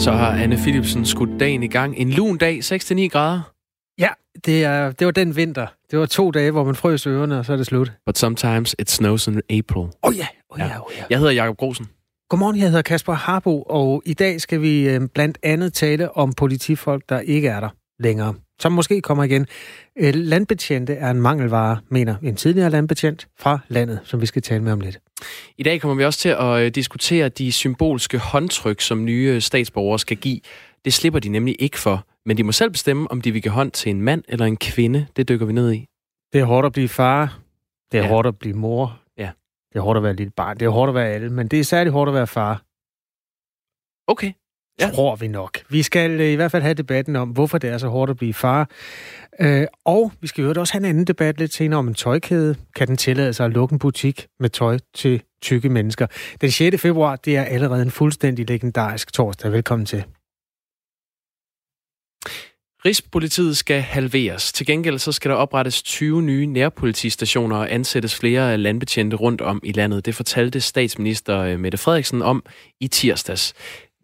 Så 0.00 0.12
har 0.12 0.32
Anne 0.42 0.56
Philipsen 0.56 1.06
skudt 1.06 1.40
dagen 1.40 1.62
i 1.62 1.66
gang. 1.66 1.96
En 1.96 2.10
lun 2.10 2.38
dag, 2.38 2.58
6-9 2.58 3.08
grader. 3.08 3.52
Ja, 3.98 4.08
det, 4.44 4.64
er, 4.64 4.92
det 4.92 5.04
var 5.04 5.10
den 5.10 5.36
vinter. 5.36 5.66
Det 5.90 5.98
var 5.98 6.06
to 6.06 6.30
dage, 6.30 6.50
hvor 6.50 6.64
man 6.64 6.74
frøs 6.74 7.06
ørerne, 7.06 7.38
og 7.38 7.44
så 7.44 7.52
er 7.52 7.56
det 7.56 7.66
slut. 7.66 7.92
But 8.06 8.18
sometimes 8.18 8.74
it 8.78 8.90
snows 8.90 9.26
in 9.26 9.40
April. 9.50 9.86
Oh 10.02 10.16
ja, 10.16 10.26
oh 10.50 10.58
ja, 10.58 10.64
oh 10.64 10.92
ja. 10.98 11.04
Jeg 11.10 11.18
hedder 11.18 11.32
Jakob 11.32 11.56
Grosen. 11.56 11.86
Godmorgen, 12.28 12.56
jeg 12.56 12.66
hedder 12.66 12.82
Kasper 12.82 13.12
Harbo, 13.12 13.62
og 13.62 14.02
i 14.06 14.14
dag 14.14 14.40
skal 14.40 14.62
vi 14.62 14.88
øh, 14.88 15.00
blandt 15.14 15.38
andet 15.42 15.72
tale 15.72 16.16
om 16.16 16.32
politifolk, 16.32 17.02
der 17.08 17.20
ikke 17.20 17.48
er 17.48 17.60
der 17.60 17.68
længere. 17.98 18.34
Som 18.60 18.72
måske 18.72 19.00
kommer 19.00 19.24
igen. 19.24 19.46
Øh, 19.98 20.14
landbetjente 20.14 20.94
er 20.94 21.10
en 21.10 21.20
mangelvare, 21.20 21.80
mener 21.88 22.16
en 22.22 22.36
tidligere 22.36 22.70
landbetjent 22.70 23.28
fra 23.38 23.58
landet, 23.68 24.00
som 24.04 24.20
vi 24.20 24.26
skal 24.26 24.42
tale 24.42 24.62
med 24.62 24.72
om 24.72 24.80
lidt. 24.80 24.98
I 25.58 25.62
dag 25.62 25.80
kommer 25.80 25.94
vi 25.94 26.04
også 26.04 26.18
til 26.18 26.28
at 26.28 26.60
øh, 26.62 26.70
diskutere 26.70 27.28
de 27.28 27.52
symbolske 27.52 28.18
håndtryk, 28.18 28.80
som 28.80 29.04
nye 29.04 29.40
statsborgere 29.40 29.98
skal 29.98 30.16
give. 30.16 30.40
Det 30.84 30.92
slipper 30.92 31.20
de 31.20 31.28
nemlig 31.28 31.56
ikke 31.58 31.78
for, 31.78 32.06
men 32.26 32.36
de 32.36 32.42
må 32.44 32.52
selv 32.52 32.70
bestemme, 32.70 33.10
om 33.10 33.20
de 33.20 33.32
vil 33.32 33.42
give 33.42 33.52
hånd 33.52 33.70
til 33.70 33.90
en 33.90 34.02
mand 34.02 34.22
eller 34.28 34.46
en 34.46 34.56
kvinde. 34.56 35.06
Det 35.16 35.28
dykker 35.28 35.46
vi 35.46 35.52
ned 35.52 35.72
i. 35.72 35.86
Det 36.32 36.40
er 36.40 36.44
hårdt 36.44 36.66
at 36.66 36.72
blive 36.72 36.88
far. 36.88 37.38
Det 37.92 37.98
er 37.98 38.02
Ja. 38.02 38.08
ja. 38.08 38.12
hårdt 38.14 38.26
at 38.28 38.38
blive 38.38 38.54
mor. 38.56 39.00
Ja. 39.18 39.30
Det 39.72 39.78
er 39.78 39.82
hårdt 39.82 39.96
at 39.96 40.02
være 40.02 40.14
lille 40.16 40.30
barn. 40.36 40.56
Det 40.56 40.66
er 40.66 40.70
hårdt 40.70 40.88
at 40.88 40.94
være 40.94 41.08
alle, 41.08 41.30
men 41.30 41.48
det 41.48 41.60
er 41.60 41.64
særligt 41.64 41.92
hårdt 41.92 42.08
at 42.08 42.14
være 42.14 42.26
far. 42.26 42.62
Okay. 44.06 44.32
Ja. 44.80 44.90
Tror 44.94 45.16
vi 45.16 45.28
nok. 45.28 45.58
Vi 45.68 45.82
skal 45.82 46.20
øh, 46.20 46.30
i 46.32 46.34
hvert 46.34 46.50
fald 46.50 46.62
have 46.62 46.74
debatten 46.74 47.16
om, 47.16 47.28
hvorfor 47.28 47.58
det 47.58 47.70
er 47.70 47.78
så 47.78 47.88
hårdt 47.88 48.10
at 48.10 48.16
blive 48.16 48.34
far. 48.34 48.70
Øh, 49.40 49.66
og 49.84 50.12
vi 50.20 50.26
skal 50.26 50.44
jo 50.44 50.54
også 50.56 50.72
have 50.72 50.78
en 50.78 50.84
anden 50.84 51.04
debat 51.04 51.38
lidt 51.38 51.54
senere 51.54 51.78
om 51.78 51.88
en 51.88 51.94
tøjkæde. 51.94 52.56
Kan 52.76 52.88
den 52.88 52.96
tillade 52.96 53.32
sig 53.32 53.46
at 53.46 53.52
lukke 53.52 53.72
en 53.72 53.78
butik 53.78 54.26
med 54.40 54.50
tøj 54.50 54.78
til 54.94 55.22
tykke 55.42 55.68
mennesker? 55.68 56.06
Den 56.40 56.50
6. 56.50 56.80
februar, 56.80 57.16
det 57.16 57.36
er 57.36 57.44
allerede 57.44 57.82
en 57.82 57.90
fuldstændig 57.90 58.48
legendarisk 58.48 59.12
torsdag. 59.12 59.52
Velkommen 59.52 59.86
til. 59.86 60.04
Rigspolitiet 62.84 63.56
skal 63.56 63.80
halveres. 63.80 64.52
Til 64.52 64.66
gengæld 64.66 64.98
så 64.98 65.12
skal 65.12 65.30
der 65.30 65.36
oprettes 65.36 65.82
20 65.82 66.22
nye 66.22 66.46
nærpolitistationer 66.46 67.56
og 67.56 67.72
ansættes 67.72 68.16
flere 68.16 68.58
landbetjente 68.58 69.16
rundt 69.16 69.40
om 69.40 69.60
i 69.64 69.72
landet. 69.72 70.06
Det 70.06 70.14
fortalte 70.14 70.60
statsminister 70.60 71.38
øh, 71.38 71.60
Mette 71.60 71.78
Frederiksen 71.78 72.22
om 72.22 72.44
i 72.80 72.88
tirsdags. 72.88 73.54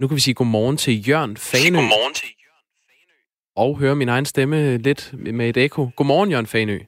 Nu 0.00 0.08
kan 0.08 0.14
vi 0.14 0.20
sige 0.20 0.34
godmorgen 0.34 0.76
til 0.76 1.08
Jørgen 1.08 1.36
Fanø. 1.36 1.78
Godmorgen 1.78 2.14
til 2.14 2.28
Og 3.56 3.78
høre 3.78 3.96
min 3.96 4.08
egen 4.08 4.24
stemme 4.26 4.78
lidt 4.78 5.10
med 5.34 5.48
et 5.48 5.56
ekko. 5.56 5.90
Godmorgen, 5.96 6.30
Jørgen 6.30 6.46
Fanø. 6.46 6.78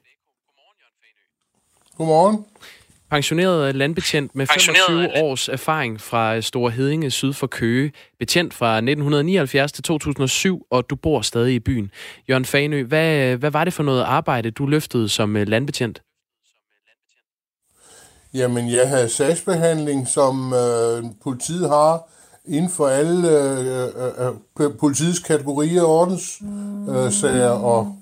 Godmorgen. 1.97 2.45
Pensioneret 3.11 3.75
landbetjent 3.75 4.35
med 4.35 4.47
Pensioneret 4.47 4.85
25 4.87 5.01
land- 5.13 5.23
års 5.25 5.49
erfaring 5.49 6.01
fra 6.01 6.41
Store 6.41 6.71
Hedinge 6.71 7.11
syd 7.11 7.33
for 7.33 7.47
Køge. 7.47 7.91
Betjent 8.19 8.53
fra 8.53 8.75
1979 8.77 9.71
til 9.71 9.83
2007, 9.83 10.65
og 10.71 10.89
du 10.89 10.95
bor 10.95 11.21
stadig 11.21 11.53
i 11.55 11.59
byen. 11.59 11.91
Jørgen 12.29 12.45
Fanø, 12.45 12.83
hvad, 12.83 13.35
hvad 13.37 13.51
var 13.51 13.63
det 13.63 13.73
for 13.73 13.83
noget 13.83 14.03
arbejde, 14.03 14.51
du 14.51 14.65
løftede 14.65 15.09
som 15.09 15.35
øh, 15.37 15.47
landbetjent? 15.47 16.01
Jamen, 18.33 18.69
jeg 18.71 18.89
havde 18.89 19.09
sagsbehandling, 19.09 20.07
som 20.07 20.53
øh, 20.53 21.03
politiet 21.23 21.69
har 21.69 22.09
inden 22.49 22.71
for 22.71 22.87
alle 22.87 23.29
øh, 23.29 23.85
øh, 24.27 24.65
øh, 24.65 24.77
politiets 24.79 25.19
kategorier, 25.19 25.83
ordens 25.83 26.41
øh, 26.89 27.11
sager 27.11 27.49
og, 27.49 27.97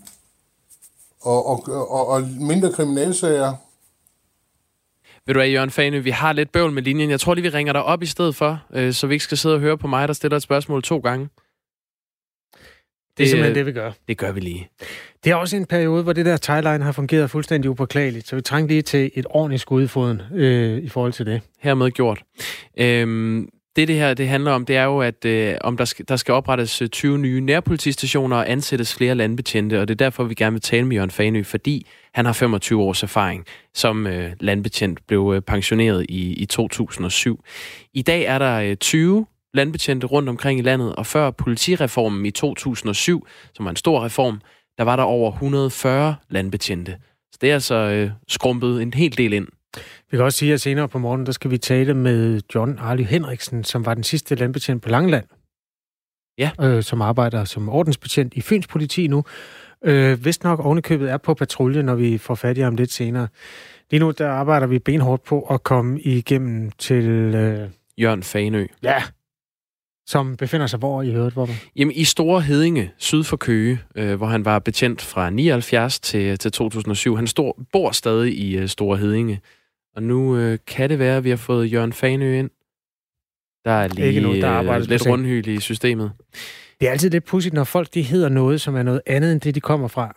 og, 1.21 1.45
og, 1.45 1.91
og, 1.91 2.07
og 2.07 2.21
mindre 2.39 2.71
kriminalsager. 2.73 3.53
Ved 5.25 5.33
du 5.33 5.39
hvad, 5.39 5.49
Jørgen 5.49 5.71
Fanø, 5.71 5.99
vi 5.99 6.09
har 6.09 6.33
lidt 6.33 6.51
bøvl 6.51 6.71
med 6.71 6.83
linjen. 6.83 7.09
Jeg 7.09 7.19
tror 7.19 7.33
lige, 7.33 7.43
vi 7.43 7.49
ringer 7.49 7.73
dig 7.73 7.83
op 7.83 8.03
i 8.03 8.05
stedet 8.05 8.35
for, 8.35 8.63
øh, 8.73 8.93
så 8.93 9.07
vi 9.07 9.13
ikke 9.13 9.23
skal 9.23 9.37
sidde 9.37 9.55
og 9.55 9.61
høre 9.61 9.77
på 9.77 9.87
mig, 9.87 10.07
der 10.07 10.13
stiller 10.13 10.37
et 10.37 10.43
spørgsmål 10.43 10.83
to 10.83 10.97
gange. 10.99 11.29
Det 13.17 13.23
er 13.23 13.27
simpelthen 13.27 13.51
øh, 13.51 13.55
det, 13.55 13.65
vi 13.65 13.71
gør. 13.71 13.91
Det 14.07 14.17
gør 14.17 14.31
vi 14.31 14.39
lige. 14.39 14.69
Det 15.23 15.31
er 15.31 15.35
også 15.35 15.57
en 15.57 15.65
periode, 15.65 16.03
hvor 16.03 16.13
det 16.13 16.25
der 16.25 16.37
tagline 16.37 16.83
har 16.83 16.91
fungeret 16.91 17.31
fuldstændig 17.31 17.71
upåklageligt, 17.71 18.27
så 18.27 18.35
vi 18.35 18.41
trængte 18.41 18.73
lige 18.73 18.81
til 18.81 19.11
et 19.13 19.25
ordentligt 19.29 19.61
skud 19.61 19.83
i 19.83 19.87
foden 19.87 20.21
øh, 20.33 20.83
i 20.83 20.89
forhold 20.89 21.13
til 21.13 21.25
det. 21.25 21.41
hermed 21.59 21.91
gjort. 21.91 22.23
Øhm, 22.77 23.49
det, 23.77 23.87
det 23.87 23.95
her 23.95 24.13
det 24.13 24.27
handler 24.27 24.51
om, 24.51 24.65
det 24.65 24.75
er 24.75 24.83
jo, 24.83 24.99
at 24.99 25.25
øh, 25.25 25.55
om 25.61 25.77
der, 25.77 25.85
skal, 25.85 26.05
der 26.07 26.15
skal 26.15 26.33
oprettes 26.33 26.81
øh, 26.81 26.89
20 26.89 27.17
nye 27.17 27.41
nærpolitistationer 27.41 28.37
og 28.37 28.51
ansættes 28.51 28.95
flere 28.95 29.15
landbetjente, 29.15 29.81
og 29.81 29.87
det 29.87 29.93
er 29.93 30.05
derfor, 30.05 30.23
vi 30.23 30.33
gerne 30.33 30.53
vil 30.53 30.61
tale 30.61 30.85
med 30.85 30.95
Jørgen 30.95 31.11
Fanø, 31.11 31.43
fordi 31.43 31.87
han 32.13 32.25
har 32.25 32.33
25 32.33 32.81
års 32.81 33.03
erfaring 33.03 33.45
som 33.73 34.07
øh, 34.07 34.31
landbetjent, 34.39 35.07
blev 35.07 35.33
øh, 35.35 35.41
pensioneret 35.41 36.05
i, 36.09 36.33
i 36.33 36.45
2007. 36.45 37.43
I 37.93 38.01
dag 38.01 38.23
er 38.23 38.39
der 38.39 38.59
øh, 38.59 38.75
20 38.75 39.25
landbetjente 39.53 40.07
rundt 40.07 40.29
omkring 40.29 40.59
i 40.59 40.63
landet, 40.63 40.95
og 40.95 41.05
før 41.05 41.31
politireformen 41.31 42.25
i 42.25 42.31
2007, 42.31 43.27
som 43.53 43.65
var 43.65 43.69
en 43.69 43.77
stor 43.77 44.05
reform, 44.05 44.41
der 44.77 44.83
var 44.83 44.95
der 44.95 45.03
over 45.03 45.31
140 45.31 46.15
landbetjente. 46.29 46.97
Så 47.31 47.37
det 47.41 47.49
er 47.49 47.53
altså 47.53 47.75
øh, 47.75 48.09
skrumpet 48.27 48.81
en 48.81 48.93
hel 48.93 49.17
del 49.17 49.33
ind. 49.33 49.47
Vi 50.11 50.17
kan 50.17 50.25
også 50.25 50.37
sige, 50.37 50.53
at 50.53 50.61
senere 50.61 50.87
på 50.87 50.99
morgenen, 50.99 51.25
der 51.25 51.31
skal 51.31 51.51
vi 51.51 51.57
tale 51.57 51.93
med 51.93 52.41
John 52.55 52.77
Arly 52.79 53.03
Henriksen, 53.03 53.63
som 53.63 53.85
var 53.85 53.93
den 53.93 54.03
sidste 54.03 54.35
landbetjent 54.35 54.83
på 54.83 54.89
Langeland. 54.89 55.25
Ja. 56.37 56.51
Øh, 56.61 56.83
som 56.83 57.01
arbejder 57.01 57.43
som 57.45 57.69
ordensbetjent 57.69 58.33
i 58.33 58.41
Fyns 58.41 58.67
politi 58.67 59.07
nu. 59.07 59.23
Øh, 59.83 60.25
vist 60.25 60.43
nok 60.43 60.59
ovenikøbet 60.59 61.11
er 61.11 61.17
på 61.17 61.33
patrulje, 61.33 61.83
når 61.83 61.95
vi 61.95 62.17
får 62.17 62.35
fat 62.35 62.57
i 62.57 62.61
ham 62.61 62.75
lidt 62.75 62.91
senere. 62.91 63.27
Lige 63.91 63.99
nu, 63.99 64.11
der 64.11 64.29
arbejder 64.29 64.67
vi 64.67 64.79
benhårdt 64.79 65.23
på 65.23 65.41
at 65.41 65.63
komme 65.63 66.01
igennem 66.01 66.71
til... 66.71 67.05
Øh, 67.35 67.69
Jørgen 67.97 68.23
Fanø. 68.23 68.67
ja, 68.83 69.03
som 70.07 70.37
befinder 70.37 70.67
sig 70.67 70.79
hvor 70.79 71.01
i 71.01 71.09
øvrigt, 71.09 71.33
hvor. 71.33 71.49
Jamen, 71.75 71.95
i 71.95 72.03
Store 72.03 72.41
Hedinge, 72.41 72.91
syd 72.97 73.23
for 73.23 73.37
Køge, 73.37 73.79
øh, 73.95 74.15
hvor 74.15 74.27
han 74.27 74.45
var 74.45 74.59
betjent 74.59 75.01
fra 75.01 75.29
79 75.29 75.99
til, 75.99 76.37
til 76.37 76.51
2007. 76.51 77.15
Han 77.15 77.27
stor, 77.27 77.57
bor 77.73 77.91
stadig 77.91 78.39
i 78.39 78.57
øh, 78.57 78.67
Store 78.67 78.97
Hedinge. 78.97 79.41
Og 79.97 80.03
nu 80.03 80.37
øh, 80.37 80.59
kan 80.67 80.89
det 80.89 80.99
være, 80.99 81.17
at 81.17 81.23
vi 81.23 81.29
har 81.29 81.37
fået 81.37 81.73
Jørgen 81.73 81.93
Fanø 81.93 82.39
ind. 82.39 82.49
Der 83.65 83.71
er 83.71 83.87
lige 83.87 84.07
Ikke 84.07 84.21
nu, 84.21 84.33
der 84.33 84.51
øh, 84.51 84.57
arbejdes 84.57 84.87
lidt 84.87 85.07
rundhyl 85.07 85.47
i 85.47 85.59
systemet. 85.59 86.11
Det 86.79 86.87
er 86.87 86.91
altid 86.91 87.09
lidt 87.09 87.25
pudsigt, 87.25 87.53
når 87.53 87.63
folk 87.63 87.93
de 87.93 88.01
hedder 88.01 88.29
noget, 88.29 88.61
som 88.61 88.75
er 88.75 88.83
noget 88.83 89.01
andet 89.05 89.31
end 89.31 89.41
det, 89.41 89.55
de 89.55 89.61
kommer 89.61 89.87
fra. 89.87 90.15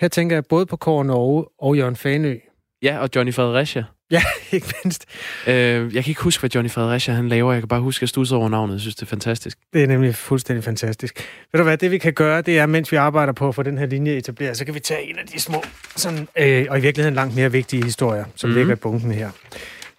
Her 0.00 0.08
tænker 0.08 0.36
jeg 0.36 0.44
både 0.46 0.66
på 0.66 0.76
Kåre 0.76 1.04
Norge 1.04 1.44
og 1.58 1.76
Jørgen 1.76 1.96
Fanø. 1.96 2.36
Ja, 2.82 2.98
og 2.98 3.08
Johnny 3.16 3.34
Fredericia. 3.34 3.84
Ja, 4.10 4.22
ikke 4.52 4.74
mindst. 4.84 5.04
Øh, 5.46 5.54
jeg 5.94 6.04
kan 6.04 6.10
ikke 6.10 6.22
huske, 6.22 6.40
hvad 6.40 6.50
Johnny 6.50 6.70
Fredericia 6.70 7.14
han 7.14 7.28
laver. 7.28 7.52
Jeg 7.52 7.62
kan 7.62 7.68
bare 7.68 7.80
huske, 7.80 8.04
at 8.04 8.16
jeg 8.16 8.32
over 8.32 8.48
navnet. 8.48 8.74
Jeg 8.74 8.80
synes, 8.80 8.94
det 8.94 9.02
er 9.02 9.06
fantastisk. 9.06 9.58
Det 9.72 9.82
er 9.82 9.86
nemlig 9.86 10.14
fuldstændig 10.14 10.64
fantastisk. 10.64 11.28
Ved 11.52 11.58
du 11.58 11.64
hvad, 11.64 11.76
det 11.76 11.90
vi 11.90 11.98
kan 11.98 12.12
gøre, 12.12 12.42
det 12.42 12.58
er, 12.58 12.66
mens 12.66 12.92
vi 12.92 12.96
arbejder 12.96 13.32
på 13.32 13.48
at 13.48 13.54
få 13.54 13.62
den 13.62 13.78
her 13.78 13.86
linje 13.86 14.16
etableret, 14.16 14.56
så 14.56 14.64
kan 14.64 14.74
vi 14.74 14.80
tage 14.80 15.10
en 15.10 15.18
af 15.18 15.26
de 15.26 15.40
små, 15.40 15.62
sådan, 15.96 16.28
øh, 16.38 16.66
og 16.70 16.78
i 16.78 16.80
virkeligheden 16.80 17.14
langt 17.14 17.34
mere 17.36 17.52
vigtige 17.52 17.84
historier, 17.84 18.24
som 18.24 18.48
Mhm. 18.50 18.54
mm-hmm. 18.54 18.58
ligger 18.58 18.74
i 18.74 18.78
bunken 18.78 19.12
her. 19.12 19.30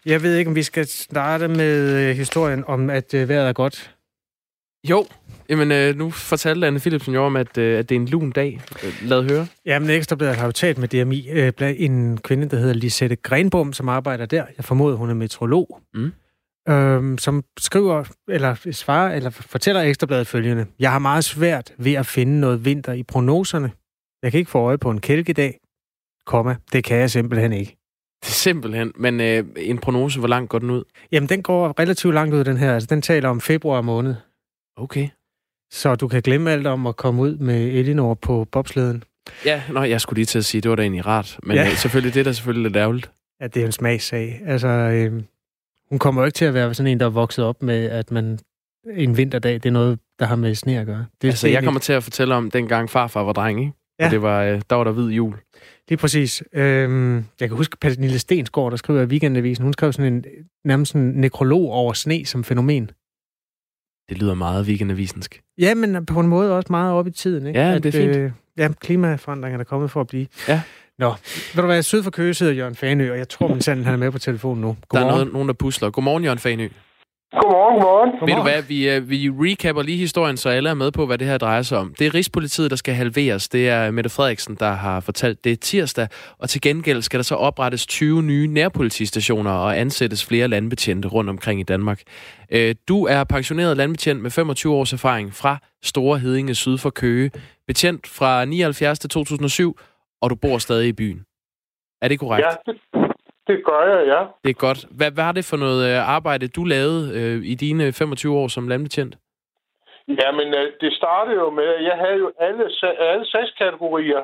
Jeg 0.06 0.24
ved 0.24 0.36
ikke, 0.38 0.50
om 0.50 0.56
vi 0.56 0.64
skal 0.64 0.88
starte 0.88 1.47
med 1.47 1.96
øh, 2.09 2.16
historien 2.16 2.64
om, 2.68 2.90
at 2.90 3.14
øh, 3.14 3.30
vejret 3.30 3.47
er 3.50 3.53
godt. 3.53 3.91
Jo, 4.90 5.06
jamen 5.50 5.72
øh, 5.72 5.95
nu 5.95 6.09
fortalte 6.09 6.67
Anne 6.67 6.79
Philipsen 6.79 7.13
jo 7.13 7.25
om, 7.25 7.35
at, 7.35 7.57
øh, 7.57 7.79
at 7.79 7.90
det 7.90 7.95
er 7.95 8.00
en 8.00 8.07
lun 8.07 8.31
dag. 8.31 8.62
Lad 9.01 9.29
høre. 9.29 9.47
Jamen, 9.66 9.90
Ekstrabladet 9.90 10.35
har 10.35 10.45
jo 10.45 10.51
talt 10.51 10.78
med 10.78 10.88
DMI, 10.88 11.29
øh, 11.29 11.53
en 11.59 12.17
kvinde, 12.17 12.50
der 12.50 12.57
hedder 12.57 12.73
Lisette 12.73 13.16
Grenbom, 13.16 13.73
som 13.73 13.90
arbejder 13.90 14.25
der. 14.25 14.45
Jeg 14.57 14.66
formoder, 14.66 14.95
hun 14.97 15.09
er 15.09 15.13
meteorolog. 15.13 15.81
Mm. 15.94 16.12
Øhm, 16.69 17.17
som 17.17 17.44
skriver, 17.59 18.03
eller 18.29 18.56
svarer, 18.72 19.16
eller 19.16 19.29
fortæller 19.29 19.81
Ekstrabladet 19.81 20.28
følgende. 20.28 20.66
Jeg 20.79 20.91
har 20.91 21.00
meget 21.00 21.23
svært 21.23 21.73
ved 21.78 21.94
at 21.94 22.06
finde 22.06 22.40
noget 22.40 22.66
vinter 22.66 22.94
i 22.94 23.03
prognoserne. 23.03 23.72
Jeg 24.23 24.31
kan 24.31 24.38
ikke 24.38 24.51
få 24.51 24.59
øje 24.59 24.78
på 24.78 24.90
en 24.91 25.01
kælkedag, 25.01 25.59
komma, 26.25 26.56
det 26.73 26.84
kan 26.84 26.97
jeg 26.97 27.11
simpelthen 27.11 27.53
ikke. 27.53 27.78
Det 28.23 28.31
simpelthen. 28.46 28.91
Men 28.96 29.22
øh, 29.22 29.46
en 29.58 29.78
prognose, 29.78 30.20
hvor 30.20 30.28
langt 30.28 30.49
går 30.49 30.59
den 30.59 30.70
ud? 30.70 30.84
Jamen, 31.11 31.29
den 31.29 31.43
går 31.43 31.79
relativt 31.79 32.14
langt 32.14 32.35
ud, 32.35 32.43
den 32.43 32.58
her. 32.58 32.73
Altså, 32.73 32.87
den 32.87 33.02
taler 33.02 33.29
om 33.29 33.41
februar 33.41 33.82
måned. 33.82 34.16
Okay. 34.79 35.08
Så 35.72 35.96
du 35.96 36.08
kan 36.08 36.22
glemme 36.22 36.52
alt 36.52 36.67
om 36.67 36.87
at 36.87 36.96
komme 36.96 37.22
ud 37.22 37.37
med 37.37 37.67
Elinor 37.67 38.14
på 38.14 38.47
bobslæden. 38.52 39.03
Ja, 39.46 39.61
nå, 39.70 39.84
jeg 39.84 40.02
skulle 40.02 40.17
lige 40.17 40.26
til 40.26 40.37
at 40.37 40.46
sige, 40.46 40.61
det 40.61 40.70
var 40.70 40.76
da 40.76 40.81
egentlig 40.81 41.05
rart. 41.05 41.40
Men 41.43 41.55
Ja. 41.58 41.64
ja. 41.64 41.76
selvfølgelig, 41.76 42.14
det 42.14 42.20
er 42.20 42.23
da 42.23 42.31
selvfølgelig 42.31 42.64
lidt 42.64 42.78
ærgerligt. 42.78 43.11
Ja, 43.41 43.47
det 43.47 43.61
er 43.61 43.66
en 43.66 43.72
smagssag. 43.72 44.41
Altså, 44.46 44.67
øh, 44.67 45.23
hun 45.90 45.99
kommer 45.99 46.22
jo 46.22 46.26
ikke 46.26 46.35
til 46.35 46.46
at 46.46 46.53
være 46.53 46.73
sådan 46.73 46.91
en, 46.91 46.99
der 46.99 47.05
er 47.05 47.09
vokset 47.09 47.46
op 47.46 47.64
med, 47.64 47.85
at 47.90 48.11
man 48.11 48.40
en 48.93 49.17
vinterdag, 49.17 49.53
det 49.53 49.66
er 49.66 49.72
noget, 49.72 49.99
der 50.20 50.26
har 50.26 50.35
med 50.35 50.55
sne 50.55 50.79
at 50.79 50.85
gøre. 50.85 51.05
Det 51.22 51.28
Altså, 51.28 51.47
jeg 51.47 51.64
kommer 51.64 51.79
til 51.79 51.93
at 51.93 52.03
fortælle 52.03 52.35
om, 52.35 52.52
dengang 52.52 52.90
farfar 52.90 53.23
var 53.23 53.34
dreng, 53.34 53.59
ikke? 53.59 53.72
Ja. 53.99 54.05
Og 54.05 54.11
det 54.11 54.22
var, 54.22 54.43
øh, 54.43 54.61
der 54.70 54.75
var 54.75 54.84
der 54.84 54.91
hvid 54.91 55.09
jul. 55.09 55.35
Lige 55.90 55.97
præcis. 55.97 56.43
Øhm, 56.53 57.16
jeg 57.40 57.49
kan 57.49 57.58
huske 57.58 57.78
Pernille 57.82 58.20
Stensgaard, 58.20 58.72
der 58.72 58.78
skriver 58.78 59.02
i 59.02 59.05
Weekendavisen, 59.05 59.64
hun 59.64 59.73
skrev 59.73 59.93
sådan 59.93 60.14
en 60.14 60.25
nærmest 60.66 60.91
sådan 60.91 61.08
en 61.08 61.14
nekrolog 61.14 61.72
over 61.72 61.93
sne 61.93 62.25
som 62.25 62.43
fænomen. 62.43 62.91
Det 64.09 64.17
lyder 64.17 64.34
meget 64.34 64.66
weekendavisensk. 64.66 65.41
Ja, 65.58 65.76
men 65.76 66.06
på 66.06 66.20
en 66.20 66.28
måde 66.28 66.56
også 66.56 66.67
meget 66.70 66.94
op 66.94 67.08
i 67.08 67.11
tiden. 67.11 67.47
Ikke? 67.47 67.59
Ja, 67.59 67.76
det 67.76 67.85
er 67.85 67.91
fint. 67.91 68.16
Øh, 68.16 68.32
ja, 68.58 68.70
klimaforandringer 68.82 69.59
er 69.59 69.64
kommet 69.64 69.91
for 69.91 70.02
at 70.02 70.08
blive. 70.08 70.28
Ja. 70.47 70.61
Nå, 71.00 71.09
ved 71.56 71.61
du 71.64 71.66
hvad, 71.66 71.84
syd 71.84 72.03
for 72.03 72.11
Køge 72.11 72.34
sidder 72.34 72.53
Jørgen 72.53 72.76
Fanø, 72.76 73.11
og 73.11 73.17
jeg 73.17 73.29
tror, 73.29 73.47
min 73.47 73.61
sand, 73.67 73.84
han 73.84 73.94
er 73.94 73.97
med 73.97 74.11
på 74.11 74.20
telefonen 74.20 74.61
nu. 74.61 74.67
Der 74.67 74.73
er 74.73 74.78
Godmorgen. 74.88 75.17
noget, 75.20 75.34
nogen, 75.34 75.47
der 75.47 75.53
pusler. 75.53 75.90
Godmorgen, 75.90 76.23
Jørgen 76.23 76.40
Fanø. 76.40 76.67
Godmorgen, 77.31 77.79
godmorgen. 77.79 78.29
Ved 78.29 78.35
du 78.35 78.41
hvad, 78.41 78.61
vi, 78.61 78.90
øh, 78.90 79.09
vi 79.09 79.29
recapper 79.29 79.81
lige 79.81 79.97
historien, 79.97 80.37
så 80.37 80.49
alle 80.49 80.70
er 80.70 80.73
med 80.73 80.91
på, 80.91 81.05
hvad 81.05 81.17
det 81.17 81.28
her 81.28 81.37
drejer 81.37 81.61
sig 81.61 81.78
om. 81.78 81.93
Det 81.99 82.08
er 82.08 82.14
Rigspolitiet, 82.14 82.72
der 82.72 82.78
skal 82.78 82.93
halveres. 82.93 83.49
Det 83.49 83.70
er 83.70 83.91
Mette 83.91 84.09
Frederiksen, 84.09 84.55
der 84.55 84.72
har 84.72 84.99
fortalt 84.99 85.43
det 85.43 85.59
tirsdag. 85.59 86.08
Og 86.37 86.49
til 86.49 86.61
gengæld 86.61 87.02
skal 87.02 87.17
der 87.17 87.23
så 87.23 87.35
oprettes 87.35 87.85
20 87.85 88.23
nye 88.23 88.47
nærpolitistationer 88.47 89.52
og 89.52 89.79
ansættes 89.79 90.26
flere 90.26 90.47
landbetjente 90.47 91.08
rundt 91.08 91.29
omkring 91.29 91.59
i 91.59 91.64
Danmark. 91.64 92.02
Øh, 92.52 92.76
du 92.87 93.05
er 93.05 93.23
pensioneret 93.23 93.78
landbetjent 93.78 94.22
med 94.22 94.32
25 94.32 94.73
års 94.73 94.93
erfaring 94.93 95.34
fra 95.34 95.58
Store 95.84 96.20
Hedinge 96.20 96.55
syd 96.55 96.78
for 96.78 96.90
Køge. 96.90 97.32
Betjent 97.67 98.08
fra 98.08 98.46
79 98.46 98.99
til 98.99 99.09
2007, 99.09 99.79
og 100.22 100.29
du 100.29 100.35
bor 100.35 100.58
stadig 100.58 100.87
i 100.87 100.93
byen. 100.93 101.25
Er 102.02 102.08
det 102.08 102.20
korrekt? 102.20 102.46
Ja, 102.46 102.72
det, 102.72 102.82
det 103.49 103.66
gør 103.69 103.84
jeg, 103.93 104.01
ja. 104.13 104.22
Det 104.43 104.49
er 104.49 104.66
godt. 104.67 104.81
Hvad, 104.97 105.11
er 105.28 105.31
det 105.31 105.46
for 105.49 105.57
noget 105.57 105.79
øh, 105.90 106.09
arbejde, 106.17 106.47
du 106.47 106.63
lavede 106.63 107.03
øh, 107.17 107.37
i 107.53 107.55
dine 107.55 107.93
25 107.93 108.37
år 108.37 108.47
som 108.47 108.67
landbetjent? 108.67 109.16
Jamen, 110.07 110.47
øh, 110.59 110.66
det 110.81 110.93
startede 110.93 111.35
jo 111.35 111.49
med, 111.49 111.67
at 111.78 111.84
jeg 111.84 111.97
havde 112.03 112.19
jo 112.25 112.31
alle, 112.40 112.66
alle 113.11 113.25
sagskategorier. 113.25 114.23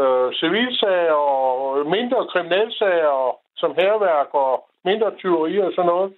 Øh, 0.00 0.28
civilsager 0.40 1.12
og 1.12 1.86
mindre 1.96 2.26
kriminalsager, 2.32 3.36
som 3.56 3.70
herværk 3.80 4.30
og 4.32 4.52
mindre 4.84 5.10
tyverier 5.18 5.64
og 5.64 5.72
sådan 5.76 5.90
noget. 5.94 6.12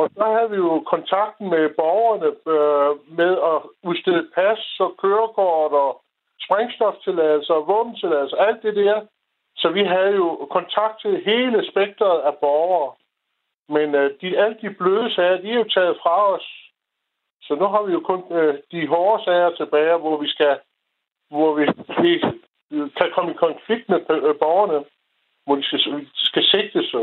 Og 0.00 0.10
så 0.16 0.24
havde 0.34 0.50
vi 0.50 0.56
jo 0.56 0.84
kontakten 0.94 1.50
med 1.54 1.64
borgerne 1.80 2.30
øh, 2.54 2.92
med 3.20 3.32
at 3.52 3.58
udstede 3.88 4.24
pas 4.34 4.62
og 4.80 4.90
kørekort 5.02 5.72
og 5.84 5.90
sprængstoftilladelser 6.44 7.54
og 7.54 7.66
våbentilladelser, 7.72 8.36
alt 8.36 8.62
det 8.62 8.76
der. 8.76 8.96
Så 9.60 9.68
vi 9.68 9.82
havde 9.84 10.14
jo 10.22 10.48
kontakt 10.50 11.00
til 11.00 11.24
hele 11.24 11.70
spektret 11.70 12.18
af 12.20 12.34
borgere. 12.40 12.92
Men 13.68 13.94
øh, 13.94 14.10
de, 14.20 14.38
alle 14.38 14.56
de 14.62 14.70
bløde 14.70 15.14
sager, 15.14 15.40
de 15.40 15.50
er 15.50 15.54
jo 15.54 15.64
taget 15.64 15.96
fra 16.02 16.32
os. 16.34 16.46
Så 17.42 17.54
nu 17.54 17.66
har 17.66 17.82
vi 17.82 17.92
jo 17.92 18.00
kun 18.00 18.22
øh, 18.30 18.54
de 18.72 18.86
hårde 18.86 19.24
sager 19.24 19.50
tilbage, 19.50 19.96
hvor 19.96 20.16
vi 20.16 20.28
skal 20.28 20.58
hvor 21.30 21.54
vi, 21.54 21.64
vi 22.02 22.12
kan 22.96 23.08
komme 23.14 23.30
i 23.30 23.42
konflikt 23.46 23.88
med 23.88 24.00
øh, 24.10 24.38
borgerne, 24.38 24.84
hvor 25.44 25.56
de 25.56 25.62
skal, 25.62 25.80
skal 26.14 26.44
sigtes. 26.44 26.94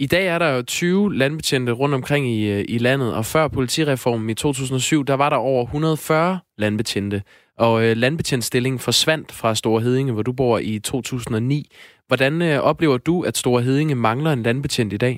I 0.00 0.06
dag 0.06 0.26
er 0.26 0.38
der 0.38 0.56
jo 0.56 0.62
20 0.62 1.14
landbetjente 1.14 1.72
rundt 1.72 1.94
omkring 1.94 2.26
i, 2.26 2.40
øh, 2.54 2.64
i 2.68 2.78
landet, 2.78 3.16
og 3.18 3.24
før 3.24 3.48
politireformen 3.48 4.30
i 4.30 4.34
2007, 4.34 5.04
der 5.04 5.16
var 5.16 5.30
der 5.30 5.36
over 5.36 5.62
140 5.62 6.38
landbetjente. 6.58 7.22
Og 7.58 7.74
øh, 7.84 7.92
landbetjentstillingen 7.96 8.78
forsvandt 8.78 9.28
fra 9.40 9.54
Store 9.54 9.80
Hedinge, 9.80 10.12
hvor 10.12 10.22
du 10.22 10.32
bor 10.32 10.58
i 10.58 10.78
2009. 10.78 11.64
Hvordan 12.06 12.42
øh, 12.42 12.58
oplever 12.70 12.98
du, 12.98 13.22
at 13.22 13.36
Store 13.36 13.62
Hedinge 13.62 13.94
mangler 13.94 14.30
en 14.32 14.42
landbetjent 14.42 14.92
i 14.92 14.96
dag? 14.96 15.16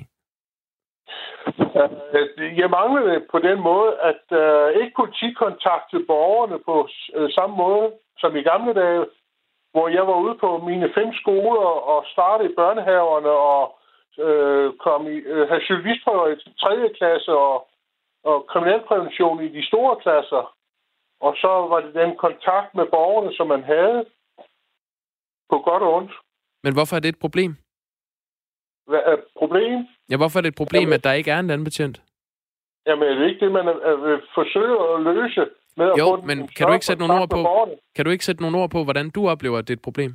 Øh, 2.19 2.57
jeg 2.61 2.69
mangler 2.69 3.01
det 3.11 3.23
på 3.31 3.39
den 3.39 3.59
måde, 3.69 3.91
at 4.11 4.23
øh, 4.41 4.81
ikke 4.81 4.93
politikontakt 5.01 5.85
til 5.89 6.05
borgerne 6.07 6.57
på 6.65 6.75
øh, 7.15 7.29
samme 7.37 7.55
måde 7.55 7.87
som 8.17 8.35
i 8.35 8.41
gamle 8.41 8.73
dage, 8.73 9.05
hvor 9.73 9.87
jeg 9.87 10.07
var 10.07 10.17
ude 10.25 10.35
på 10.43 10.49
mine 10.69 10.89
fem 10.97 11.09
skoler 11.21 11.71
og 11.93 12.05
startede 12.13 12.53
børnehaverne 12.59 13.29
og 13.29 13.80
øh, 14.19 14.73
kom 14.85 15.07
i, 15.07 15.15
øh, 15.33 15.47
have 15.49 15.61
cyklistprøver 15.61 16.27
i 16.27 16.35
3. 16.59 16.93
klasse 16.97 17.31
og, 17.31 17.67
og 18.23 18.47
kriminalprævention 18.47 19.43
i 19.43 19.49
de 19.57 19.67
store 19.67 19.95
klasser. 20.03 20.55
Og 21.19 21.35
så 21.41 21.47
var 21.47 21.79
det 21.81 21.93
den 21.93 22.17
kontakt 22.17 22.75
med 22.75 22.85
borgerne, 22.85 23.33
som 23.33 23.47
man 23.47 23.63
havde 23.63 24.05
på 25.49 25.57
godt 25.59 25.83
og 25.83 25.93
ondt. 25.93 26.11
Men 26.63 26.73
hvorfor 26.73 26.95
er 26.95 26.99
det 26.99 27.09
et 27.09 27.19
problem? 27.19 27.55
Hvad 28.87 28.99
er 29.05 29.17
problem? 29.37 29.87
Ja, 30.09 30.17
hvorfor 30.17 30.39
er 30.39 30.41
det 30.41 30.49
et 30.49 30.61
problem, 30.63 30.81
jamen, 30.81 30.93
at 30.93 31.03
der 31.03 31.13
ikke 31.13 31.31
er 31.31 31.39
en 31.39 31.47
landbetjent? 31.47 32.01
Jamen, 32.87 33.07
er 33.07 33.15
det 33.15 33.29
ikke 33.29 33.45
det, 33.45 33.51
man 33.51 33.65
forsøger 34.33 34.95
at 34.95 35.01
løse 35.01 35.49
med 35.77 35.87
at 35.91 35.97
jo, 35.99 36.05
få 36.05 36.21
men 36.29 36.47
kan 36.47 36.67
du 36.67 36.73
ikke 36.73 36.85
sætte 36.85 37.01
nogle 37.07 37.21
ord 37.21 37.29
på? 37.29 37.39
Kan 37.95 38.05
du 38.05 38.11
ikke 38.11 38.25
sætte 38.25 38.41
nogle 38.41 38.57
ord 38.57 38.69
på, 38.69 38.83
hvordan 38.83 39.09
du 39.09 39.29
oplever, 39.29 39.57
at 39.57 39.67
det 39.67 39.73
er 39.73 39.77
et 39.77 39.87
problem? 39.89 40.11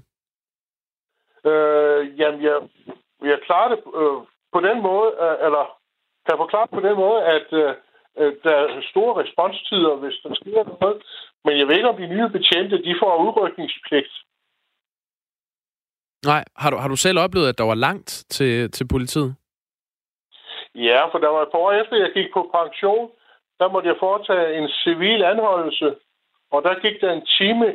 Øh, 1.50 2.20
jamen, 2.20 2.43
jeg, 2.43 2.56
jeg 3.22 3.38
klarer 3.46 3.68
det 3.68 3.78
øh, 4.00 4.18
på 4.52 4.60
den 4.68 4.82
måde, 4.82 5.08
øh, 5.24 5.36
eller 5.46 5.64
kan 6.26 6.36
forklare 6.36 6.68
på 6.68 6.80
den 6.80 6.96
måde, 6.96 7.24
at 7.24 7.52
øh, 7.52 7.74
Øh, 8.18 8.32
der 8.44 8.50
er 8.50 8.82
store 8.90 9.22
responstider, 9.22 9.94
hvis 9.96 10.16
der 10.22 10.34
sker 10.34 10.64
noget. 10.80 11.02
Men 11.44 11.58
jeg 11.58 11.66
ved 11.68 11.76
ikke, 11.76 11.88
om 11.88 11.96
de 11.96 12.06
nye 12.06 12.28
betjente, 12.28 12.84
de 12.84 12.96
får 13.02 13.12
udrykningspligt. 13.24 14.12
Nej, 16.24 16.44
har 16.56 16.70
du, 16.70 16.76
har 16.76 16.88
du 16.88 16.96
selv 16.96 17.18
oplevet, 17.18 17.48
at 17.48 17.58
der 17.58 17.64
var 17.64 17.74
langt 17.74 18.24
til, 18.28 18.70
til 18.70 18.88
politiet? 18.88 19.36
Ja, 20.74 21.06
for 21.12 21.19
der 21.19 21.28
var 21.28 21.42
et 21.42 21.48
par 21.52 21.58
år 21.58 21.72
efter, 21.72 21.96
jeg 21.96 22.10
gik 22.14 22.28
på 22.34 22.50
pension, 22.54 23.10
der 23.58 23.69
måtte 23.69 23.88
jeg 23.88 23.96
foretage 24.00 24.58
en 24.58 24.69
civil 24.69 25.22
anholdelse, 25.24 25.94
og 26.50 26.62
der 26.62 26.80
gik 26.80 27.00
der 27.00 27.12
en 27.12 27.26
time. 27.38 27.66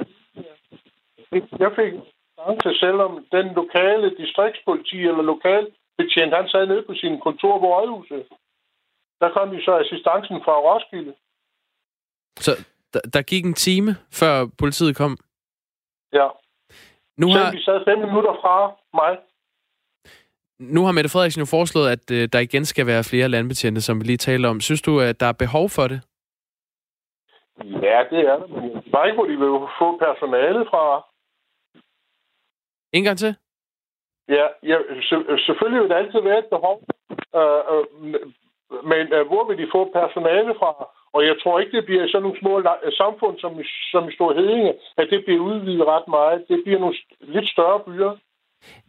Jeg 1.60 1.72
fik 1.76 1.94
chance, 2.42 2.80
selvom 2.80 3.26
den 3.32 3.48
lokale 3.54 4.16
distriktspoliti 4.18 5.00
eller 5.10 5.22
lokal 5.22 5.68
betjent, 5.98 6.34
han 6.36 6.48
sad 6.50 6.68
nede 6.68 6.84
på 6.88 6.94
sin 6.94 7.20
kontor 7.20 7.60
på 7.60 7.66
Rådhuset. 7.74 8.24
Der 9.22 9.30
kom 9.36 9.50
de 9.52 9.64
så 9.64 9.74
assistancen 9.84 10.38
fra 10.46 10.56
Roskilde. 10.68 11.14
Så 12.36 12.52
der, 12.94 13.00
der 13.14 13.22
gik 13.22 13.46
en 13.46 13.54
time, 13.54 13.92
før 14.20 14.46
politiet 14.60 14.96
kom? 14.96 15.18
Ja. 16.14 16.28
Nu 17.18 17.28
har... 17.28 17.52
vi 17.52 17.62
sad 17.62 17.86
fem 17.90 18.00
minutter 18.00 18.34
fra 18.42 18.56
mig. 18.94 19.18
Nu 20.60 20.86
har 20.86 20.92
Mette 20.92 21.10
Frederiksen 21.10 21.42
jo 21.42 21.46
foreslået, 21.46 21.90
at 21.90 22.12
øh, 22.12 22.30
der 22.34 22.40
igen 22.40 22.66
skal 22.66 22.88
være 22.88 23.04
flere 23.04 23.30
landbetjente, 23.30 23.82
som 23.82 24.00
vi 24.00 24.06
lige 24.06 24.18
taler 24.18 24.50
om. 24.50 24.62
Synes 24.62 24.82
du, 24.82 25.00
at 25.00 25.20
der 25.20 25.26
er 25.26 25.42
behov 25.44 25.70
for 25.70 25.88
det? 25.88 26.02
Ja, 27.88 28.00
det 28.12 28.20
er 28.32 28.38
det. 28.40 28.50
Men 28.50 28.64
jeg 28.94 29.06
ikke, 29.06 29.20
hvor 29.20 29.30
de 29.32 29.38
vil 29.44 29.68
få 29.80 29.98
personalet 29.98 30.68
fra. 30.72 31.11
En 32.94 33.04
gang 33.04 33.18
til? 33.18 33.36
Ja, 34.30 34.46
ja 34.64 34.78
selvfølgelig 35.46 35.82
vil 35.82 35.90
der 35.90 35.96
altid 36.04 36.22
være 36.30 36.40
et 36.40 36.50
behov. 36.56 36.78
Øh, 37.40 37.62
øh, 37.74 37.86
men 38.92 39.04
uh, 39.18 39.24
hvor 39.30 39.44
vil 39.48 39.58
de 39.62 39.74
få 39.76 39.82
personale 40.00 40.54
fra? 40.60 40.72
Og 41.16 41.22
jeg 41.30 41.36
tror 41.42 41.60
ikke, 41.60 41.78
det 41.78 41.86
bliver 41.86 42.08
sådan 42.08 42.24
nogle 42.24 42.40
små 42.42 42.54
samfund 43.02 43.36
som, 43.40 43.52
som 43.92 44.10
i 44.10 44.14
Stor 44.18 44.34
Hedinge, 44.34 44.74
at 44.98 45.08
det 45.12 45.20
bliver 45.26 45.42
udvidet 45.50 45.88
ret 45.94 46.08
meget. 46.08 46.46
Det 46.50 46.60
bliver 46.66 46.80
nogle 46.80 46.96
lidt 47.22 47.48
større 47.50 47.80
byer. 47.88 48.12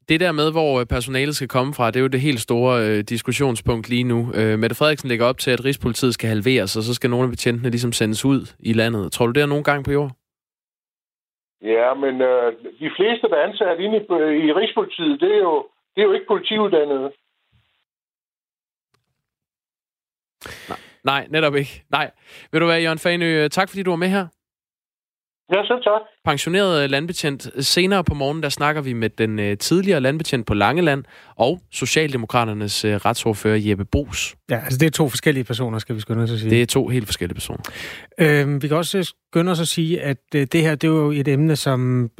Det 0.08 0.20
der 0.20 0.32
med, 0.32 0.52
hvor 0.52 0.80
øh, 0.80 0.86
personalet 0.86 1.36
skal 1.36 1.48
komme 1.48 1.74
fra, 1.74 1.90
det 1.90 1.96
er 1.96 2.00
jo 2.00 2.06
det 2.06 2.20
helt 2.20 2.40
store 2.40 2.72
øh, 2.86 2.98
diskussionspunkt 2.98 3.88
lige 3.88 4.04
nu. 4.04 4.32
Øh, 4.34 4.58
Mette 4.58 4.76
Frederiksen 4.76 5.08
lægger 5.08 5.26
op 5.26 5.38
til, 5.38 5.50
at 5.50 5.64
Rigspolitiet 5.64 6.14
skal 6.14 6.28
halveres, 6.28 6.76
og 6.76 6.82
så 6.82 6.94
skal 6.94 7.10
nogle 7.10 7.24
af 7.24 7.30
betjentene 7.30 7.70
ligesom 7.70 7.92
sendes 7.92 8.24
ud 8.24 8.40
i 8.60 8.72
landet. 8.72 9.12
Tror 9.12 9.26
du, 9.26 9.32
det 9.32 9.42
er 9.42 9.46
nogen 9.46 9.64
gang 9.64 9.84
på 9.84 9.92
jord? 9.92 10.10
Ja, 11.62 11.94
men 11.94 12.20
øh, 12.20 12.52
de 12.80 12.90
fleste, 12.96 13.28
der 13.28 13.36
er 13.36 13.48
ansat 13.48 13.80
inde 13.80 13.96
i, 13.98 14.12
øh, 14.12 14.44
i 14.46 14.52
Rigspolitiet, 14.52 15.20
det 15.20 15.32
er 15.34 15.38
jo, 15.38 15.68
det 15.94 16.00
er 16.00 16.06
jo 16.06 16.12
ikke 16.12 16.26
politiuddannede. 16.26 17.12
Nej, 20.68 20.78
nej, 21.04 21.26
netop 21.30 21.54
ikke. 21.54 21.84
Nej. 21.90 22.10
Vil 22.52 22.60
du 22.60 22.66
være, 22.66 22.82
Jørgen 22.82 22.98
Fanø, 22.98 23.44
øh, 23.44 23.50
tak 23.50 23.68
fordi 23.68 23.82
du 23.82 23.90
var 23.90 23.96
med 23.96 24.08
her. 24.08 24.26
Ja, 25.52 25.64
så 25.64 25.80
tak. 25.84 26.00
Pensioneret 26.24 26.90
landbetjent. 26.90 27.50
Senere 27.58 28.04
på 28.04 28.14
morgen, 28.14 28.42
der 28.42 28.48
snakker 28.48 28.82
vi 28.82 28.92
med 28.92 29.10
den 29.10 29.38
uh, 29.38 29.58
tidligere 29.58 30.00
landbetjent 30.00 30.46
på 30.46 30.54
Langeland 30.54 31.04
og 31.36 31.60
Socialdemokraternes 31.72 32.84
uh, 32.84 32.90
retsordfører 32.90 33.56
Jeppe 33.56 33.84
Bos. 33.84 34.34
Ja, 34.50 34.60
altså 34.64 34.78
det 34.78 34.86
er 34.86 34.90
to 34.90 35.08
forskellige 35.08 35.44
personer, 35.44 35.78
skal 35.78 35.94
vi 35.94 36.00
skynde 36.00 36.22
os 36.22 36.30
at 36.30 36.38
sige. 36.38 36.50
Det 36.50 36.62
er 36.62 36.66
to 36.66 36.88
helt 36.88 37.06
forskellige 37.06 37.34
personer. 37.34 37.62
Øhm, 38.18 38.62
vi 38.62 38.68
kan 38.68 38.76
også 38.76 39.14
skynde 39.32 39.52
os 39.52 39.60
at 39.60 39.68
sige, 39.68 40.00
at 40.00 40.16
det 40.32 40.54
her, 40.54 40.74
det 40.74 40.84
er 40.84 40.92
jo 40.92 41.10
et 41.10 41.28
emne, 41.28 41.56
som 41.56 42.10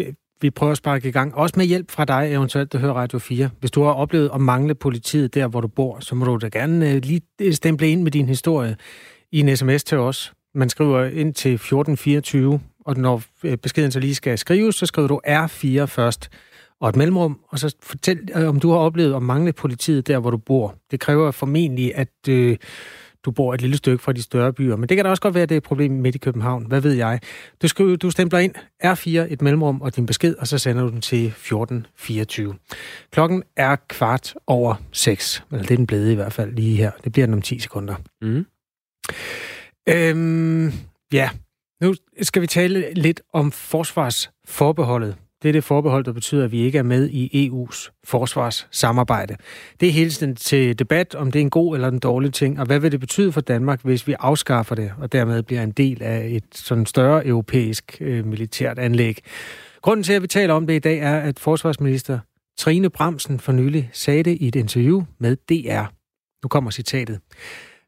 vi 0.41 0.51
prøver 0.51 0.73
at 0.73 0.79
sparke 0.79 1.09
i 1.09 1.13
gang. 1.13 1.35
Også 1.35 1.55
med 1.57 1.67
hjælp 1.67 1.91
fra 1.91 2.05
dig, 2.05 2.33
eventuelt, 2.33 2.73
der 2.73 2.79
hører 2.79 2.93
Radio 2.93 3.19
4. 3.19 3.51
Hvis 3.61 3.71
du 3.71 3.83
har 3.83 3.93
oplevet 3.93 4.31
at 4.35 4.41
mangle 4.41 4.75
politiet 4.75 5.35
der, 5.35 5.47
hvor 5.47 5.61
du 5.61 5.69
bor, 5.69 6.01
så 6.01 6.15
må 6.15 6.25
du 6.25 6.37
da 6.37 6.49
gerne 6.49 7.01
lige 7.01 7.23
stemple 7.53 7.89
ind 7.89 8.03
med 8.03 8.11
din 8.11 8.29
historie 8.29 8.77
i 9.33 9.41
en 9.41 9.57
sms 9.57 9.85
til 9.85 9.99
os. 9.99 10.33
Man 10.55 10.69
skriver 10.69 11.05
ind 11.05 11.35
til 11.35 11.55
1424, 11.55 12.61
og 12.85 12.97
når 12.97 13.23
øh, 13.45 13.57
beskeden 13.57 13.91
så 13.91 14.01
lige 14.01 14.15
skal 14.15 14.39
skrives, 14.39 14.75
så 14.75 14.87
skriver 14.87 15.09
du 15.09 15.21
R4 15.27 15.85
først 15.85 16.31
og 16.81 16.89
et 16.89 16.97
mellemrum, 16.97 17.41
og 17.49 17.59
så 17.59 17.77
fortæl, 17.83 18.29
øh, 18.37 18.49
om 18.49 18.61
du 18.61 18.71
har 18.71 18.79
oplevet 18.79 19.17
at 19.17 19.23
mangle 19.23 19.53
politiet 19.53 20.07
der, 20.07 20.19
hvor 20.19 20.31
du 20.31 20.37
bor. 20.37 20.75
Det 20.91 21.01
kræver 21.01 21.31
formentlig, 21.31 21.95
at 21.95 22.29
øh, 22.29 22.57
du 23.25 23.31
bor 23.31 23.55
et 23.55 23.61
lille 23.61 23.77
stykke 23.77 24.03
fra 24.03 24.13
de 24.13 24.23
større 24.23 24.53
byer. 24.53 24.77
Men 24.77 24.89
det 24.89 24.97
kan 24.97 25.05
da 25.05 25.11
også 25.11 25.23
godt 25.23 25.35
være, 25.35 25.43
at 25.43 25.49
det 25.49 25.55
er 25.55 25.57
et 25.57 25.63
problem 25.63 25.91
midt 25.91 26.15
i 26.15 26.19
København. 26.19 26.67
Hvad 26.67 26.81
ved 26.81 26.93
jeg? 26.93 27.21
Du, 27.63 27.69
skriver, 27.69 27.97
du 27.97 28.11
stempler 28.11 28.39
ind 28.39 28.55
R4, 28.85 29.33
et 29.33 29.43
mellemrum 29.43 29.81
og 29.81 29.97
din 29.97 30.07
besked, 30.07 30.35
og 30.35 30.47
så 30.47 30.59
sender 30.59 30.83
du 30.83 30.89
den 30.89 31.01
til 31.01 31.27
1424. 31.27 32.55
Klokken 33.11 33.43
er 33.57 33.77
kvart 33.89 34.35
over 34.47 34.75
6. 34.93 35.45
Eller 35.51 35.63
det 35.63 35.71
er 35.71 35.77
den 35.77 35.87
blevet 35.87 36.11
i 36.11 36.15
hvert 36.15 36.33
fald 36.33 36.55
lige 36.55 36.77
her. 36.77 36.91
Det 37.05 37.13
bliver 37.13 37.27
den 37.27 37.35
om 37.35 37.43
10 37.43 37.59
sekunder. 37.59 37.95
Mm. 38.23 38.47
Øhm, 39.89 40.73
ja, 41.13 41.31
nu 41.83 41.95
skal 42.23 42.43
vi 42.43 42.47
tale 42.47 42.95
lidt 42.95 43.23
om 43.33 43.53
forsvarsforbeholdet. 43.53 45.17
Det 45.43 45.49
er 45.49 45.53
det 45.53 45.65
forbehold, 45.65 46.05
der 46.05 46.13
betyder, 46.13 46.45
at 46.45 46.53
vi 46.53 46.61
ikke 46.61 46.79
er 46.79 46.83
med 46.83 47.09
i 47.09 47.49
EU's 47.49 47.91
forsvarssamarbejde. 48.05 49.37
Det 49.81 49.89
er 49.89 49.93
hele 49.93 50.11
tiden 50.11 50.37
til 50.37 50.79
debat, 50.79 51.15
om 51.15 51.31
det 51.31 51.39
er 51.39 51.43
en 51.43 51.51
god 51.51 51.75
eller 51.75 51.89
en 51.89 51.99
dårlig 51.99 52.33
ting, 52.33 52.61
og 52.61 52.67
hvad 52.67 52.79
vil 52.79 52.93
det 52.93 53.01
betyde 53.01 53.33
for 53.33 53.41
Danmark, 53.41 53.81
hvis 53.85 54.07
vi 54.07 54.15
afskaffer 54.19 54.75
det, 54.75 54.93
og 54.99 55.13
dermed 55.13 55.43
bliver 55.43 55.63
en 55.63 55.71
del 55.71 56.03
af 56.03 56.27
et 56.31 56.45
sådan 56.55 56.87
større 56.87 57.27
europæisk 57.27 57.97
øh, 58.01 58.27
militært 58.27 58.79
anlæg. 58.79 59.19
Grunden 59.83 60.05
til, 60.05 60.13
at 60.13 60.23
vi 60.23 60.27
taler 60.27 60.55
om 60.55 60.67
det 60.67 60.75
i 60.75 60.79
dag, 60.79 60.99
er, 60.99 61.21
at 61.21 61.39
forsvarsminister 61.39 62.19
Trine 62.59 62.91
Bramsen 62.91 63.41
for 63.41 63.53
nylig 63.53 63.91
sagde 63.93 64.23
det 64.23 64.39
i 64.41 64.49
et 64.49 64.57
interview 64.57 65.03
med 65.19 65.37
DR. 65.37 65.85
Nu 66.45 66.49
kommer 66.49 66.71
citatet. 66.71 67.21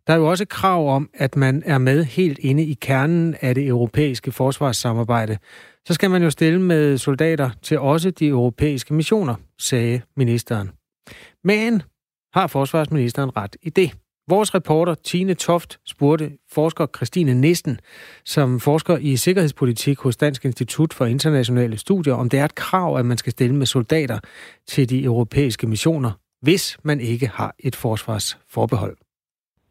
Der 0.07 0.13
er 0.13 0.17
jo 0.17 0.27
også 0.27 0.45
krav 0.45 0.95
om, 0.95 1.11
at 1.15 1.37
man 1.37 1.63
er 1.67 1.79
med 1.79 2.05
helt 2.05 2.39
inde 2.39 2.65
i 2.65 2.75
kernen 2.75 3.37
af 3.41 3.55
det 3.55 3.67
europæiske 3.67 4.33
forsvarssamarbejde. 4.33 5.39
Så 5.87 5.95
skal 5.95 6.11
man 6.11 6.23
jo 6.23 6.31
stille 6.31 6.63
med 6.63 6.99
soldater 6.99 7.51
til 7.63 7.79
også 7.79 8.11
de 8.11 8.27
europæiske 8.27 8.95
missioner, 8.95 9.35
sagde 9.59 10.01
ministeren. 10.17 10.71
Men 11.45 11.83
har 12.35 12.47
forsvarsministeren 12.47 13.37
ret 13.37 13.57
i 13.63 13.71
det? 13.71 13.95
Vores 14.29 14.55
reporter 14.55 14.95
Tine 14.95 15.35
Toft 15.35 15.79
spurgte 15.87 16.33
forsker 16.53 16.87
Christine 16.97 17.35
Nissen, 17.35 17.79
som 18.25 18.61
forsker 18.61 18.97
i 18.97 19.17
sikkerhedspolitik 19.17 19.99
hos 19.99 20.17
Dansk 20.17 20.45
Institut 20.45 20.95
for 20.95 21.07
Internationale 21.07 21.79
Studier, 21.79 22.15
om 22.15 22.29
det 22.29 22.41
er 22.41 22.45
et 22.45 22.55
krav, 22.55 22.99
at 22.99 23.07
man 23.07 23.19
skal 23.19 23.31
stille 23.31 23.57
med 23.57 23.67
soldater 23.67 24.19
til 24.69 24.91
de 24.91 25.05
europæiske 25.05 25.67
missioner, 25.67 26.11
hvis 26.43 26.79
man 26.83 27.01
ikke 27.01 27.27
har 27.27 27.55
et 27.59 27.77
forsvarsforbehold. 27.77 28.97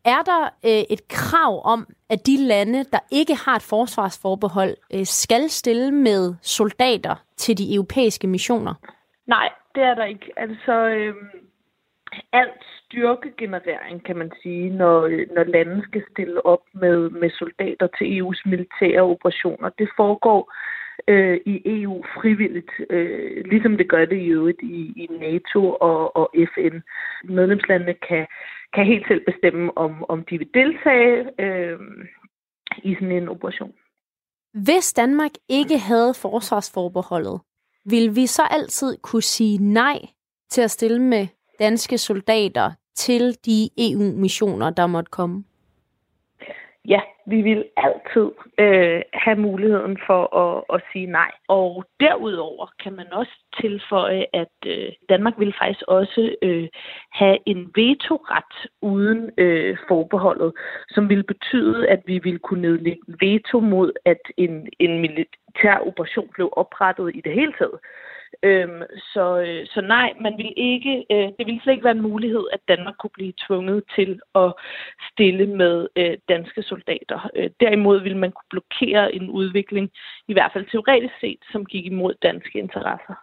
Er 0.05 0.22
der 0.31 0.43
øh, 0.43 0.83
et 0.89 1.07
krav 1.07 1.62
om, 1.65 1.88
at 2.10 2.27
de 2.27 2.38
lande, 2.38 2.83
der 2.83 3.00
ikke 3.12 3.36
har 3.45 3.55
et 3.55 3.67
forsvarsforbehold, 3.69 4.75
øh, 4.93 5.05
skal 5.05 5.50
stille 5.50 5.91
med 5.91 6.36
soldater 6.41 7.15
til 7.38 7.57
de 7.57 7.75
europæiske 7.75 8.27
missioner? 8.27 8.74
Nej, 9.27 9.50
det 9.75 9.83
er 9.83 9.95
der 9.95 10.05
ikke. 10.05 10.31
Altså, 10.38 10.74
øh, 10.74 11.15
alt 12.33 12.63
styrkegenerering, 12.86 14.05
kan 14.05 14.17
man 14.17 14.31
sige, 14.41 14.69
når, 14.69 15.01
øh, 15.01 15.27
når 15.36 15.43
lande 15.43 15.83
skal 15.83 16.03
stille 16.12 16.45
op 16.45 16.63
med, 16.74 17.10
med 17.10 17.29
soldater 17.29 17.88
til 17.98 18.05
EU's 18.22 18.41
militære 18.45 19.01
operationer. 19.01 19.69
Det 19.69 19.89
foregår 19.95 20.53
øh, 21.07 21.39
i 21.45 21.62
EU 21.65 22.03
frivilligt, 22.15 22.72
øh, 22.89 23.45
ligesom 23.45 23.77
det 23.77 23.89
gør 23.89 24.05
det 24.05 24.17
i 24.22 24.27
øvrigt 24.27 24.62
i, 24.62 24.93
i 24.95 25.07
NATO 25.19 25.74
og, 25.74 26.15
og 26.15 26.33
FN. 26.53 26.75
Medlemslandene 27.24 27.93
kan, 27.93 28.25
kan 28.74 28.86
helt 28.86 29.08
selv 29.08 29.25
bestemme, 29.25 29.77
om, 29.77 30.06
om 30.10 30.25
de 30.30 30.38
vil 30.38 30.50
deltage 30.53 31.42
øh, 31.46 31.80
i 32.84 32.94
sådan 32.94 33.12
en 33.12 33.30
operation. 33.30 33.74
Hvis 34.53 34.94
Danmark 34.94 35.32
ikke 35.50 35.77
havde 35.77 36.13
forsvarsforbeholdet, 36.13 37.42
ville 37.86 38.15
vi 38.15 38.25
så 38.27 38.42
altid 38.51 38.98
kunne 38.98 39.22
sige 39.22 39.58
nej 39.58 40.00
til 40.50 40.62
at 40.62 40.72
stille 40.72 41.01
med 41.01 41.27
danske 41.60 41.98
soldater 41.98 42.72
til 42.96 43.38
de 43.46 43.70
EU-missioner, 43.77 44.70
der 44.70 44.88
måtte 44.88 45.10
komme? 45.10 45.44
Ja, 46.87 46.99
vi 47.25 47.41
vil 47.41 47.65
altid 47.77 48.31
øh, 48.59 49.01
have 49.13 49.35
muligheden 49.35 49.97
for 50.07 50.21
at, 50.43 50.63
at 50.75 50.81
sige 50.91 51.05
nej. 51.05 51.31
Og 51.47 51.85
derudover 51.99 52.67
kan 52.83 52.93
man 52.93 53.13
også 53.13 53.31
tilføje, 53.61 54.25
at 54.33 54.55
øh, 54.65 54.89
Danmark 55.09 55.33
vil 55.39 55.53
faktisk 55.59 55.83
også 55.87 56.35
øh, 56.41 56.67
have 57.11 57.37
en 57.45 57.71
vetoret 57.75 58.53
uden 58.81 59.31
øh, 59.37 59.77
forbeholdet, 59.87 60.53
som 60.89 61.09
vil 61.09 61.23
betyde, 61.23 61.87
at 61.87 62.01
vi 62.05 62.19
vil 62.19 62.39
kunne 62.39 62.61
nedlægge 62.61 63.03
veto 63.21 63.59
mod, 63.59 63.91
at 64.05 64.21
en, 64.37 64.67
en 64.79 65.01
militær 65.01 65.77
operation 65.87 66.29
blev 66.33 66.49
oprettet 66.51 67.15
i 67.15 67.21
det 67.21 67.33
hele 67.33 67.53
taget. 67.59 67.79
Øhm, 68.43 68.81
så, 69.13 69.25
øh, 69.47 69.67
så 69.73 69.81
nej, 69.81 70.13
man 70.21 70.33
vil 70.37 70.53
ikke, 70.57 71.05
øh, 71.11 71.27
det 71.37 71.45
ville 71.45 71.61
slet 71.61 71.73
ikke 71.73 71.83
være 71.83 71.99
en 72.01 72.09
mulighed, 72.11 72.45
at 72.53 72.59
Danmark 72.67 72.95
kunne 72.99 73.17
blive 73.19 73.33
tvunget 73.47 73.83
til 73.95 74.19
at 74.35 74.53
stille 75.11 75.45
med 75.45 75.87
øh, 75.95 76.17
danske 76.29 76.63
soldater. 76.63 77.29
Øh, 77.35 77.49
derimod 77.59 78.01
ville 78.01 78.17
man 78.17 78.31
kunne 78.31 78.49
blokere 78.49 79.15
en 79.15 79.29
udvikling, 79.29 79.89
i 80.27 80.33
hvert 80.33 80.51
fald 80.53 80.65
teoretisk 80.71 81.13
set, 81.21 81.41
som 81.51 81.65
gik 81.65 81.85
imod 81.85 82.13
danske 82.21 82.59
interesser. 82.59 83.15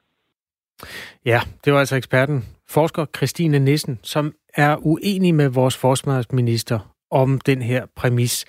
Ja, 1.24 1.40
det 1.64 1.72
var 1.72 1.78
altså 1.78 1.96
eksperten, 1.96 2.44
forsker 2.68 3.06
Christine 3.16 3.58
Nissen, 3.58 4.00
som 4.02 4.34
er 4.54 4.76
uenig 4.86 5.34
med 5.34 5.48
vores 5.48 5.76
forsvarsminister 5.78 6.78
om 7.10 7.40
den 7.40 7.62
her 7.62 7.86
præmis. 7.96 8.46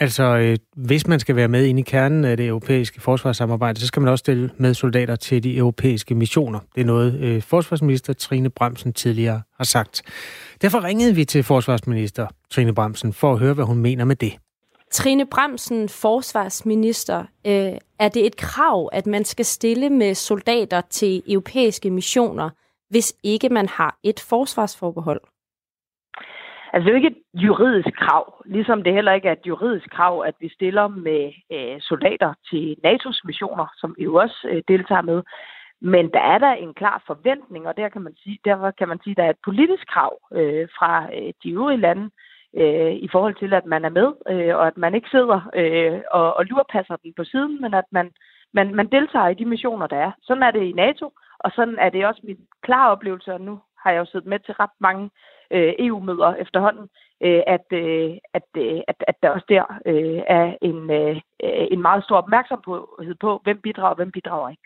Altså, 0.00 0.22
øh, 0.22 0.56
hvis 0.76 1.06
man 1.06 1.20
skal 1.20 1.36
være 1.36 1.48
med 1.48 1.64
ind 1.64 1.78
i 1.78 1.82
kernen 1.82 2.24
af 2.24 2.36
det 2.36 2.46
europæiske 2.46 3.00
forsvarssamarbejde, 3.00 3.80
så 3.80 3.86
skal 3.86 4.02
man 4.02 4.12
også 4.12 4.22
stille 4.22 4.50
med 4.56 4.74
soldater 4.74 5.16
til 5.16 5.42
de 5.42 5.56
europæiske 5.56 6.14
missioner. 6.14 6.60
Det 6.74 6.80
er 6.80 6.84
noget, 6.84 7.14
øh, 7.14 7.42
forsvarsminister 7.42 8.12
Trine 8.12 8.50
Bremsen 8.50 8.92
tidligere 8.92 9.42
har 9.56 9.64
sagt. 9.64 10.02
Derfor 10.62 10.84
ringede 10.84 11.14
vi 11.14 11.24
til 11.24 11.42
forsvarsminister 11.42 12.26
Trine 12.50 12.74
Bremsen 12.74 13.12
for 13.12 13.32
at 13.32 13.38
høre, 13.38 13.54
hvad 13.54 13.64
hun 13.64 13.78
mener 13.78 14.04
med 14.04 14.16
det. 14.16 14.32
Trine 14.92 15.26
Bremsen, 15.26 15.88
forsvarsminister, 15.88 17.24
øh, 17.46 17.72
er 17.98 18.08
det 18.08 18.26
et 18.26 18.36
krav, 18.36 18.88
at 18.92 19.06
man 19.06 19.24
skal 19.24 19.44
stille 19.44 19.90
med 19.90 20.14
soldater 20.14 20.80
til 20.90 21.22
europæiske 21.28 21.90
missioner, 21.90 22.50
hvis 22.90 23.12
ikke 23.22 23.48
man 23.48 23.68
har 23.68 23.98
et 24.02 24.20
forsvarsforbehold? 24.20 25.20
Altså, 26.72 26.84
det 26.84 26.88
er 26.88 26.98
jo 26.98 27.02
ikke 27.02 27.16
et 27.16 27.42
juridisk 27.42 27.92
krav, 27.96 28.42
ligesom 28.44 28.82
det 28.82 28.92
heller 28.92 29.12
ikke 29.12 29.28
er 29.28 29.32
et 29.32 29.46
juridisk 29.46 29.90
krav, 29.90 30.24
at 30.26 30.34
vi 30.40 30.48
stiller 30.48 30.88
med 30.88 31.32
øh, 31.52 31.80
soldater 31.80 32.34
til 32.50 32.76
NATO's 32.86 33.20
missioner, 33.24 33.66
som 33.76 33.94
vi 33.98 34.04
jo 34.04 34.14
også 34.14 34.48
øh, 34.50 34.62
deltager 34.68 35.02
med. 35.02 35.22
Men 35.80 36.10
der 36.12 36.20
er 36.20 36.38
der 36.38 36.52
en 36.52 36.74
klar 36.74 37.02
forventning, 37.06 37.68
og 37.68 37.76
der 37.76 37.88
kan 37.88 38.02
man 38.02 38.14
sige, 38.22 38.38
derfor 38.44 38.70
kan 38.70 38.88
man 38.88 39.00
sige, 39.04 39.10
at 39.12 39.16
der 39.16 39.24
er 39.24 39.30
et 39.30 39.44
politisk 39.44 39.86
krav 39.86 40.12
øh, 40.32 40.68
fra 40.78 40.92
øh, 41.16 41.32
de 41.42 41.50
øvrige 41.50 41.80
lande 41.80 42.10
øh, 42.56 42.92
i 42.92 43.08
forhold 43.12 43.34
til, 43.34 43.54
at 43.54 43.66
man 43.66 43.84
er 43.84 43.88
med, 43.88 44.08
øh, 44.30 44.56
og 44.56 44.66
at 44.66 44.76
man 44.76 44.94
ikke 44.94 45.08
sidder 45.10 45.50
øh, 45.54 46.00
og, 46.10 46.36
og 46.36 46.44
lurpasser 46.44 46.96
den 46.96 47.12
på 47.16 47.24
siden, 47.24 47.60
men 47.62 47.74
at 47.74 47.84
man, 47.92 48.10
man, 48.52 48.74
man 48.74 48.86
deltager 48.86 49.28
i 49.28 49.34
de 49.34 49.44
missioner, 49.44 49.86
der 49.86 49.96
er. 49.96 50.12
Sådan 50.22 50.42
er 50.42 50.50
det 50.50 50.62
i 50.62 50.72
NATO, 50.72 51.12
og 51.38 51.50
sådan 51.54 51.78
er 51.78 51.90
det 51.90 52.06
også 52.06 52.20
min 52.24 52.38
klare 52.62 52.90
oplevelse, 52.90 53.32
og 53.32 53.40
nu 53.40 53.60
har 53.82 53.90
jeg 53.90 53.98
jo 53.98 54.04
siddet 54.04 54.28
med 54.28 54.38
til 54.38 54.54
ret 54.54 54.76
mange 54.80 55.10
øh, 55.50 55.74
EU-møder 55.78 56.34
efterhånden, 56.34 56.88
øh, 57.20 57.42
at, 57.46 57.66
øh, 57.72 58.10
at, 58.34 58.48
øh, 58.56 58.80
at, 58.88 58.96
at 59.08 59.16
der 59.22 59.30
også 59.30 59.46
der 59.48 59.64
øh, 59.86 60.22
er 60.26 60.56
en, 60.62 60.90
øh, 60.90 61.16
en 61.70 61.82
meget 61.82 62.04
stor 62.04 62.16
opmærksomhed 62.16 63.14
på, 63.20 63.40
hvem 63.44 63.60
bidrager 63.60 63.90
og 63.90 63.96
hvem 63.96 64.12
bidrager 64.12 64.48
ikke. 64.48 64.62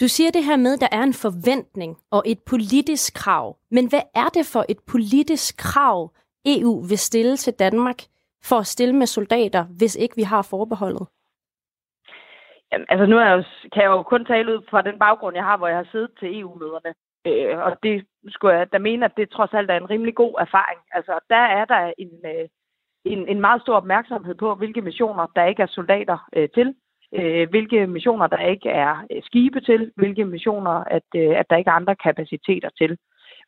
Du 0.00 0.08
siger 0.08 0.30
det 0.30 0.44
her 0.44 0.56
med, 0.56 0.72
at 0.74 0.80
der 0.80 0.96
er 0.98 1.02
en 1.02 1.14
forventning 1.14 1.96
og 2.10 2.22
et 2.26 2.38
politisk 2.50 3.14
krav. 3.14 3.56
Men 3.70 3.88
hvad 3.88 4.02
er 4.14 4.28
det 4.34 4.46
for 4.52 4.64
et 4.68 4.78
politisk 4.92 5.56
krav, 5.56 6.10
EU 6.46 6.82
vil 6.88 6.98
stille 6.98 7.36
til 7.36 7.54
Danmark 7.58 7.98
for 8.44 8.56
at 8.56 8.66
stille 8.66 8.94
med 8.96 9.06
soldater, 9.06 9.64
hvis 9.78 9.96
ikke 9.96 10.16
vi 10.16 10.22
har 10.22 10.42
forbeholdet? 10.42 11.06
Jamen, 12.72 12.86
altså 12.88 13.06
nu 13.06 13.18
er 13.18 13.24
jeg 13.24 13.36
jo, 13.38 13.44
kan 13.72 13.82
jeg 13.82 13.90
jo 13.90 14.02
kun 14.02 14.24
tale 14.24 14.52
ud 14.54 14.62
fra 14.70 14.82
den 14.82 14.98
baggrund, 14.98 15.36
jeg 15.36 15.44
har, 15.44 15.56
hvor 15.56 15.68
jeg 15.68 15.76
har 15.76 15.88
siddet 15.92 16.10
til 16.18 16.40
EU-møderne. 16.40 16.94
Øh, 17.26 17.58
og 17.58 17.76
det 17.82 18.06
skulle 18.28 18.56
jeg 18.56 18.72
da 18.72 18.78
mene, 18.78 19.04
at 19.04 19.16
det 19.16 19.30
trods 19.30 19.54
alt 19.54 19.70
er 19.70 19.76
en 19.76 19.90
rimelig 19.90 20.14
god 20.14 20.34
erfaring. 20.40 20.80
Altså, 20.92 21.18
der 21.30 21.44
er 21.58 21.64
der 21.64 21.92
en, 21.98 22.10
øh, 22.24 22.48
en, 23.04 23.28
en 23.28 23.40
meget 23.40 23.62
stor 23.62 23.76
opmærksomhed 23.76 24.34
på, 24.34 24.54
hvilke 24.54 24.82
missioner, 24.82 25.26
der 25.36 25.44
ikke 25.44 25.62
er 25.62 25.66
soldater 25.66 26.28
øh, 26.36 26.48
til, 26.54 26.74
øh, 27.14 27.50
hvilke 27.50 27.86
missioner, 27.86 28.26
der 28.26 28.38
ikke 28.38 28.68
er 28.68 29.06
øh, 29.10 29.22
skibe 29.22 29.60
til, 29.60 29.92
hvilke 29.96 30.24
missioner, 30.24 30.70
at, 30.70 31.08
øh, 31.16 31.38
at 31.38 31.46
der 31.50 31.56
ikke 31.56 31.68
er 31.68 31.80
andre 31.80 31.96
kapaciteter 31.96 32.70
til. 32.78 32.98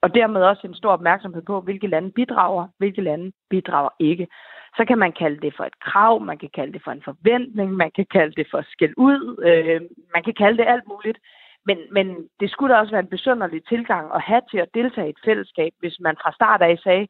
Og 0.02 0.14
dermed 0.14 0.42
også 0.42 0.66
en 0.66 0.74
stor 0.74 0.90
opmærksomhed 0.90 1.42
på, 1.42 1.60
hvilke 1.60 1.86
lande 1.86 2.12
bidrager, 2.12 2.68
hvilke 2.78 3.02
lande 3.02 3.32
bidrager 3.50 3.90
ikke. 3.98 4.28
Så 4.76 4.84
kan 4.84 4.98
man 4.98 5.12
kalde 5.12 5.40
det 5.40 5.54
for 5.56 5.64
et 5.64 5.80
krav, 5.80 6.20
man 6.20 6.38
kan 6.38 6.50
kalde 6.54 6.72
det 6.72 6.82
for 6.84 6.90
en 6.90 7.02
forventning, 7.04 7.72
man 7.72 7.90
kan 7.90 8.06
kalde 8.10 8.34
det 8.34 8.46
for 8.50 8.62
skæld 8.72 8.94
ud, 8.96 9.44
øh, 9.48 9.80
man 10.14 10.22
kan 10.24 10.34
kalde 10.34 10.58
det 10.58 10.66
alt 10.68 10.86
muligt. 10.88 11.18
Men, 11.66 11.78
men 11.90 12.28
det 12.40 12.50
skulle 12.50 12.74
da 12.74 12.80
også 12.80 12.90
være 12.90 13.00
en 13.00 13.14
besynderlig 13.16 13.64
tilgang 13.64 14.14
at 14.14 14.22
have 14.22 14.42
til 14.50 14.58
at 14.58 14.74
deltage 14.74 15.06
i 15.06 15.10
et 15.10 15.24
fællesskab, 15.24 15.72
hvis 15.78 16.00
man 16.00 16.16
fra 16.22 16.32
start 16.32 16.62
af 16.62 16.78
sagde, 16.78 17.06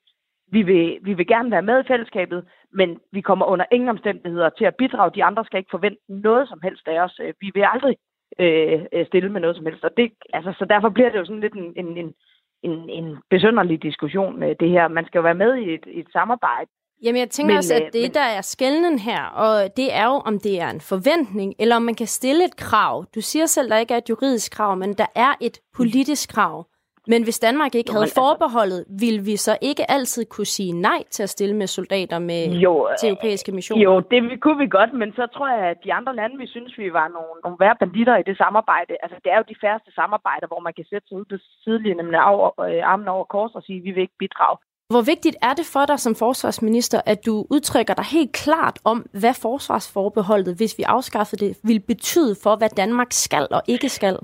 vi 0.52 0.62
vil, 0.62 0.98
vi 1.02 1.12
vil 1.14 1.26
gerne 1.26 1.50
være 1.50 1.62
med 1.62 1.80
i 1.80 1.88
fællesskabet, 1.88 2.44
men 2.72 3.00
vi 3.12 3.20
kommer 3.20 3.46
under 3.46 3.64
ingen 3.72 3.88
omstændigheder 3.88 4.48
til 4.48 4.64
at 4.64 4.76
bidrage. 4.76 5.14
De 5.14 5.24
andre 5.24 5.44
skal 5.44 5.58
ikke 5.58 5.70
forvente 5.70 6.00
noget 6.08 6.48
som 6.48 6.60
helst 6.62 6.88
af 6.88 7.00
os. 7.00 7.20
Vi 7.40 7.50
vil 7.54 7.64
aldrig 7.72 7.96
øh, 8.38 8.84
øh 8.92 9.06
stille 9.06 9.28
med 9.32 9.40
noget 9.40 9.56
som 9.56 9.66
helst. 9.66 9.84
Og 9.84 9.90
det, 9.96 10.12
altså, 10.32 10.54
så 10.58 10.64
derfor 10.64 10.88
bliver 10.88 11.10
det 11.10 11.18
jo 11.18 11.24
sådan 11.24 11.40
lidt 11.40 11.54
en, 11.54 11.72
en, 11.76 11.98
en, 11.98 12.14
en, 12.62 12.84
besønderlig 12.88 13.20
besynderlig 13.30 13.82
diskussion, 13.82 14.42
øh, 14.42 14.56
det 14.60 14.70
her. 14.70 14.88
Man 14.88 15.06
skal 15.06 15.18
jo 15.18 15.22
være 15.22 15.42
med 15.44 15.56
i 15.56 15.74
et, 15.74 15.86
et 15.86 16.06
samarbejde, 16.12 16.70
Jamen, 17.02 17.18
jeg 17.18 17.30
tænker 17.30 17.52
men, 17.52 17.56
også, 17.56 17.74
at 17.74 17.82
øh, 17.82 17.92
det, 17.92 18.02
men... 18.02 18.14
der 18.14 18.26
er 18.38 18.40
skældnen 18.40 18.98
her, 18.98 19.22
og 19.24 19.76
det 19.76 19.94
er 19.94 20.06
jo, 20.06 20.16
om 20.30 20.38
det 20.38 20.60
er 20.60 20.70
en 20.70 20.80
forventning, 20.80 21.54
eller 21.58 21.76
om 21.76 21.82
man 21.82 21.94
kan 21.94 22.06
stille 22.06 22.44
et 22.44 22.56
krav. 22.56 23.04
Du 23.14 23.20
siger 23.20 23.46
selv, 23.46 23.70
der 23.70 23.78
ikke 23.78 23.94
er 23.94 23.98
et 23.98 24.08
juridisk 24.10 24.52
krav, 24.52 24.76
men 24.76 24.92
der 24.92 25.06
er 25.14 25.32
et 25.40 25.58
politisk 25.76 26.32
krav. 26.34 26.66
Men 27.06 27.22
hvis 27.22 27.38
Danmark 27.38 27.74
ikke 27.74 27.90
jo, 27.90 27.92
havde 27.92 28.08
altså- 28.10 28.22
forbeholdet, 28.24 28.84
ville 29.04 29.20
vi 29.30 29.36
så 29.36 29.58
ikke 29.62 29.90
altid 29.90 30.24
kunne 30.24 30.52
sige 30.58 30.72
nej 30.72 31.00
til 31.10 31.22
at 31.22 31.30
stille 31.30 31.56
med 31.56 31.66
soldater 31.66 32.18
med 32.18 32.42
jo, 32.66 32.88
til 33.00 33.08
europæiske 33.08 33.52
missioner? 33.52 33.82
Jo, 33.82 34.00
det 34.10 34.40
kunne 34.42 34.58
vi 34.58 34.68
godt, 34.78 34.92
men 34.92 35.12
så 35.12 35.26
tror 35.34 35.48
jeg, 35.56 35.66
at 35.72 35.78
de 35.84 35.92
andre 35.92 36.16
lande, 36.16 36.36
vi 36.38 36.46
synes, 36.46 36.78
vi 36.78 36.92
var 36.92 37.08
nogle, 37.08 37.34
nogle 37.44 37.56
værre 37.60 37.76
banditter 37.80 38.16
i 38.16 38.22
det 38.22 38.36
samarbejde. 38.36 38.92
Altså, 39.02 39.16
det 39.24 39.32
er 39.32 39.36
jo 39.36 39.44
de 39.48 39.60
færreste 39.60 39.90
samarbejder, 39.94 40.46
hvor 40.46 40.60
man 40.66 40.74
kan 40.78 40.86
sætte 40.90 41.08
sig 41.08 41.16
ud 41.18 41.24
på 41.24 41.36
sidelinjen 41.62 42.06
med 42.10 42.18
øh, 42.18 42.90
armen 42.92 43.08
over 43.08 43.24
kors 43.24 43.54
og 43.54 43.62
sige, 43.62 43.78
at 43.78 43.84
vi 43.84 43.90
vil 43.90 44.02
ikke 44.06 44.20
bidrage. 44.24 44.56
Hvor 44.92 45.04
vigtigt 45.12 45.36
er 45.48 45.54
det 45.58 45.66
for 45.74 45.84
dig 45.90 45.98
som 45.98 46.14
forsvarsminister, 46.14 47.00
at 47.06 47.18
du 47.26 47.34
udtrykker 47.54 47.94
dig 47.94 48.04
helt 48.04 48.32
klart 48.44 48.76
om, 48.84 48.98
hvad 49.20 49.34
forsvarsforbeholdet, 49.42 50.56
hvis 50.56 50.74
vi 50.78 50.82
afskaffede 50.82 51.44
det, 51.44 51.52
vil 51.64 51.80
betyde 51.80 52.34
for, 52.42 52.56
hvad 52.56 52.68
Danmark 52.82 53.06
skal 53.10 53.46
og 53.50 53.62
ikke 53.68 53.88
skal? 53.88 54.16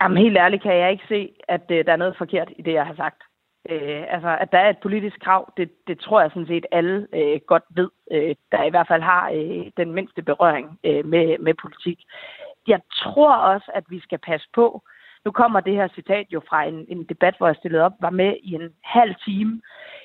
Jamen 0.00 0.18
helt 0.18 0.36
ærligt 0.36 0.62
kan 0.62 0.76
jeg 0.76 0.90
ikke 0.92 1.04
se, 1.08 1.32
at 1.48 1.64
øh, 1.70 1.84
der 1.86 1.92
er 1.92 1.96
noget 1.96 2.16
forkert 2.18 2.48
i 2.58 2.62
det, 2.62 2.72
jeg 2.72 2.86
har 2.86 2.94
sagt. 2.94 3.22
Øh, 3.70 4.04
altså, 4.14 4.36
at 4.40 4.52
der 4.52 4.58
er 4.58 4.70
et 4.70 4.78
politisk 4.82 5.20
krav, 5.20 5.52
det, 5.56 5.70
det 5.86 5.98
tror 6.00 6.20
jeg 6.20 6.30
sådan 6.30 6.46
set 6.46 6.66
alle 6.72 7.06
øh, 7.14 7.40
godt 7.46 7.64
ved, 7.70 7.88
øh, 8.10 8.34
der 8.52 8.62
i 8.64 8.70
hvert 8.70 8.88
fald 8.88 9.02
har 9.02 9.30
øh, 9.34 9.66
den 9.76 9.92
mindste 9.92 10.22
berøring 10.22 10.78
øh, 10.84 11.06
med, 11.06 11.38
med 11.38 11.54
politik. 11.62 11.98
Jeg 12.66 12.80
tror 13.02 13.34
også, 13.34 13.70
at 13.74 13.84
vi 13.88 14.00
skal 14.00 14.18
passe 14.18 14.48
på. 14.54 14.82
Nu 15.24 15.30
kommer 15.30 15.60
det 15.60 15.74
her 15.74 15.88
citat 15.88 16.26
jo 16.30 16.40
fra 16.48 16.64
en, 16.64 16.86
en 16.88 17.04
debat, 17.04 17.34
hvor 17.38 17.46
jeg 17.46 17.56
stillede 17.56 17.84
op, 17.84 17.92
var 18.00 18.10
med 18.10 18.36
i 18.42 18.54
en 18.54 18.70
halv 18.84 19.14
time. 19.24 19.60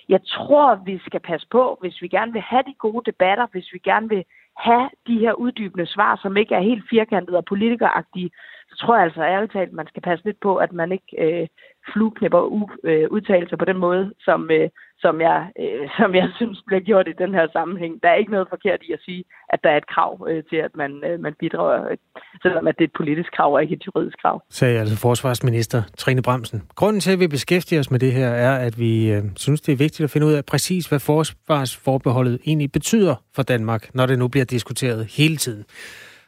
Jeg 0.10 0.20
tror, 0.26 0.76
vi 0.76 1.00
skal 1.06 1.20
passe 1.20 1.48
på, 1.52 1.78
hvis 1.82 2.02
vi 2.02 2.08
gerne 2.08 2.32
vil 2.34 2.42
have 2.42 2.64
de 2.68 2.74
gode 2.74 3.12
debatter, 3.12 3.48
hvis 3.52 3.74
vi 3.74 3.80
gerne 3.80 4.10
vil 4.10 4.24
have 4.58 4.90
de 5.08 5.20
her 5.20 5.34
uddybende 5.34 5.86
svar, 5.86 6.20
som 6.22 6.38
ikke 6.38 6.56
er 6.56 6.60
helt 6.60 6.84
firkantede 6.90 7.38
og 7.38 7.46
politikeragtige, 7.46 8.32
så 8.74 8.86
tror 8.86 8.96
jeg 8.96 9.04
altså 9.04 9.22
ærligt 9.24 9.54
talt, 9.54 9.70
at 9.70 9.80
man 9.82 9.88
skal 9.88 10.02
passe 10.02 10.26
lidt 10.26 10.40
på, 10.40 10.56
at 10.56 10.72
man 10.74 10.92
ikke 10.92 11.12
øh, 11.26 11.48
flueknipper 11.94 12.42
u- 12.58 12.80
øh, 12.90 13.06
udtalelser 13.16 13.58
på 13.58 13.66
den 13.66 13.78
måde, 13.78 14.14
som, 14.20 14.52
øh, 14.52 14.70
som, 15.00 15.22
jeg, 15.22 15.40
øh, 15.62 15.90
som 16.00 16.16
jeg 16.16 16.28
synes 16.36 16.58
bliver 16.68 16.84
gjort 16.90 17.08
i 17.08 17.20
den 17.24 17.34
her 17.34 17.48
sammenhæng. 17.54 17.94
Der 18.04 18.10
er 18.10 18.16
ikke 18.22 18.32
noget 18.32 18.48
forkert 18.50 18.80
i 18.88 18.94
at 18.94 19.00
sige, 19.06 19.24
at 19.54 19.60
der 19.64 19.70
er 19.70 19.78
et 19.78 19.88
krav 19.94 20.28
øh, 20.30 20.44
til, 20.50 20.60
at 20.68 20.74
man, 20.82 20.92
øh, 21.08 21.20
man 21.20 21.34
bidrager, 21.40 21.90
øh, 21.92 21.98
selvom 22.42 22.68
at 22.68 22.76
det 22.78 22.84
er 22.84 22.88
et 22.92 23.00
politisk 23.02 23.30
krav 23.38 23.54
og 23.54 23.62
ikke 23.62 23.76
et 23.76 23.86
juridisk 23.88 24.18
krav. 24.22 24.44
Sagde 24.50 24.80
altså 24.80 24.98
forsvarsminister 24.98 25.82
Trine 25.98 26.22
Bremsen. 26.22 26.62
Grunden 26.76 27.00
til, 27.02 27.12
at 27.12 27.20
vi 27.20 27.28
beskæftiger 27.28 27.80
os 27.80 27.92
med 27.92 28.00
det 28.00 28.12
her, 28.12 28.28
er, 28.28 28.54
at 28.68 28.80
vi 28.80 29.12
øh, 29.12 29.24
synes, 29.38 29.62
det 29.62 29.72
er 29.72 29.78
vigtigt 29.78 30.04
at 30.04 30.12
finde 30.12 30.28
ud 30.28 30.34
af 30.34 30.46
præcis, 30.46 30.88
hvad 30.88 31.00
forsvarsforbeholdet 31.00 32.40
egentlig 32.46 32.72
betyder 32.72 33.16
for 33.36 33.44
Danmark, 33.44 33.96
når 33.96 34.06
det 34.06 34.20
nu 34.20 34.28
bliver 34.28 34.46
diskuteret 34.46 35.06
hele 35.18 35.38
tiden. 35.38 35.66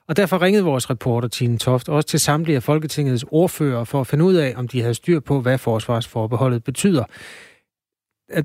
Og 0.10 0.18
derfor 0.18 0.42
ringede 0.42 0.64
vores 0.64 0.90
reporter 0.90 1.28
Tine 1.28 1.58
Toft 1.58 1.90
også 1.90 2.08
til 2.08 2.20
samtlige 2.20 2.56
af 2.56 2.64
Folketingets 2.64 3.26
ordfører 3.32 3.84
for 3.84 4.02
at 4.02 4.08
finde 4.08 4.26
ud 4.26 4.36
af, 4.36 4.54
om 4.58 4.68
de 4.68 4.82
havde 4.82 4.94
styr 4.94 5.20
på, 5.20 5.42
hvad 5.42 5.58
forsvarsforbeholdet 5.58 6.64
betyder. 6.64 7.04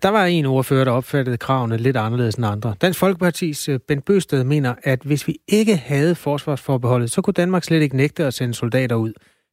Der 0.03 0.11
var 0.11 0.25
en 0.25 0.47
ordfører, 0.47 0.85
der 0.85 0.93
opfattede 0.93 1.37
kravene 1.37 1.77
lidt 1.77 1.97
anderledes 1.97 2.35
end 2.35 2.47
andre. 2.47 2.75
Dansk 2.83 3.01
Folkepartis 3.01 3.69
øh, 3.69 3.79
Bent 3.89 4.05
Bøsted 4.05 4.45
mener, 4.45 4.75
at 4.85 5.01
hvis 5.03 5.29
vi 5.29 5.35
ikke 5.49 5.77
havde 5.77 6.15
forsvarsforbeholdet, 6.15 7.11
så 7.11 7.23
kunne 7.23 7.35
Danmark 7.35 7.63
slet 7.63 7.83
ikke 7.83 7.97
nægte 7.97 8.25
at 8.25 8.35
sende 8.35 8.55
soldater 8.55 8.97
ud, 8.97 9.13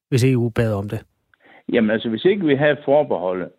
hvis 0.09 0.23
EU 0.23 0.49
bad 0.49 0.73
om 0.73 0.89
det. 0.89 0.99
Jamen 1.73 1.91
altså, 1.91 2.09
hvis 2.09 2.25
ikke 2.25 2.45
vi 2.45 2.55
havde 2.55 2.77
forbeholdet, 2.85 3.49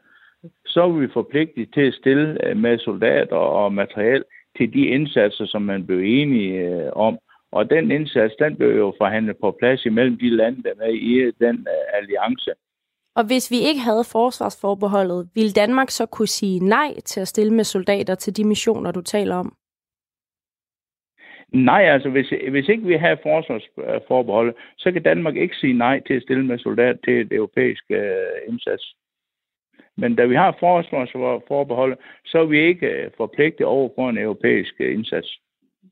så 0.66 0.82
er 0.82 0.92
vi 0.92 1.08
forpligtet 1.12 1.68
til 1.74 1.80
at 1.80 1.94
stille 1.94 2.46
øh, 2.46 2.56
med 2.56 2.78
soldater 2.78 3.36
og 3.36 3.72
materiel 3.72 4.24
til 4.56 4.72
de 4.72 4.86
indsatser, 4.86 5.46
som 5.46 5.62
man 5.62 5.86
blev 5.86 5.98
enige 5.98 6.52
øh, 6.58 6.90
om. 6.92 7.18
Og 7.52 7.70
den 7.70 7.90
indsats, 7.90 8.34
den 8.38 8.56
blev 8.56 8.76
jo 8.76 8.94
forhandlet 8.98 9.36
på 9.40 9.56
plads 9.58 9.84
imellem 9.84 10.18
de 10.18 10.30
lande, 10.30 10.62
der 10.62 10.72
er 10.80 10.90
i 10.90 11.32
den 11.40 11.56
uh, 11.56 11.98
alliance. 11.98 12.52
Og 13.14 13.24
hvis 13.26 13.50
vi 13.50 13.56
ikke 13.68 13.80
havde 13.80 14.04
forsvarsforbeholdet, 14.12 15.28
ville 15.34 15.52
Danmark 15.52 15.90
så 15.90 16.06
kunne 16.06 16.28
sige 16.28 16.60
nej 16.60 17.00
til 17.00 17.20
at 17.20 17.28
stille 17.28 17.54
med 17.54 17.64
soldater 17.64 18.14
til 18.14 18.36
de 18.36 18.44
missioner, 18.44 18.92
du 18.92 19.00
taler 19.00 19.36
om? 19.36 19.54
Nej, 21.52 21.82
altså 21.82 22.08
hvis, 22.10 22.32
hvis 22.50 22.68
ikke 22.68 22.86
vi 22.86 22.96
har 22.96 23.18
forsvarsforbeholdet, 23.22 24.54
så 24.78 24.92
kan 24.92 25.02
Danmark 25.02 25.36
ikke 25.36 25.56
sige 25.56 25.72
nej 25.72 26.00
til 26.06 26.14
at 26.14 26.22
stille 26.22 26.46
med 26.46 26.58
soldater 26.58 26.98
til 27.04 27.20
et 27.20 27.32
europæisk 27.32 27.84
uh, 27.90 28.48
indsats. 28.48 28.94
Men 29.96 30.16
da 30.16 30.24
vi 30.24 30.34
har 30.34 30.56
forsvarsforbeholdet, 30.60 31.98
så 32.24 32.38
er 32.38 32.44
vi 32.44 32.60
ikke 32.60 33.10
forpligtet 33.16 33.66
over 33.66 33.88
for 33.94 34.10
en 34.10 34.18
europæisk 34.18 34.80
indsats. 34.80 35.38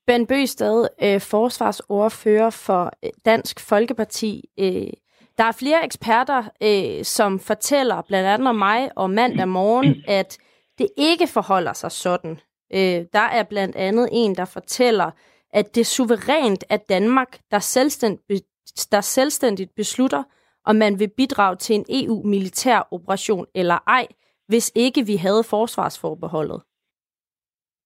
Ben 0.07 0.27
Bøsted, 0.27 0.89
øh, 1.03 1.21
forsvarsordfører 1.21 2.51
for 2.51 2.93
øh, 3.05 3.11
Dansk 3.25 3.61
Folkeparti. 3.61 4.45
Øh, 4.59 4.91
der 5.39 5.45
er 5.45 5.53
flere 5.53 5.85
eksperter, 5.85 6.45
øh, 6.63 7.05
som 7.05 7.39
fortæller, 7.39 8.03
blandt 8.03 8.29
andet 8.29 8.49
om 8.49 8.57
mig 8.57 8.91
og 8.97 9.11
mandag 9.11 9.49
morgen, 9.49 9.95
at 10.21 10.39
det 10.79 10.89
ikke 10.97 11.27
forholder 11.27 11.73
sig 11.73 11.93
sådan. 11.93 12.41
Øh, 12.73 13.05
der 13.13 13.29
er 13.33 13.43
blandt 13.43 13.77
andet 13.77 14.09
en, 14.13 14.35
der 14.35 14.45
fortæller, 14.45 15.11
at 15.53 15.75
det 15.75 15.81
er 15.81 15.85
suverænt 15.85 16.65
at 16.69 16.89
Danmark, 16.89 17.41
der 17.51 17.59
selvstændigt, 17.59 18.47
der 18.93 19.01
selvstændigt 19.01 19.75
beslutter, 19.77 20.23
om 20.65 20.77
man 20.77 20.99
vil 20.99 21.09
bidrage 21.17 21.57
til 21.57 21.75
en 21.77 21.85
EU-militær 21.89 22.89
operation 22.91 23.47
eller 23.55 23.79
ej, 23.87 24.07
hvis 24.49 24.73
ikke 24.75 25.07
vi 25.07 25.17
havde 25.17 25.45
forsvarsforbeholdet. 25.45 26.63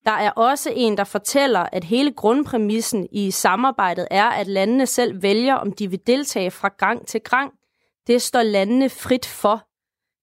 Der 0.05 0.11
er 0.11 0.31
også 0.31 0.73
en, 0.75 0.97
der 0.97 1.03
fortæller, 1.03 1.59
at 1.59 1.83
hele 1.83 2.11
grundpræmissen 2.13 3.07
i 3.11 3.31
samarbejdet 3.31 4.07
er, 4.11 4.29
at 4.29 4.47
landene 4.47 4.85
selv 4.85 5.23
vælger, 5.23 5.55
om 5.55 5.71
de 5.71 5.89
vil 5.89 6.07
deltage 6.07 6.51
fra 6.51 6.69
gang 6.77 7.07
til 7.07 7.21
gang. 7.21 7.53
Det 8.07 8.21
står 8.21 8.43
landene 8.43 8.89
frit 8.89 9.25
for. 9.41 9.57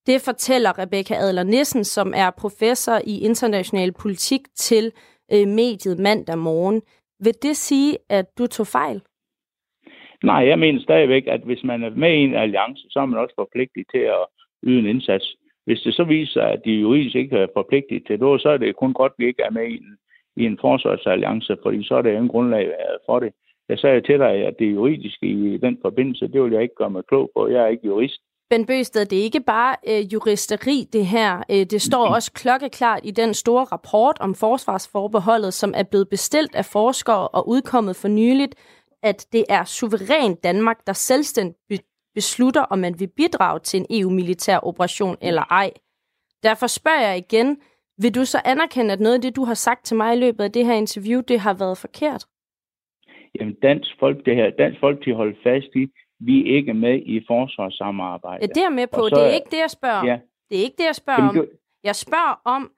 Det 0.06 0.20
fortæller 0.20 0.78
Rebecca 0.78 1.14
Adler 1.14 1.42
Nissen, 1.42 1.84
som 1.84 2.12
er 2.16 2.30
professor 2.30 3.00
i 3.04 3.20
international 3.20 3.92
politik 3.92 4.40
til 4.56 4.92
øh, 5.32 5.48
mediet 5.48 5.98
mandag 5.98 6.38
morgen. 6.38 6.82
Vil 7.24 7.34
det 7.42 7.56
sige, 7.56 7.98
at 8.08 8.26
du 8.38 8.46
tog 8.46 8.66
fejl? 8.66 9.02
Nej, 10.24 10.48
jeg 10.48 10.58
mener 10.58 10.80
stadigvæk, 10.80 11.24
at 11.26 11.40
hvis 11.40 11.64
man 11.64 11.82
er 11.82 11.90
med 11.90 12.12
i 12.12 12.24
en 12.28 12.34
alliance, 12.34 12.86
så 12.90 13.00
er 13.00 13.06
man 13.06 13.20
også 13.20 13.34
forpligtet 13.34 13.86
til 13.92 13.98
at 13.98 14.26
yde 14.62 14.78
en 14.78 14.86
indsats. 14.86 15.36
Hvis 15.68 15.81
det 15.81 15.94
så 15.94 16.04
viser 16.04 16.33
sig, 16.33 16.46
at 16.52 16.61
de 16.64 16.70
juridisk 16.70 17.16
ikke 17.16 17.37
er 17.37 17.46
forpligtet 17.59 18.02
til 18.07 18.20
det, 18.20 18.42
så 18.42 18.48
er 18.48 18.57
det 18.57 18.76
kun 18.76 18.92
godt, 18.92 19.12
at 19.12 19.18
vi 19.18 19.26
ikke 19.26 19.42
er 19.42 19.50
med 19.50 19.66
i 19.68 19.76
en, 19.76 19.90
i 20.37 20.42
en 20.44 20.59
forsvarsalliance, 20.61 21.57
fordi 21.62 21.85
så 21.85 21.94
er 21.94 22.02
der 22.02 22.11
ingen 22.11 22.28
grundlag 22.28 22.66
for 23.07 23.18
det. 23.20 23.33
Jeg 23.68 23.78
sagde 23.78 24.00
til 24.00 24.18
dig, 24.18 24.35
at 24.48 24.54
det 24.59 24.74
juridiske 24.74 25.26
i 25.26 25.57
den 25.57 25.78
forbindelse, 25.83 26.28
det 26.28 26.42
vil 26.42 26.52
jeg 26.52 26.62
ikke 26.62 26.74
gøre 26.74 26.90
mig 26.90 27.02
klog 27.09 27.31
på. 27.37 27.48
Jeg 27.48 27.62
er 27.62 27.66
ikke 27.66 27.87
jurist. 27.87 28.20
Ben 28.50 28.66
Bøsted, 28.66 29.07
det 29.07 29.18
er 29.18 29.22
ikke 29.22 29.40
bare 29.40 29.76
øh, 29.88 30.12
juristeri, 30.12 30.87
det 30.92 31.07
her. 31.07 31.42
Øh, 31.50 31.64
det 31.72 31.83
står 31.83 32.04
mm-hmm. 32.04 32.14
også 32.14 32.33
klokkeklart 32.33 33.00
i 33.04 33.11
den 33.11 33.35
store 33.35 33.64
rapport 33.64 34.16
om 34.20 34.35
forsvarsforbeholdet, 34.35 35.54
som 35.54 35.74
er 35.76 35.83
blevet 35.83 36.09
bestilt 36.09 36.54
af 36.54 36.64
forskere 36.64 37.28
og 37.28 37.48
udkommet 37.48 37.96
for 37.96 38.09
nyligt, 38.09 38.54
at 39.02 39.26
det 39.33 39.44
er 39.48 39.64
suverænt 39.64 40.42
Danmark, 40.44 40.87
der 40.87 40.92
selvstændigt 40.92 41.85
beslutter, 42.20 42.62
om 42.72 42.78
man 42.78 42.94
vil 43.00 43.11
bidrage 43.20 43.61
til 43.61 43.76
en 43.81 43.87
EU-militær 43.90 44.59
operation 44.70 45.16
eller 45.28 45.44
ej. 45.50 45.70
Derfor 46.42 46.66
spørger 46.66 47.00
jeg 47.09 47.16
igen, 47.18 47.48
vil 48.02 48.14
du 48.14 48.24
så 48.24 48.38
anerkende, 48.44 48.92
at 48.92 49.00
noget 49.00 49.14
af 49.14 49.22
det, 49.22 49.37
du 49.37 49.44
har 49.44 49.54
sagt 49.54 49.85
til 49.85 49.96
mig 49.96 50.16
i 50.16 50.20
løbet 50.24 50.44
af 50.44 50.52
det 50.52 50.66
her 50.66 50.74
interview, 50.74 51.20
det 51.20 51.40
har 51.40 51.54
været 51.54 51.78
forkert? 51.78 52.22
Jamen, 53.35 53.54
Dansk 53.62 53.90
Folk, 54.00 54.26
det 54.26 54.35
her, 54.37 54.50
Dansk 54.50 54.81
Folk, 54.81 55.04
de 55.04 55.12
holder 55.14 55.37
fast 55.42 55.70
i, 55.83 55.85
vi 56.20 56.35
er 56.40 56.57
ikke 56.57 56.74
med 56.74 56.96
i 57.14 57.24
forsvarssamarbejde. 57.26 58.38
Ja, 58.42 58.46
det 58.46 58.62
er 58.68 58.74
med 58.81 58.87
på. 58.87 59.02
Så, 59.09 59.14
det 59.16 59.24
er 59.31 59.35
ikke 59.38 59.50
det, 59.50 59.61
jeg 59.66 59.70
spørger 59.70 60.00
om. 60.00 60.07
Ja. 60.07 60.18
Det 60.48 60.59
er 60.59 60.62
ikke 60.62 60.78
det, 60.78 60.87
jeg 60.92 60.94
spørger 60.94 61.24
Jamen, 61.24 61.40
om. 61.40 61.46
Jeg 61.85 61.96
spørger 61.96 62.35
om, 62.44 62.70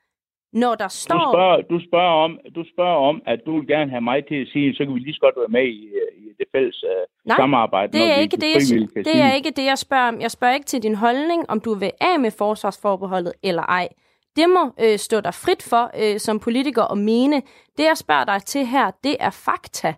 når 0.53 0.75
der 0.75 0.89
står... 0.89 1.15
Du 1.15 1.33
spørger, 1.33 1.63
du 1.63 1.81
spørger, 1.89 2.25
om, 2.25 2.39
du 2.55 2.65
spørger 2.75 3.09
om, 3.09 3.23
at 3.27 3.41
du 3.47 3.59
vil 3.59 3.67
gerne 3.67 3.91
have 3.91 4.01
mig 4.01 4.27
til 4.27 4.35
at 4.35 4.49
sige, 4.53 4.75
så 4.75 4.85
kan 4.85 4.95
vi 4.95 4.99
lige 4.99 5.15
så 5.15 5.21
godt 5.21 5.37
være 5.37 5.49
med 5.49 5.67
i, 5.67 5.83
i 6.17 6.27
det 6.39 6.47
fælles 6.53 6.85
uh, 6.85 6.91
Nej, 7.25 7.37
samarbejde. 7.37 7.93
det 7.93 8.11
er, 8.13 8.17
ikke 8.17 8.37
det, 8.37 8.53
jeg, 8.71 9.05
det 9.05 9.17
er 9.21 9.33
ikke 9.33 9.51
det, 9.51 9.65
jeg 9.65 9.79
spørger 9.79 10.09
om. 10.09 10.21
Jeg 10.21 10.31
spørger 10.31 10.55
ikke 10.55 10.67
til 10.67 10.83
din 10.83 10.95
holdning, 10.95 11.51
om 11.51 11.61
du 11.61 11.75
vil 11.75 11.91
af 12.01 12.21
med 12.21 12.31
forsvarsforbeholdet 12.31 13.33
eller 13.43 13.63
ej. 13.63 13.89
Det 14.37 14.49
må 14.49 14.73
øh, 14.85 14.99
stå 14.99 15.21
dig 15.21 15.35
frit 15.35 15.63
for 15.63 15.91
øh, 16.03 16.21
som 16.21 16.41
politiker 16.41 16.93
at 16.93 16.99
mene. 16.99 17.43
Det, 17.77 17.85
jeg 17.85 17.97
spørger 17.97 18.25
dig 18.25 18.43
til 18.43 18.67
her, 18.67 18.91
det 19.05 19.17
er 19.21 19.31
fakta. 19.31 19.95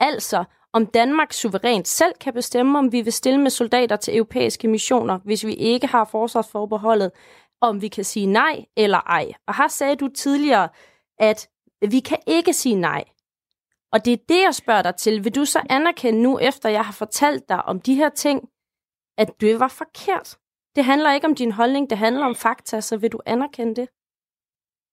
Altså, 0.00 0.44
om 0.72 0.86
Danmark 0.86 1.32
suverænt 1.32 1.88
selv 1.88 2.12
kan 2.20 2.32
bestemme, 2.32 2.78
om 2.78 2.92
vi 2.92 3.00
vil 3.00 3.12
stille 3.12 3.40
med 3.40 3.50
soldater 3.50 3.96
til 3.96 4.16
europæiske 4.16 4.68
missioner, 4.68 5.18
hvis 5.24 5.46
vi 5.46 5.54
ikke 5.54 5.86
har 5.86 6.08
forsvarsforbeholdet, 6.10 7.10
om 7.60 7.82
vi 7.82 7.88
kan 7.88 8.04
sige 8.04 8.26
nej 8.26 8.64
eller 8.76 8.98
ej. 8.98 9.32
Og 9.46 9.56
her 9.56 9.68
sagde 9.68 9.96
du 9.96 10.08
tidligere, 10.08 10.68
at 11.18 11.48
vi 11.90 12.00
kan 12.00 12.18
ikke 12.26 12.52
sige 12.52 12.74
nej. 12.74 13.04
Og 13.92 14.04
det 14.04 14.12
er 14.12 14.26
det, 14.28 14.40
jeg 14.46 14.54
spørger 14.54 14.82
dig 14.82 14.94
til. 14.96 15.24
Vil 15.24 15.34
du 15.34 15.44
så 15.44 15.60
anerkende 15.70 16.22
nu, 16.22 16.38
efter 16.38 16.68
jeg 16.68 16.84
har 16.84 16.96
fortalt 16.98 17.48
dig 17.48 17.64
om 17.64 17.80
de 17.80 17.94
her 17.94 18.08
ting, 18.08 18.48
at 19.18 19.40
det 19.40 19.60
var 19.60 19.68
forkert? 19.68 20.38
Det 20.76 20.84
handler 20.84 21.12
ikke 21.12 21.26
om 21.26 21.34
din 21.34 21.52
holdning, 21.52 21.90
det 21.90 21.98
handler 21.98 22.26
om 22.26 22.34
fakta, 22.34 22.80
så 22.80 22.96
vil 22.96 23.12
du 23.12 23.20
anerkende 23.26 23.74
det? 23.74 23.88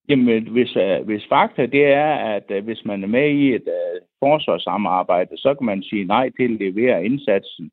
Jamen, 0.09 0.47
hvis, 0.47 0.75
uh, 0.75 1.05
hvis 1.05 1.25
fakta 1.29 1.65
det 1.65 1.85
er, 1.85 2.13
at 2.35 2.51
uh, 2.57 2.63
hvis 2.63 2.85
man 2.85 3.03
er 3.03 3.07
med 3.07 3.29
i 3.29 3.55
et 3.55 3.67
uh, 3.67 4.01
forsvarssamarbejde, 4.19 5.37
så 5.37 5.55
kan 5.55 5.65
man 5.65 5.83
sige 5.83 6.05
nej 6.05 6.29
til 6.29 6.43
at 6.43 6.59
levere 6.59 7.05
indsatsen. 7.05 7.71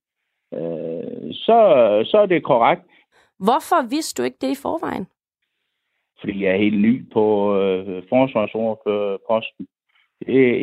Uh, 0.53 1.31
så, 1.33 1.59
så 2.11 2.18
er 2.22 2.26
det 2.26 2.44
korrekt. 2.44 2.83
Hvorfor 3.46 3.88
vidste 3.90 4.22
du 4.22 4.24
ikke 4.26 4.40
det 4.40 4.50
i 4.50 4.62
forvejen? 4.62 5.07
Fordi 6.20 6.44
jeg 6.44 6.53
er 6.53 6.64
helt 6.64 6.81
ny 6.81 7.12
på 7.12 7.24
øh, 7.61 8.03
forsvarsordførerposten. 8.09 9.66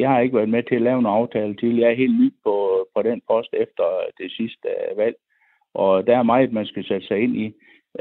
Jeg 0.02 0.10
har 0.10 0.20
ikke 0.20 0.36
været 0.36 0.50
med 0.50 0.64
til 0.64 0.76
at 0.76 0.82
lave 0.82 1.00
en 1.00 1.06
aftale 1.06 1.56
til. 1.56 1.78
Jeg 1.78 1.90
er 1.92 2.02
helt 2.04 2.20
ny 2.20 2.34
på, 2.44 2.88
på 2.96 3.02
den 3.02 3.22
post 3.28 3.50
efter 3.54 3.84
det 4.18 4.32
sidste 4.32 4.68
valg. 4.96 5.16
Og 5.74 6.08
der 6.08 6.18
er 6.18 6.24
meget, 6.24 6.54
man 6.54 6.66
skal 6.66 6.86
sætte 6.86 7.08
sig 7.08 7.20
ind 7.20 7.36
i. 7.36 7.46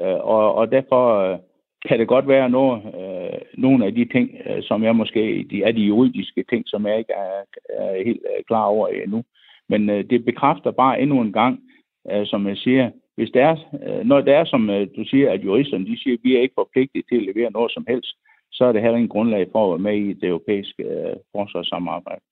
Øh, 0.00 0.20
og, 0.34 0.54
og 0.54 0.72
derfor 0.72 1.04
øh, 1.18 1.38
kan 1.88 1.98
det 1.98 2.08
godt 2.08 2.28
være 2.28 2.50
noget, 2.50 2.82
øh, 3.00 3.38
nogle 3.54 3.86
af 3.86 3.94
de 3.94 4.04
ting, 4.04 4.30
øh, 4.46 4.62
som 4.62 4.82
jeg 4.82 4.96
måske, 4.96 5.46
de 5.50 5.62
er 5.62 5.72
de 5.72 5.80
juridiske 5.80 6.44
ting, 6.50 6.62
som 6.66 6.86
jeg 6.86 6.98
ikke 6.98 7.12
er, 7.12 7.42
er 7.68 8.04
helt 8.04 8.22
øh, 8.36 8.44
klar 8.44 8.64
over 8.64 8.88
endnu. 8.88 9.24
Men 9.68 9.90
øh, 9.90 10.10
det 10.10 10.24
bekræfter 10.24 10.70
bare 10.70 11.00
endnu 11.00 11.20
en 11.20 11.32
gang, 11.32 11.60
øh, 12.10 12.26
som 12.26 12.48
jeg 12.48 12.56
siger, 12.56 12.90
hvis 13.16 13.30
det 13.34 13.42
er, 13.42 13.56
øh, 13.86 14.04
når 14.10 14.20
det 14.20 14.34
er, 14.34 14.44
som 14.44 14.70
øh, 14.70 14.86
du 14.96 15.04
siger, 15.04 15.32
at 15.32 15.44
juristerne 15.44 15.86
de 15.86 16.02
siger, 16.02 16.14
at 16.16 16.24
vi 16.24 16.36
er 16.36 16.40
ikke 16.40 16.60
forpligtet 16.62 17.04
til 17.08 17.16
at 17.16 17.26
levere 17.30 17.50
noget 17.50 17.72
som 17.72 17.84
helst, 17.88 18.12
så 18.52 18.64
er 18.64 18.72
det 18.72 18.82
heller 18.82 18.96
ingen 18.96 19.14
grundlag 19.16 19.46
for 19.52 19.64
at 19.64 19.70
være 19.70 19.86
med 19.88 19.96
i 20.08 20.12
det 20.12 20.28
europæiske 20.28 20.82
øh, 20.82 21.16
forsvarssamarbejde. 21.34 22.22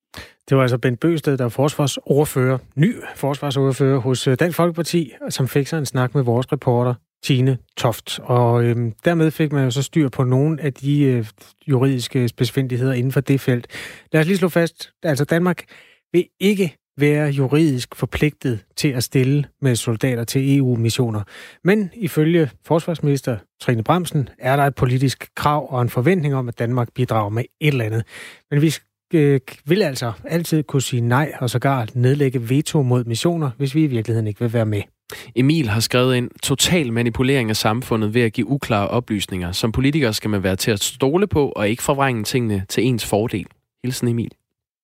Det 0.48 0.56
var 0.56 0.62
altså 0.62 0.78
Bent 0.78 1.00
Bøsted, 1.00 1.36
der 1.38 1.44
er 1.44 1.48
forsvarsordfører, 1.48 2.58
ny 2.76 2.90
forsvarsordfører 3.16 3.98
hos 3.98 4.28
øh, 4.28 4.36
Dansk 4.40 4.56
Folkeparti, 4.56 5.12
som 5.28 5.48
fik 5.48 5.66
sig 5.66 5.78
en 5.78 5.86
snak 5.86 6.14
med 6.14 6.24
vores 6.24 6.52
reporter, 6.52 6.94
Tine 7.24 7.58
Toft. 7.76 8.20
Og 8.22 8.64
øhm, 8.64 8.92
dermed 9.04 9.30
fik 9.30 9.52
man 9.52 9.64
jo 9.64 9.70
så 9.70 9.82
styr 9.82 10.08
på 10.08 10.24
nogle 10.24 10.62
af 10.62 10.72
de 10.72 11.02
øh, 11.02 11.24
juridiske 11.68 12.28
specifindigheder 12.28 12.92
inden 12.92 13.12
for 13.12 13.20
det 13.20 13.40
felt. 13.40 13.66
Lad 14.12 14.20
os 14.20 14.26
lige 14.26 14.36
slå 14.36 14.48
fast, 14.48 14.92
altså 15.02 15.24
Danmark 15.24 15.64
vil 16.12 16.24
ikke 16.40 16.76
være 16.98 17.28
juridisk 17.28 17.94
forpligtet 17.94 18.64
til 18.76 18.88
at 18.88 19.04
stille 19.04 19.44
med 19.62 19.76
soldater 19.76 20.24
til 20.24 20.56
EU-missioner. 20.56 21.22
Men 21.64 21.90
ifølge 21.94 22.50
forsvarsminister 22.64 23.36
Trine 23.60 23.84
Bremsen 23.84 24.28
er 24.38 24.56
der 24.56 24.62
et 24.62 24.74
politisk 24.74 25.28
krav 25.36 25.72
og 25.72 25.82
en 25.82 25.88
forventning 25.88 26.34
om, 26.34 26.48
at 26.48 26.58
Danmark 26.58 26.88
bidrager 26.94 27.28
med 27.28 27.44
et 27.60 27.68
eller 27.68 27.84
andet. 27.84 28.04
Men 28.50 28.62
vi 28.62 28.74
øh, 29.14 29.40
vil 29.66 29.82
altså 29.82 30.12
altid 30.24 30.62
kunne 30.62 30.82
sige 30.82 31.00
nej 31.00 31.32
og 31.40 31.50
sågar 31.50 31.88
nedlægge 31.94 32.50
veto 32.50 32.82
mod 32.82 33.04
missioner, 33.04 33.50
hvis 33.56 33.74
vi 33.74 33.84
i 33.84 33.86
virkeligheden 33.86 34.26
ikke 34.26 34.40
vil 34.40 34.52
være 34.52 34.66
med. 34.66 34.82
Emil 35.36 35.68
har 35.68 35.80
skrevet 35.80 36.18
en 36.18 36.30
total 36.42 36.92
manipulering 36.92 37.50
af 37.50 37.56
samfundet 37.56 38.14
ved 38.14 38.22
at 38.22 38.32
give 38.32 38.48
uklare 38.48 38.88
oplysninger. 38.88 39.52
Som 39.52 39.72
politiker 39.72 40.12
skal 40.12 40.30
man 40.30 40.42
være 40.42 40.56
til 40.56 40.70
at 40.70 40.82
stole 40.82 41.26
på 41.26 41.52
og 41.56 41.68
ikke 41.68 41.82
forvrænge 41.82 42.24
tingene 42.24 42.64
til 42.68 42.84
ens 42.84 43.06
fordel. 43.06 43.46
Hilsen 43.84 44.08
Emil. 44.08 44.30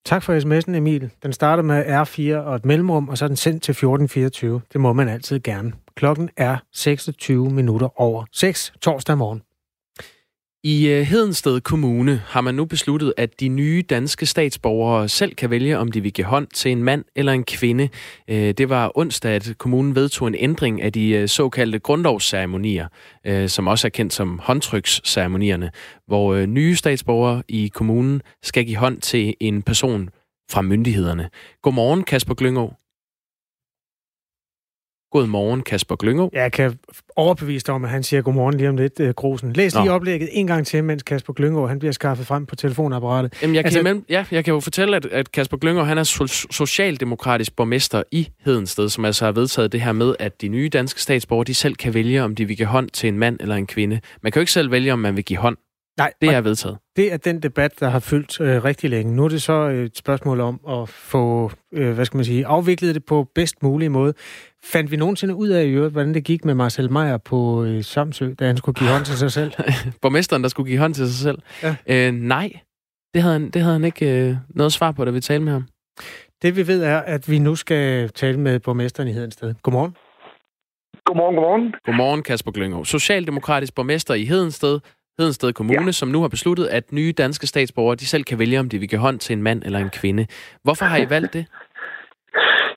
Tak 0.04 0.22
for 0.22 0.40
sms'en, 0.40 0.74
Emil. 0.74 1.10
Den 1.22 1.32
starter 1.32 1.62
med 1.62 1.84
R4 1.84 2.36
og 2.36 2.56
et 2.56 2.64
mellemrum, 2.64 3.08
og 3.08 3.18
så 3.18 3.24
er 3.24 3.28
den 3.28 3.36
sendt 3.36 3.62
til 3.62 3.72
1424. 3.72 4.60
Det 4.72 4.80
må 4.80 4.92
man 4.92 5.08
altid 5.08 5.40
gerne. 5.40 5.72
Klokken 5.94 6.30
er 6.36 6.56
26 6.72 7.50
minutter 7.50 8.00
over 8.00 8.24
6 8.32 8.72
torsdag 8.80 9.18
morgen. 9.18 9.42
I 10.64 10.88
øh, 10.88 11.02
Hedensted 11.02 11.60
Kommune 11.60 12.22
har 12.26 12.40
man 12.40 12.54
nu 12.54 12.64
besluttet, 12.64 13.14
at 13.16 13.40
de 13.40 13.48
nye 13.48 13.82
danske 13.90 14.26
statsborgere 14.26 15.08
selv 15.08 15.34
kan 15.34 15.50
vælge, 15.50 15.78
om 15.78 15.92
de 15.92 16.00
vil 16.00 16.12
give 16.12 16.24
hånd 16.24 16.46
til 16.54 16.72
en 16.72 16.84
mand 16.84 17.04
eller 17.16 17.32
en 17.32 17.44
kvinde. 17.44 17.88
Øh, 18.28 18.54
det 18.58 18.68
var 18.68 18.92
onsdag, 18.94 19.32
at 19.32 19.54
kommunen 19.58 19.94
vedtog 19.94 20.28
en 20.28 20.34
ændring 20.38 20.82
af 20.82 20.92
de 20.92 21.10
øh, 21.10 21.28
såkaldte 21.28 21.78
grundlovsceremonier, 21.78 22.86
som 23.46 23.68
også 23.68 23.86
er 23.86 23.90
kendt 23.90 24.12
som 24.12 24.40
håndtryksceremonierne, 24.42 25.70
hvor 26.06 26.46
nye 26.46 26.76
statsborgere 26.76 27.42
i 27.48 27.70
kommunen 27.74 28.22
skal 28.42 28.64
give 28.64 28.76
hånd 28.76 29.00
til 29.00 29.34
en 29.40 29.62
person 29.62 30.08
fra 30.50 30.62
myndighederne. 30.62 31.30
Godmorgen, 31.62 32.02
Kasper 32.02 32.34
Glyngå. 32.34 32.79
Godmorgen, 35.10 35.62
Kasper 35.62 35.96
Glyngå. 35.96 36.30
Jeg 36.32 36.52
kan 36.52 36.78
overbevise 37.16 37.66
dig 37.66 37.74
om, 37.74 37.84
at 37.84 37.90
han 37.90 38.02
siger 38.02 38.22
godmorgen 38.22 38.56
lige 38.56 38.68
om 38.68 38.76
lidt, 38.76 39.00
uh, 39.00 39.08
Grusen. 39.08 39.52
Læs 39.52 39.74
lige 39.74 39.84
Nå. 39.84 39.92
oplægget 39.92 40.28
en 40.32 40.46
gang 40.46 40.66
til, 40.66 40.84
mens 40.84 41.02
Kasper 41.02 41.32
Glyngå 41.32 41.66
han 41.66 41.78
bliver 41.78 41.92
skaffet 41.92 42.26
frem 42.26 42.46
på 42.46 42.56
telefonapparatet. 42.56 43.34
Jamen, 43.42 43.56
jeg, 43.56 43.64
altså, 43.64 43.78
kan, 43.78 43.86
imellem, 43.86 44.04
ja, 44.08 44.24
jeg 44.30 44.44
kan 44.44 44.54
jo 44.54 44.60
fortælle, 44.60 44.96
at, 44.96 45.06
at 45.06 45.32
Kasper 45.32 45.56
Glyngå 45.56 45.82
han 45.82 45.98
er 45.98 46.04
so- 46.04 46.46
socialdemokratisk 46.50 47.56
borgmester 47.56 48.02
i 48.12 48.28
Hedensted, 48.44 48.88
som 48.88 49.04
altså 49.04 49.24
har 49.24 49.32
vedtaget 49.32 49.72
det 49.72 49.80
her 49.80 49.92
med, 49.92 50.14
at 50.18 50.40
de 50.40 50.48
nye 50.48 50.68
danske 50.68 51.00
statsborgere, 51.00 51.44
de 51.44 51.54
selv 51.54 51.74
kan 51.74 51.94
vælge, 51.94 52.22
om 52.22 52.34
de 52.34 52.44
vil 52.44 52.56
give 52.56 52.68
hånd 52.68 52.88
til 52.88 53.08
en 53.08 53.18
mand 53.18 53.36
eller 53.40 53.54
en 53.54 53.66
kvinde. 53.66 54.00
Man 54.22 54.32
kan 54.32 54.40
jo 54.40 54.42
ikke 54.42 54.52
selv 54.52 54.70
vælge, 54.70 54.92
om 54.92 54.98
man 54.98 55.16
vil 55.16 55.24
give 55.24 55.38
hånd. 55.38 55.56
Nej, 55.98 56.12
det 56.20 56.28
er 56.28 56.40
vedtaget. 56.40 56.78
Det 56.96 57.12
er 57.12 57.16
den 57.16 57.42
debat, 57.42 57.80
der 57.80 57.88
har 57.88 57.98
fyldt 57.98 58.40
øh, 58.40 58.64
rigtig 58.64 58.90
længe. 58.90 59.16
Nu 59.16 59.24
er 59.24 59.28
det 59.28 59.42
så 59.42 59.52
et 59.52 59.98
spørgsmål 59.98 60.40
om 60.40 60.60
at 60.68 60.88
få, 60.88 61.52
øh, 61.72 61.92
hvad 61.92 62.04
skal 62.04 62.16
man 62.18 62.24
sige, 62.24 62.46
afviklet 62.46 62.94
det 62.94 63.04
på 63.04 63.28
bedst 63.34 63.62
mulig 63.62 63.90
måde. 63.90 64.14
Fandt 64.64 64.90
vi 64.90 64.96
nogensinde 64.96 65.34
ud 65.34 65.48
af 65.48 65.64
i 65.64 65.68
øvrigt, 65.68 65.92
hvordan 65.92 66.14
det 66.14 66.24
gik 66.24 66.44
med 66.44 66.54
Marcel 66.54 66.92
Meyer 66.92 67.16
på 67.16 67.64
øh, 67.64 67.84
Samsø, 67.84 68.34
da 68.38 68.46
han 68.46 68.56
skulle 68.56 68.78
give 68.78 68.90
hånd 68.90 69.04
til 69.04 69.16
sig 69.16 69.32
selv? 69.32 69.52
Borgmesteren, 70.02 70.42
der 70.42 70.48
skulle 70.48 70.70
give 70.70 70.78
hånd 70.80 70.94
til 70.94 71.06
sig 71.06 71.22
selv? 71.22 71.38
Ja. 71.62 72.08
Øh, 72.08 72.12
nej, 72.12 72.52
det 73.14 73.22
havde, 73.22 73.32
han, 73.32 73.50
det 73.50 73.62
havde 73.62 73.72
han 73.72 73.84
ikke 73.84 74.28
øh, 74.28 74.36
noget 74.48 74.72
svar 74.72 74.92
på, 74.92 75.04
da 75.04 75.10
vi 75.10 75.20
talte 75.20 75.44
med 75.44 75.52
ham. 75.52 75.66
Det 76.42 76.56
vi 76.56 76.66
ved 76.66 76.82
er, 76.82 76.98
at 76.98 77.30
vi 77.30 77.38
nu 77.38 77.54
skal 77.54 78.08
tale 78.08 78.40
med 78.40 78.60
borgmesteren 78.60 79.08
i 79.08 79.12
Hedensted. 79.12 79.54
Godmorgen. 79.62 79.96
Godmorgen, 81.04 81.34
godmorgen. 81.34 81.74
Godmorgen, 81.84 82.22
Kasper 82.22 82.52
Glyngå. 82.52 82.84
Socialdemokratisk 82.84 83.74
borgmester 83.74 84.14
i 84.14 84.24
Hedensted. 84.24 84.80
Hedensted 85.18 85.52
Kommune, 85.52 85.84
ja. 85.84 85.92
som 85.92 86.08
nu 86.08 86.20
har 86.20 86.28
besluttet, 86.28 86.66
at 86.66 86.92
nye 86.92 87.12
danske 87.12 87.46
statsborgere, 87.46 87.96
de 87.96 88.06
selv 88.06 88.24
kan 88.24 88.38
vælge, 88.38 88.60
om 88.60 88.68
de 88.68 88.78
vil 88.78 88.88
give 88.88 88.98
hånd 89.00 89.18
til 89.18 89.32
en 89.32 89.42
mand 89.42 89.62
eller 89.62 89.78
en 89.78 89.90
kvinde. 89.90 90.26
Hvorfor 90.62 90.84
har 90.84 90.96
I 90.96 91.10
valgt 91.10 91.32
det? 91.32 91.46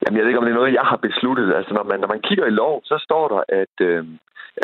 Jamen, 0.02 0.18
jeg 0.18 0.24
ved 0.24 0.30
ikke, 0.30 0.42
om 0.42 0.46
det 0.46 0.54
er 0.54 0.62
noget, 0.62 0.80
jeg 0.80 0.88
har 0.92 1.00
besluttet. 1.08 1.56
Altså, 1.58 1.74
når 1.74 1.84
man, 1.84 2.00
når 2.00 2.08
man 2.14 2.22
kigger 2.28 2.46
i 2.46 2.58
lov, 2.62 2.82
så 2.84 2.96
står 3.08 3.26
der, 3.34 3.42
at, 3.62 3.76
øh, 3.90 4.06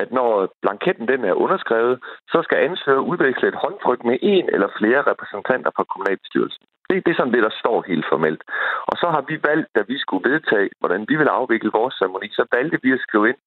at 0.02 0.12
når 0.12 0.30
blanketten 0.62 1.08
den 1.08 1.22
er 1.26 1.42
underskrevet, 1.44 2.00
så 2.32 2.38
skal 2.44 2.58
ansøger 2.58 3.08
udveksle 3.12 3.48
et 3.48 3.62
håndtryk 3.64 4.02
med 4.04 4.18
en 4.22 4.46
eller 4.54 4.70
flere 4.80 5.02
repræsentanter 5.12 5.72
fra 5.76 5.84
kommunalbestyrelsen. 5.92 6.64
Det, 6.90 7.06
det 7.06 7.12
er 7.12 7.20
sådan 7.20 7.34
det, 7.34 7.44
der 7.44 7.60
står 7.62 7.78
helt 7.92 8.06
formelt. 8.12 8.42
Og 8.90 8.96
så 9.02 9.08
har 9.16 9.24
vi 9.30 9.36
valgt, 9.50 9.68
da 9.76 9.82
vi 9.92 9.98
skulle 10.00 10.30
vedtage, 10.32 10.70
hvordan 10.80 11.06
vi 11.10 11.16
vil 11.16 11.30
afvikle 11.40 11.72
vores 11.80 11.96
ceremoni, 11.96 12.30
så 12.32 12.44
valgte 12.52 12.80
vi 12.84 12.92
at 12.94 13.04
skrive 13.08 13.30
ind, 13.30 13.40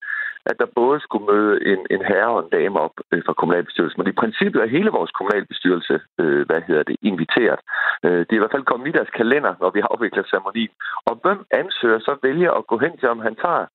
at 0.50 0.57
der 0.61 0.74
både 0.81 0.98
skulle 1.00 1.26
møde 1.33 1.52
en, 1.72 1.81
en 1.94 2.02
herre 2.11 2.31
og 2.37 2.40
en 2.44 2.52
dame 2.59 2.81
op 2.87 2.96
øh, 3.12 3.22
fra 3.26 3.38
kommunalbestyrelsen. 3.38 4.00
Men 4.00 4.12
i 4.12 4.20
princippet 4.22 4.59
er 4.62 4.74
hele 4.76 4.90
vores 4.98 5.12
kommunalbestyrelse, 5.18 5.96
øh, 6.20 6.42
hvad 6.48 6.61
hedder 6.68 6.83
det, 6.83 6.96
inviteret. 7.11 7.61
Øh, 8.05 8.20
det 8.26 8.33
er 8.33 8.40
i 8.40 8.44
hvert 8.44 8.57
fald 8.57 8.70
kommet 8.70 8.88
i 8.88 8.96
deres 8.98 9.12
kalender, 9.20 9.52
når 9.61 9.70
vi 9.76 9.81
afvikler 9.90 10.24
ceremonien. 10.31 10.74
Og 11.09 11.14
hvem 11.22 11.40
ansøger 11.61 11.98
så 11.98 12.12
vælger 12.22 12.50
at 12.59 12.66
gå 12.66 12.76
hen 12.85 12.94
til, 12.98 13.09
om 13.09 13.20
han 13.26 13.35
tager 13.44 13.66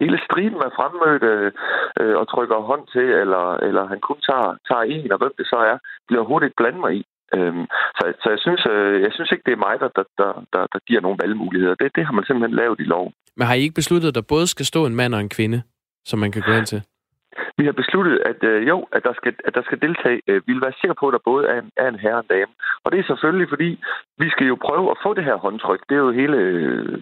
hele 0.00 0.18
striden 0.26 0.58
med 0.62 0.70
fremmødte 0.78 1.32
øh, 2.00 2.16
og 2.20 2.24
trykker 2.32 2.68
hånd 2.70 2.84
til, 2.94 3.08
eller, 3.22 3.44
eller 3.66 3.82
han 3.92 4.00
kun 4.08 4.20
tager, 4.28 4.50
tager 4.68 4.84
en, 4.94 5.12
og 5.12 5.18
hvem 5.18 5.34
det 5.38 5.46
så 5.52 5.58
er, 5.72 5.76
bliver 6.08 6.24
hurtigt 6.30 6.56
blandet 6.56 6.80
mig 6.80 6.92
i. 7.00 7.02
Øhm, 7.34 7.64
så, 7.98 8.04
så 8.22 8.28
jeg 8.34 8.40
synes, 8.46 8.62
øh, 8.74 9.02
jeg 9.04 9.12
synes 9.12 9.30
ikke, 9.32 9.46
det 9.46 9.52
er 9.54 9.64
mig, 9.66 9.74
der, 9.82 9.90
der, 9.98 10.06
der, 10.20 10.32
der, 10.52 10.62
der 10.72 10.80
giver 10.88 11.00
nogle 11.00 11.18
valgmuligheder. 11.22 11.74
Det, 11.74 11.96
det 11.96 12.06
har 12.06 12.12
man 12.12 12.24
simpelthen 12.24 12.56
lavet 12.56 12.80
i 12.80 12.86
lov. 12.94 13.12
Men 13.36 13.46
har 13.46 13.54
I 13.54 13.60
ikke 13.60 13.80
besluttet, 13.80 14.08
at 14.08 14.14
der 14.14 14.32
både 14.34 14.46
skal 14.46 14.66
stå 14.66 14.86
en 14.86 14.96
mand 14.96 15.14
og 15.14 15.20
en 15.20 15.28
kvinde? 15.28 15.62
Som 16.08 16.18
man 16.18 16.32
kan 16.32 16.42
gå 16.46 16.52
ind 16.52 16.66
til? 16.66 16.82
Vi 17.58 17.64
har 17.64 17.72
besluttet, 17.72 18.16
at 18.30 18.40
øh, 18.50 18.68
jo, 18.68 18.78
at 18.96 19.02
der 19.04 19.14
skal, 19.20 19.34
at 19.48 19.54
der 19.54 19.62
skal 19.62 19.80
deltage. 19.86 20.20
Øh, 20.28 20.42
vi 20.46 20.52
vil 20.52 20.66
være 20.66 20.80
sikre 20.80 20.94
på, 21.00 21.08
at 21.08 21.12
der 21.16 21.28
både 21.30 21.44
er 21.52 21.58
en, 21.62 21.70
er 21.76 21.88
en 21.88 22.02
herre 22.04 22.20
og 22.20 22.24
en 22.24 22.32
dame. 22.34 22.52
Og 22.84 22.92
det 22.92 22.98
er 22.98 23.06
selvfølgelig, 23.10 23.48
fordi 23.48 23.70
vi 24.22 24.28
skal 24.30 24.46
jo 24.46 24.56
prøve 24.66 24.90
at 24.90 25.00
få 25.04 25.14
det 25.14 25.24
her 25.24 25.36
håndtryk. 25.46 25.82
Det 25.88 25.94
er 25.94 26.04
jo 26.06 26.10
hele, 26.20 26.38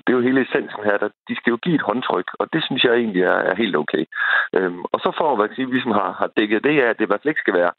det 0.04 0.10
er 0.10 0.18
jo 0.18 0.26
hele 0.28 0.42
essensen 0.42 0.82
her. 0.84 0.96
Der, 1.02 1.08
de 1.28 1.34
skal 1.36 1.50
jo 1.50 1.58
give 1.64 1.74
et 1.74 1.88
håndtryk, 1.90 2.28
og 2.40 2.46
det 2.52 2.64
synes 2.64 2.84
jeg 2.84 2.94
egentlig 2.94 3.22
er, 3.22 3.38
er 3.50 3.54
helt 3.62 3.76
okay. 3.76 4.04
Øhm, 4.56 4.82
og 4.92 4.98
så 5.00 5.08
for 5.18 5.42
at 5.42 5.50
sige, 5.54 5.70
vi 5.70 5.80
som 5.80 5.92
har, 6.00 6.10
har 6.20 6.30
dækket 6.36 6.64
det 6.64 6.80
af, 6.80 6.88
at 6.90 6.98
det 6.98 7.04
i 7.04 7.10
hvert 7.10 7.22
fald 7.22 7.32
ikke 7.32 7.44
skal 7.44 7.58
være 7.60 7.72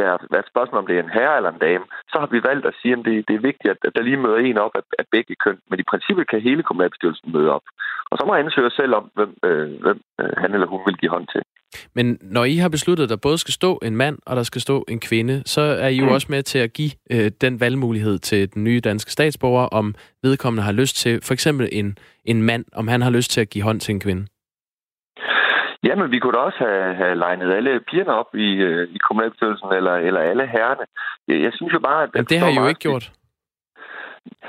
være, 0.00 0.18
være 0.32 0.44
et 0.44 0.52
spørgsmål, 0.52 0.80
om 0.80 0.86
det 0.86 0.96
er 0.96 1.02
en 1.02 1.16
herre 1.18 1.36
eller 1.36 1.52
en 1.52 1.64
dame, 1.68 1.84
så 2.12 2.16
har 2.22 2.28
vi 2.34 2.40
valgt 2.50 2.66
at 2.66 2.78
sige, 2.80 2.92
at 2.92 3.04
det, 3.04 3.14
det 3.28 3.34
er 3.36 3.48
vigtigt, 3.50 3.70
at, 3.72 3.94
der 3.94 4.02
lige 4.02 4.22
møder 4.24 4.36
en 4.36 4.58
op 4.58 4.74
af, 4.74 4.84
af 5.00 5.04
begge 5.14 5.34
køn. 5.44 5.58
Men 5.70 5.78
i 5.80 5.88
princippet 5.90 6.30
kan 6.30 6.40
hele 6.40 6.62
kommunalbestyrelsen 6.62 7.32
møde 7.32 7.50
op. 7.56 7.66
Og 8.10 8.18
så 8.18 8.24
må 8.26 8.34
ansøge 8.34 8.70
selv 8.70 8.94
om, 8.94 9.04
hvem, 9.14 9.32
øh, 9.44 9.68
hvem 9.84 9.98
øh, 10.20 10.32
han 10.42 10.54
eller 10.54 10.66
hun 10.66 10.80
vil 10.86 10.96
give 11.00 11.10
hånd 11.10 11.26
til. 11.34 11.42
Men 11.94 12.18
når 12.22 12.44
I 12.44 12.56
har 12.56 12.68
besluttet, 12.68 13.04
at 13.04 13.10
der 13.10 13.16
både 13.16 13.38
skal 13.38 13.54
stå 13.54 13.78
en 13.82 13.96
mand, 13.96 14.18
og 14.26 14.36
der 14.36 14.42
skal 14.42 14.60
stå 14.60 14.84
en 14.88 15.00
kvinde, 15.00 15.42
så 15.46 15.60
er 15.60 15.88
I 15.88 15.96
jo 15.96 16.04
mm. 16.04 16.12
også 16.12 16.26
med 16.30 16.42
til 16.42 16.58
at 16.58 16.72
give 16.72 16.90
øh, 17.10 17.30
den 17.40 17.60
valgmulighed 17.60 18.18
til 18.18 18.54
den 18.54 18.64
nye 18.64 18.80
danske 18.80 19.12
statsborger, 19.12 19.66
om 19.66 19.94
vedkommende 20.22 20.62
har 20.62 20.72
lyst 20.72 20.96
til, 20.96 21.20
for 21.22 21.32
eksempel 21.32 21.68
en, 21.72 21.98
en 22.24 22.42
mand, 22.42 22.64
om 22.72 22.88
han 22.88 23.02
har 23.02 23.10
lyst 23.10 23.30
til 23.30 23.40
at 23.40 23.50
give 23.50 23.64
hånd 23.64 23.80
til 23.80 23.92
en 23.92 24.00
kvinde. 24.00 24.26
Jamen, 25.84 26.10
vi 26.10 26.18
kunne 26.18 26.32
da 26.32 26.38
også 26.38 26.58
have, 26.58 26.94
have 26.94 27.14
legnet 27.14 27.52
alle 27.52 27.80
pigerne 27.80 28.12
op 28.12 28.34
i, 28.34 28.50
øh, 28.68 28.88
i 28.96 28.98
kommunalbestyrelsen, 28.98 29.72
eller, 29.72 29.94
eller 29.94 30.20
alle 30.20 30.46
herrerne. 30.46 30.84
Jeg, 31.28 31.42
jeg 31.42 31.52
synes 31.54 31.72
jo 31.72 31.78
bare, 31.78 32.02
at... 32.02 32.10
Men 32.14 32.24
det 32.24 32.38
har 32.38 32.48
I 32.48 32.54
jo 32.54 32.66
ikke 32.66 32.80
gjort. 32.80 33.10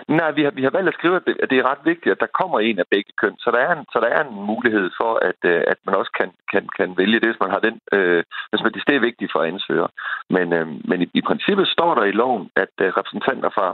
Nej, 0.07 0.31
vi 0.31 0.43
har, 0.43 0.51
vi 0.51 0.63
har 0.63 0.69
valgt 0.69 0.87
at 0.87 0.93
skrive, 0.93 1.15
at 1.15 1.25
det, 1.27 1.35
at 1.43 1.49
det 1.49 1.57
er 1.57 1.69
ret 1.71 1.83
vigtigt, 1.91 2.11
at 2.11 2.19
der 2.19 2.37
kommer 2.39 2.59
en 2.59 2.79
af 2.79 2.87
begge 2.91 3.11
køn. 3.21 3.35
Så 3.37 3.51
der 3.51 3.59
er 3.67 3.71
en, 3.75 3.85
så 3.93 3.99
der 3.99 4.09
er 4.17 4.23
en 4.23 4.35
mulighed 4.51 4.89
for, 4.99 5.11
at, 5.29 5.39
øh, 5.51 5.63
at 5.67 5.77
man 5.85 5.95
også 5.95 6.11
kan, 6.19 6.29
kan, 6.51 6.63
kan 6.77 6.97
vælge 6.97 7.19
det, 7.19 7.29
hvis 7.29 7.43
man 7.43 7.51
har 7.55 7.59
den... 7.59 7.75
Øh, 7.93 8.23
hvis 8.49 8.61
man, 8.63 8.71
det 8.73 8.95
er 8.95 9.07
vigtigt 9.09 9.31
for 9.31 9.41
ansøger. 9.43 9.87
Men, 10.29 10.53
øh, 10.53 10.67
men 10.89 11.01
i, 11.01 11.07
i 11.13 11.21
princippet 11.21 11.67
står 11.67 11.95
der 11.95 12.03
i 12.03 12.11
loven, 12.21 12.49
at 12.55 12.73
øh, 12.81 12.87
repræsentanter 12.97 13.49
fra 13.57 13.67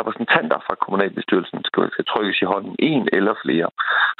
repræsentanter 0.00 0.58
fra 0.66 0.74
kommunalbestyrelsen 0.82 1.58
skal, 1.68 1.90
skal 1.94 2.04
trykkes 2.12 2.38
i 2.42 2.50
hånden, 2.52 2.74
en 2.78 3.08
eller 3.18 3.34
flere. 3.44 3.68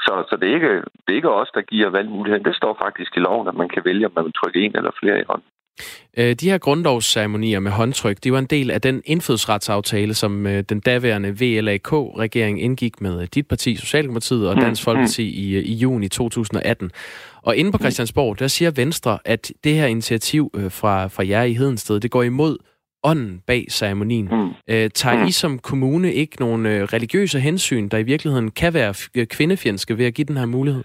Så, 0.05 0.13
så 0.29 0.33
det, 0.39 0.47
er 0.49 0.55
ikke, 0.59 0.75
det 1.03 1.09
er 1.11 1.19
ikke 1.19 1.37
os, 1.41 1.51
der 1.57 1.61
giver 1.61 1.89
valgmuligheden. 1.97 2.45
Det 2.45 2.55
står 2.55 2.73
faktisk 2.85 3.11
i 3.17 3.19
loven, 3.27 3.47
at 3.47 3.55
man 3.61 3.69
kan 3.69 3.85
vælge, 3.85 4.05
om 4.05 4.13
man 4.15 4.25
vil 4.25 4.39
trykke 4.39 4.59
en 4.65 4.73
eller 4.75 4.91
flere 5.01 5.19
i 5.19 5.29
hånden. 5.29 5.49
Øh, 6.17 6.35
de 6.35 6.49
her 6.49 6.57
grundlovsceremonier 6.57 7.59
med 7.59 7.71
håndtryk, 7.71 8.17
det 8.23 8.31
var 8.33 8.39
en 8.39 8.45
del 8.45 8.71
af 8.71 8.81
den 8.81 9.01
indfødsretsaftale, 9.05 10.13
som 10.13 10.47
øh, 10.47 10.63
den 10.69 10.79
daværende 10.79 11.31
VLAK-regering 11.39 12.61
indgik 12.61 13.01
med 13.01 13.27
dit 13.27 13.47
parti, 13.47 13.75
Socialdemokratiet 13.75 14.49
og 14.49 14.55
mm, 14.55 14.61
Dansk 14.61 14.83
Folkeparti 14.83 15.23
mm. 15.23 15.43
i, 15.43 15.73
i 15.73 15.73
juni 15.73 16.07
2018. 16.07 16.91
Og 17.41 17.55
inde 17.55 17.71
på 17.71 17.77
mm. 17.77 17.81
Christiansborg, 17.81 18.39
der 18.39 18.47
siger 18.47 18.71
Venstre, 18.75 19.19
at 19.25 19.51
det 19.63 19.75
her 19.75 19.85
initiativ 19.85 20.51
fra, 20.69 21.07
fra 21.07 21.27
jer 21.27 21.43
i 21.43 21.53
Hedensted, 21.53 21.99
det 21.99 22.11
går 22.11 22.23
imod 22.23 22.57
ånden 23.03 23.39
bag 23.47 23.65
ceremonien. 23.69 24.27
Mm. 24.31 24.49
Øh, 24.67 24.89
tager 24.89 25.19
mm. 25.19 25.27
I 25.27 25.31
som 25.31 25.59
kommune 25.59 26.13
ikke 26.13 26.35
nogle 26.39 26.85
religiøse 26.85 27.39
hensyn, 27.39 27.87
der 27.87 27.97
i 27.97 28.03
virkeligheden 28.03 28.51
kan 28.51 28.73
være 28.73 29.25
kvindefjendske 29.25 29.97
ved 29.97 30.05
at 30.05 30.13
give 30.13 30.25
den 30.25 30.37
her 30.37 30.45
mulighed? 30.45 30.83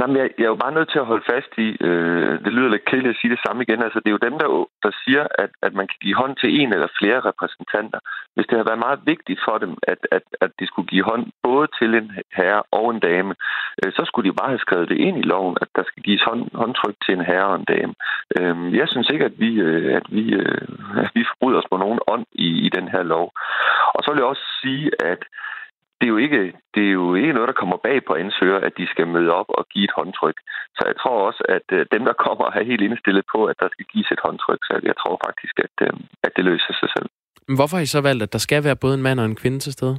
Jamen, 0.00 0.16
jeg, 0.16 0.30
jeg 0.38 0.44
er 0.44 0.54
jo 0.54 0.62
bare 0.64 0.76
nødt 0.76 0.90
til 0.90 1.02
at 1.02 1.10
holde 1.10 1.28
fast 1.32 1.52
i, 1.66 1.68
øh, 1.86 2.34
det 2.44 2.52
lyder 2.52 2.70
lidt 2.72 2.88
kedeligt 2.88 3.14
at 3.14 3.20
sige 3.20 3.34
det 3.34 3.44
samme 3.46 3.62
igen, 3.62 3.82
altså 3.86 3.98
det 4.00 4.08
er 4.08 4.16
jo 4.16 4.26
dem, 4.28 4.36
der, 4.42 4.48
der 4.84 4.92
siger, 5.04 5.24
at, 5.42 5.50
at 5.66 5.72
man 5.78 5.86
kan 5.90 5.98
give 6.04 6.20
hånd 6.22 6.34
til 6.36 6.50
en 6.60 6.72
eller 6.72 6.96
flere 7.00 7.20
repræsentanter. 7.30 8.00
Hvis 8.34 8.46
det 8.46 8.56
har 8.58 8.68
været 8.70 8.86
meget 8.86 9.00
vigtigt 9.12 9.40
for 9.46 9.56
dem, 9.64 9.72
at, 9.92 10.00
at, 10.16 10.24
at 10.44 10.50
de 10.60 10.66
skulle 10.66 10.88
give 10.92 11.04
hånd 11.10 11.24
både 11.42 11.66
til 11.78 11.90
en 11.94 12.08
herre 12.38 12.62
og 12.78 12.86
en 12.90 13.00
dame, 13.00 13.34
øh, 13.80 13.92
så 13.96 14.02
skulle 14.04 14.30
de 14.30 14.38
bare 14.40 14.52
have 14.54 14.64
skrevet 14.66 14.88
det 14.88 14.98
ind 15.06 15.16
i 15.18 15.28
loven, 15.32 15.56
at 15.60 15.68
der 15.76 15.84
skal 15.86 16.02
gives 16.02 16.22
hånd, 16.28 16.42
håndtryk 16.54 16.96
til 17.04 17.14
en 17.14 17.24
herre 17.30 17.46
og 17.52 17.56
en 17.56 17.70
dame. 17.74 17.94
Øh, 18.36 18.76
jeg 18.80 18.88
synes 18.88 19.08
ikke, 19.10 19.24
at 19.30 19.36
vi, 19.44 19.50
øh, 19.66 19.96
at 19.98 20.06
vi, 20.16 20.24
øh, 20.40 20.68
at 21.04 21.10
vi 21.14 21.22
forbryder 21.30 21.58
os 21.58 21.70
på 21.70 21.76
nogen 21.76 22.00
ånd 22.06 22.26
i, 22.32 22.48
i 22.66 22.68
den 22.76 22.88
her 22.88 23.02
lov. 23.02 23.26
Og 23.94 24.00
så 24.02 24.10
vil 24.10 24.20
jeg 24.20 24.32
også 24.32 24.46
sige, 24.62 24.90
at 25.12 25.22
det 26.00 26.06
er 26.06 26.14
jo 26.16 26.20
ikke, 26.26 26.42
det 26.74 26.82
er 26.88 26.92
jo 27.00 27.14
ikke 27.14 27.32
noget, 27.32 27.48
der 27.48 27.60
kommer 27.60 27.76
bag 27.76 27.98
på 28.04 28.14
ansøger, 28.14 28.58
at 28.66 28.72
de 28.78 28.86
skal 28.92 29.06
møde 29.08 29.30
op 29.40 29.50
og 29.58 29.62
give 29.72 29.84
et 29.84 29.96
håndtryk. 29.98 30.38
Så 30.76 30.82
jeg 30.90 30.96
tror 31.02 31.16
også, 31.28 31.42
at 31.56 31.66
øh, 31.76 31.86
dem, 31.94 32.02
der 32.08 32.14
kommer, 32.24 32.46
er 32.58 32.64
helt 32.70 32.82
indstillet 32.88 33.24
på, 33.34 33.38
at 33.50 33.56
der 33.60 33.68
skal 33.72 33.86
gives 33.92 34.10
et 34.10 34.22
håndtryk. 34.26 34.60
Så 34.68 34.74
jeg 34.82 34.96
tror 35.02 35.16
faktisk, 35.26 35.54
at, 35.66 35.76
øh, 35.86 35.92
at 36.26 36.32
det 36.36 36.44
løser 36.44 36.74
sig 36.80 36.88
selv. 36.96 37.08
Men 37.48 37.56
hvorfor 37.56 37.76
har 37.76 37.82
I 37.82 37.94
så 37.96 38.00
valgt, 38.08 38.22
at 38.22 38.32
der 38.32 38.42
skal 38.46 38.64
være 38.64 38.82
både 38.84 38.94
en 38.94 39.02
mand 39.02 39.20
og 39.20 39.26
en 39.26 39.40
kvinde 39.42 39.58
til 39.58 39.72
stede? 39.72 39.96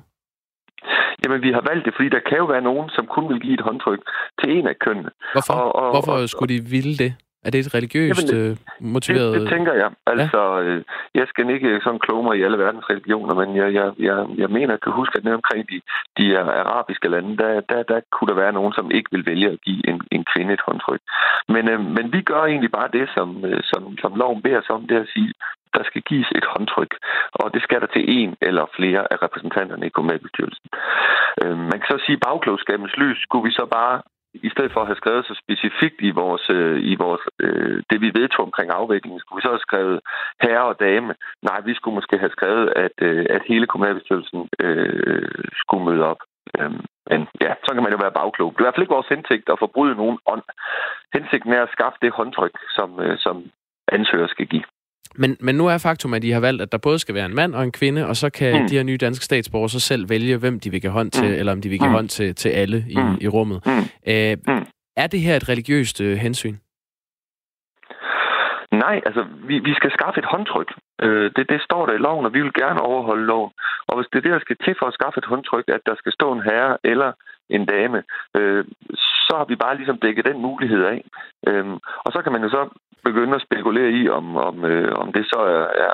Jamen, 1.23 1.41
vi 1.41 1.51
har 1.57 1.63
valgt 1.69 1.85
det, 1.85 1.93
fordi 1.95 2.09
der 2.09 2.23
kan 2.29 2.37
jo 2.37 2.45
være 2.45 2.61
nogen, 2.69 2.89
som 2.89 3.05
kun 3.15 3.29
vil 3.29 3.41
give 3.41 3.53
et 3.53 3.65
håndtryk 3.69 4.01
til 4.39 4.47
en 4.57 4.67
af 4.67 4.75
kønnene. 4.85 5.11
Hvorfor, 5.35 5.53
og, 5.53 5.75
og, 5.75 5.91
hvorfor 5.93 6.25
skulle 6.25 6.53
de 6.55 6.61
ville 6.75 6.95
det? 7.03 7.11
Er 7.45 7.49
det 7.51 7.59
et 7.59 7.75
religiøst 7.77 8.09
Jamen, 8.11 8.27
det, 8.31 8.51
øh, 8.51 8.57
motiveret... 8.95 9.33
Det, 9.33 9.41
det 9.41 9.49
tænker 9.49 9.73
jeg. 9.73 9.89
Altså, 10.07 10.41
ja? 10.57 10.63
øh, 10.63 10.83
jeg 11.19 11.25
skal 11.27 11.49
ikke 11.49 11.81
sådan 11.83 11.99
kloge 11.99 12.23
mig 12.23 12.35
i 12.37 12.43
alle 12.45 12.57
verdens 12.57 12.89
religioner, 12.89 13.33
men 13.41 13.49
jeg, 13.55 13.73
jeg, 13.73 13.87
jeg, 13.99 14.17
jeg 14.37 14.49
mener, 14.57 14.73
at 14.73 14.81
kan 14.81 14.93
huske, 15.01 15.17
at 15.17 15.33
omkring 15.39 15.63
de, 15.71 15.81
de 16.17 16.25
arabiske 16.39 17.07
lande, 17.09 17.37
der, 17.37 17.61
der, 17.69 17.83
der 17.83 17.99
kunne 18.11 18.29
der 18.31 18.41
være 18.43 18.53
nogen, 18.53 18.73
som 18.73 18.91
ikke 18.91 19.09
vil 19.11 19.25
vælge 19.25 19.49
at 19.49 19.61
give 19.61 19.89
en, 19.89 20.01
en 20.11 20.23
kvinde 20.31 20.53
et 20.53 20.65
håndtryk. 20.67 21.01
Men, 21.53 21.63
øh, 21.69 21.79
men 21.97 22.05
vi 22.13 22.21
gør 22.21 22.43
egentlig 22.43 22.71
bare 22.71 22.89
det, 22.97 23.05
som, 23.15 23.45
øh, 23.45 23.61
som, 23.71 23.81
som 24.01 24.15
loven 24.15 24.41
beder 24.41 24.59
os 24.59 24.69
om, 24.69 24.87
det 24.87 24.95
at 24.95 25.11
sige, 25.13 25.33
der 25.75 25.83
skal 25.89 26.01
gives 26.01 26.29
et 26.39 26.45
håndtryk, 26.53 26.93
og 27.39 27.53
det 27.53 27.61
skal 27.63 27.81
der 27.81 27.87
til 27.95 28.03
en 28.19 28.35
eller 28.41 28.65
flere 28.77 29.01
af 29.13 29.17
repræsentanterne 29.25 29.85
i 29.87 29.95
kommunalbestyrelsen. 29.95 30.65
Øh, 31.41 31.57
man 31.71 31.77
kan 31.79 31.89
så 31.91 31.97
sige, 32.05 32.17
at 32.19 32.23
bagklogskabens 32.27 32.95
lys 32.97 33.17
skulle 33.25 33.45
vi 33.47 33.53
så 33.59 33.65
bare 33.77 33.95
i 34.33 34.49
stedet 34.49 34.71
for 34.73 34.81
at 34.81 34.87
have 34.87 35.01
skrevet 35.01 35.25
så 35.25 35.35
specifikt 35.43 35.99
i 35.99 36.11
vores, 36.11 36.49
øh, 36.49 36.77
i 36.91 36.95
vores 36.95 37.21
øh, 37.39 37.83
det, 37.89 38.01
vi 38.01 38.11
vedtog 38.19 38.45
omkring 38.45 38.69
afviklingen, 38.71 39.19
skulle 39.19 39.37
vi 39.37 39.45
så 39.45 39.53
have 39.55 39.67
skrevet 39.67 39.99
herre 40.41 40.65
og 40.71 40.79
dame. 40.79 41.15
Nej, 41.41 41.59
vi 41.65 41.73
skulle 41.73 41.95
måske 41.95 42.17
have 42.17 42.35
skrevet, 42.37 42.73
at, 42.75 42.95
øh, 43.07 43.25
at 43.29 43.41
hele 43.47 43.67
kommunalbestyrelsen 43.67 44.49
øh, 44.59 45.43
skulle 45.61 45.85
møde 45.85 46.03
op. 46.11 46.21
Øhm, 46.59 46.85
men 47.09 47.27
ja, 47.41 47.51
så 47.65 47.69
kan 47.73 47.83
man 47.83 47.91
jo 47.91 47.99
være 48.01 48.17
bagklog. 48.21 48.49
Det 48.51 48.57
er 48.57 48.61
i 48.61 48.65
hvert 48.65 48.75
fald 48.75 48.85
ikke 48.85 48.97
vores 48.97 49.13
hensigt 49.15 49.49
at 49.49 49.59
forbryde 49.59 49.95
nogen 49.95 50.19
ånd. 50.33 50.43
Hensigten 51.13 51.53
er 51.53 51.63
at 51.63 51.73
skaffe 51.75 51.97
det 52.01 52.11
håndtryk, 52.19 52.55
som, 52.77 52.99
øh, 52.99 53.17
som 53.25 53.35
ansøger 53.87 54.27
skal 54.27 54.47
give. 54.47 54.63
Men, 55.15 55.37
men 55.39 55.55
nu 55.55 55.67
er 55.67 55.77
faktum, 55.77 56.13
at 56.13 56.21
de 56.21 56.31
har 56.31 56.39
valgt, 56.39 56.61
at 56.61 56.71
der 56.71 56.77
både 56.77 56.99
skal 56.99 57.15
være 57.15 57.25
en 57.25 57.35
mand 57.35 57.55
og 57.55 57.63
en 57.63 57.71
kvinde, 57.71 58.07
og 58.07 58.15
så 58.15 58.29
kan 58.29 58.61
mm. 58.61 58.67
de 58.67 58.75
her 58.75 58.83
nye 58.83 58.97
danske 58.97 59.25
statsborgere 59.25 59.69
så 59.69 59.79
selv 59.79 60.09
vælge, 60.09 60.37
hvem 60.37 60.59
de 60.59 60.69
vil 60.69 60.81
give 60.81 60.91
hånd 60.91 61.11
til, 61.11 61.27
mm. 61.27 61.33
eller 61.33 61.51
om 61.51 61.61
de 61.61 61.69
vil 61.69 61.79
give 61.79 61.89
mm. 61.89 61.95
hånd 61.95 62.09
til, 62.09 62.35
til 62.35 62.49
alle 62.49 62.85
i, 62.89 62.97
mm. 62.97 63.17
i 63.21 63.27
rummet. 63.27 63.65
Mm. 63.65 63.71
Æh, 64.07 64.37
mm. 64.47 64.65
Er 64.97 65.07
det 65.07 65.19
her 65.19 65.35
et 65.35 65.49
religiøst 65.49 66.01
øh, 66.01 66.17
hensyn? 66.17 66.55
Nej, 68.71 69.01
altså, 69.05 69.25
vi, 69.47 69.59
vi 69.59 69.73
skal 69.73 69.91
skaffe 69.91 70.19
et 70.19 70.31
håndtryk. 70.33 70.69
Øh, 71.01 71.31
det, 71.35 71.49
det 71.49 71.61
står 71.61 71.85
der 71.85 71.93
i 71.93 72.03
loven, 72.07 72.25
og 72.25 72.33
vi 72.33 72.41
vil 72.41 72.53
gerne 72.53 72.81
overholde 72.81 73.25
loven. 73.25 73.51
Og 73.87 73.95
hvis 73.95 74.07
det 74.11 74.17
er 74.17 74.21
det, 74.21 74.31
der 74.31 74.45
skal 74.45 74.57
til 74.65 74.75
for 74.79 74.85
at 74.85 74.93
skaffe 74.93 75.17
et 75.17 75.31
håndtryk, 75.33 75.65
at 75.67 75.81
der 75.85 75.95
skal 75.95 76.11
stå 76.11 76.33
en 76.33 76.43
herre 76.49 76.77
eller 76.83 77.11
en 77.49 77.65
dame, 77.65 78.03
øh, 78.37 78.65
så 79.27 79.33
har 79.39 79.45
vi 79.45 79.55
bare 79.55 79.77
ligesom 79.77 79.97
dækket 79.97 80.25
den 80.25 80.41
mulighed 80.41 80.83
af. 80.83 80.99
Øh, 81.47 81.65
og 82.05 82.09
så 82.13 82.19
kan 82.21 82.31
man 82.31 82.43
jo 82.43 82.49
så 82.49 82.63
begynde 83.07 83.35
at 83.35 83.45
spekulere 83.47 83.91
i, 83.99 84.09
om, 84.09 84.25
om, 84.49 84.55
øh, 84.65 84.91
om 85.01 85.07
det 85.15 85.25
så 85.33 85.39
er, 85.55 85.65
er, 85.87 85.93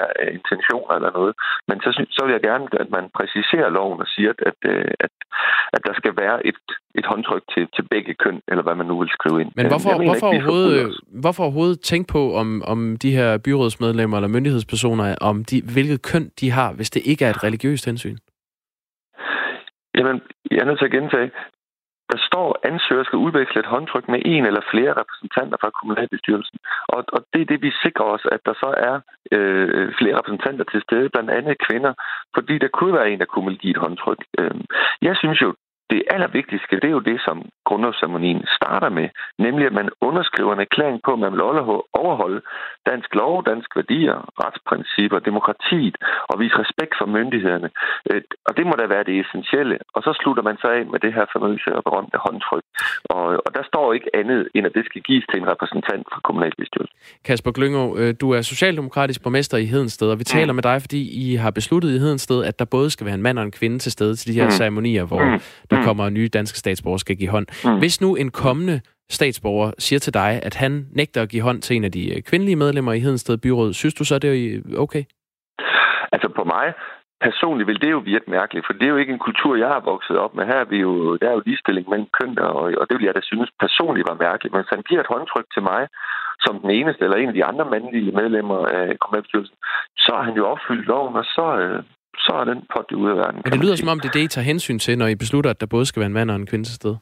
er, 0.00 0.08
er 0.22 0.28
intention 0.38 0.88
eller 0.96 1.10
noget. 1.18 1.34
Men 1.68 1.76
så, 1.80 1.90
så 2.16 2.20
vil 2.24 2.32
jeg 2.32 2.44
gerne, 2.50 2.66
at 2.84 2.90
man 2.96 3.04
præciserer 3.18 3.68
loven 3.78 4.00
og 4.04 4.08
siger, 4.14 4.30
at, 4.30 4.40
at, 4.50 4.58
øh, 4.72 4.90
at, 5.04 5.12
at 5.72 5.80
der 5.86 5.94
skal 6.00 6.12
være 6.22 6.46
et, 6.46 6.60
et 6.94 7.06
håndtryk 7.06 7.44
til, 7.54 7.64
til 7.74 7.84
begge 7.90 8.14
køn, 8.14 8.40
eller 8.48 8.62
hvad 8.62 8.74
man 8.74 8.86
nu 8.86 8.98
vil 9.00 9.10
skrive 9.18 9.40
ind. 9.40 9.50
Men 9.56 9.66
hvorfor, 9.66 9.90
mener, 9.98 10.10
hvorfor, 10.10 10.32
ikke, 10.32 10.46
overhovedet, 10.46 11.00
hvorfor 11.22 11.42
overhovedet 11.42 11.80
tænke 11.80 12.12
på, 12.12 12.22
om, 12.34 12.48
om 12.72 12.96
de 13.02 13.10
her 13.18 13.38
byrådsmedlemmer 13.38 14.16
eller 14.16 14.34
myndighedspersoner, 14.36 15.16
om 15.20 15.44
de, 15.44 15.56
hvilket 15.74 16.02
køn 16.10 16.30
de 16.40 16.50
har, 16.50 16.72
hvis 16.72 16.90
det 16.90 17.02
ikke 17.10 17.24
er 17.24 17.30
et 17.30 17.44
religiøst 17.44 17.84
hensyn? 17.86 18.16
Jamen, 19.98 20.22
jeg 20.50 20.58
er 20.58 20.64
nødt 20.64 20.78
til 20.78 20.90
at 20.90 20.96
gentage. 20.98 21.30
Der 22.14 22.20
står, 22.30 22.48
at 22.54 22.70
ansøger 22.70 23.04
skal 23.04 23.22
udveksle 23.26 23.60
et 23.60 23.72
håndtryk 23.74 24.06
med 24.08 24.20
en 24.24 24.44
eller 24.46 24.64
flere 24.72 24.92
repræsentanter 25.00 25.56
fra 25.60 25.70
kommunalbestyrelsen. 25.78 26.58
Og, 26.94 27.04
og 27.14 27.20
det 27.32 27.40
er 27.40 27.50
det, 27.52 27.62
vi 27.62 27.70
sikrer 27.84 28.06
os, 28.14 28.24
at 28.34 28.40
der 28.46 28.54
så 28.62 28.70
er 28.90 28.96
øh, 29.36 29.86
flere 29.98 30.18
repræsentanter 30.18 30.64
til 30.64 30.80
stede, 30.86 31.08
blandt 31.14 31.30
andet 31.30 31.56
kvinder, 31.66 31.92
fordi 32.34 32.54
der 32.64 32.68
kunne 32.68 32.94
være 32.98 33.10
en, 33.10 33.18
der 33.18 33.32
kunne 33.34 33.56
give 33.62 33.74
et 33.76 33.84
håndtryk. 33.84 34.20
Øh, 34.38 34.60
jeg 35.02 35.14
synes 35.16 35.38
jo, 35.42 35.54
det 35.90 36.02
allervigtigste, 36.14 36.80
det 36.82 36.88
er 36.88 36.96
jo 36.98 37.08
det, 37.10 37.18
som 37.26 37.36
grundlovsceremonien 37.68 38.42
starter 38.58 38.90
med, 38.98 39.08
nemlig 39.38 39.66
at 39.66 39.72
man 39.80 39.88
underskriver 40.08 40.52
en 40.52 40.64
erklæring 40.66 40.98
på, 41.04 41.12
at 41.12 41.18
man 41.24 41.32
vil 41.32 41.42
overholde 42.02 42.40
dansk 42.90 43.10
lov, 43.14 43.44
dansk 43.50 43.70
værdier, 43.76 44.16
retsprincipper, 44.44 45.18
demokratiet 45.18 45.96
og 46.30 46.40
vise 46.40 46.56
respekt 46.62 46.94
for 46.98 47.06
myndighederne. 47.06 47.70
Øh, 48.10 48.22
og 48.48 48.56
det 48.56 48.64
må 48.66 48.74
da 48.80 48.86
være 48.94 49.04
det 49.08 49.14
essentielle. 49.22 49.76
Og 49.94 50.00
så 50.06 50.10
slutter 50.20 50.42
man 50.48 50.56
sig 50.62 50.70
af 50.78 50.86
med 50.92 50.98
det 51.04 51.12
her 51.16 51.26
fornøjelse 51.34 51.70
og 51.78 51.82
berømte 51.88 52.18
håndtryk. 52.26 52.64
Og, 53.14 53.24
og 53.46 53.50
der 53.56 53.64
står 53.70 53.86
ikke 53.96 54.10
andet, 54.20 54.48
end 54.54 54.66
at 54.66 54.74
det 54.74 54.84
skal 54.84 55.02
gives 55.08 55.24
til 55.30 55.38
en 55.42 55.48
repræsentant 55.52 56.04
fra 56.12 56.20
kommunalbestyrelsen. 56.26 56.96
Kasper 57.24 57.50
Glyngå, 57.56 57.84
øh, 58.00 58.14
du 58.20 58.26
er 58.36 58.42
socialdemokratisk 58.42 59.22
borgmester 59.22 59.58
i 59.64 59.66
Hedensted, 59.72 60.08
og 60.10 60.18
vi 60.18 60.24
taler 60.24 60.52
mm. 60.52 60.56
med 60.56 60.62
dig, 60.62 60.76
fordi 60.80 61.00
I 61.24 61.34
har 61.34 61.50
besluttet 61.50 61.90
i 61.96 61.98
Hedensted, 61.98 62.44
at 62.44 62.58
der 62.58 62.64
både 62.64 62.90
skal 62.90 63.06
være 63.06 63.14
en 63.14 63.22
mand 63.22 63.38
og 63.38 63.44
en 63.44 63.56
kvinde 63.60 63.78
til 63.78 63.92
stede 63.92 64.14
til 64.16 64.26
de 64.32 64.38
her 64.40 64.44
mm. 64.44 64.50
ceremonier, 64.50 65.04
hvor 65.04 65.24
mm 65.24 65.40
der 65.74 65.83
mm. 65.84 65.88
kommer 65.88 66.10
nye 66.10 66.28
danske 66.28 66.58
statsborgere, 66.58 66.98
skal 66.98 67.16
give 67.16 67.30
hånd. 67.30 67.46
Mm. 67.64 67.78
Hvis 67.78 68.00
nu 68.00 68.14
en 68.14 68.30
kommende 68.30 68.80
statsborger 69.10 69.70
siger 69.78 70.00
til 70.00 70.14
dig, 70.14 70.40
at 70.42 70.54
han 70.54 70.86
nægter 70.92 71.22
at 71.22 71.28
give 71.28 71.42
hånd 71.42 71.62
til 71.62 71.76
en 71.76 71.84
af 71.84 71.92
de 71.92 72.16
øh, 72.16 72.22
kvindelige 72.22 72.56
medlemmer 72.56 72.92
i 72.92 73.00
Hedensted 73.00 73.36
Byråd, 73.38 73.72
synes 73.72 73.94
du 73.94 74.04
så, 74.04 74.18
det 74.18 74.30
er 74.30 74.60
okay? 74.78 75.04
Altså 76.12 76.28
på 76.36 76.44
mig 76.44 76.72
personligt 77.28 77.68
vil 77.70 77.82
det 77.84 77.90
jo 77.96 78.00
virke 78.12 78.30
mærkeligt, 78.38 78.66
for 78.66 78.72
det 78.72 78.86
er 78.86 78.94
jo 78.94 79.02
ikke 79.02 79.16
en 79.16 79.26
kultur, 79.28 79.52
jeg 79.56 79.70
har 79.74 79.90
vokset 79.92 80.16
op 80.24 80.34
med. 80.34 80.44
Her 80.50 80.60
er 80.64 80.70
vi 80.74 80.78
jo, 80.86 80.92
der 81.20 81.26
er 81.28 81.36
jo 81.36 81.42
ligestilling 81.46 81.86
mellem 81.88 82.08
køn, 82.18 82.38
og, 82.38 82.64
og 82.80 82.84
det 82.88 82.94
vil 82.96 83.06
jeg 83.08 83.14
da 83.14 83.22
synes 83.30 83.50
personligt 83.64 84.08
var 84.10 84.22
mærkeligt. 84.26 84.52
Men 84.52 84.60
hvis 84.62 84.74
han 84.76 84.86
giver 84.88 85.00
et 85.00 85.12
håndtryk 85.14 85.46
til 85.54 85.62
mig, 85.70 85.82
som 86.44 86.54
den 86.62 86.70
eneste 86.78 87.04
eller 87.04 87.16
en 87.18 87.32
af 87.32 87.38
de 87.38 87.48
andre 87.50 87.66
mandlige 87.74 88.16
medlemmer 88.20 88.60
af 88.78 88.98
kommunalbestyrelsen, 89.00 89.56
så 90.04 90.10
har 90.16 90.24
han 90.28 90.36
jo 90.40 90.44
opfyldt 90.52 90.86
loven, 90.92 91.14
og 91.20 91.24
så, 91.36 91.46
øh, 91.64 91.82
så 92.18 92.32
er 92.40 92.44
den 92.44 92.60
pot 92.74 92.92
ud 92.92 93.10
af 93.10 93.16
verden. 93.16 93.40
Men 93.44 93.52
det 93.52 93.60
lyder 93.64 93.76
som 93.76 93.88
om, 93.88 94.00
det 94.00 94.08
er 94.08 94.12
det, 94.12 94.24
I 94.24 94.28
tager 94.28 94.44
hensyn 94.44 94.78
til, 94.78 94.98
når 94.98 95.06
I 95.06 95.14
beslutter, 95.14 95.50
at 95.50 95.60
der 95.60 95.66
både 95.66 95.86
skal 95.86 96.00
være 96.00 96.06
en 96.06 96.12
mand 96.12 96.30
og 96.30 96.36
en 96.36 96.46
kvinde 96.46 96.64
til 96.64 96.74
sted. 96.74 96.94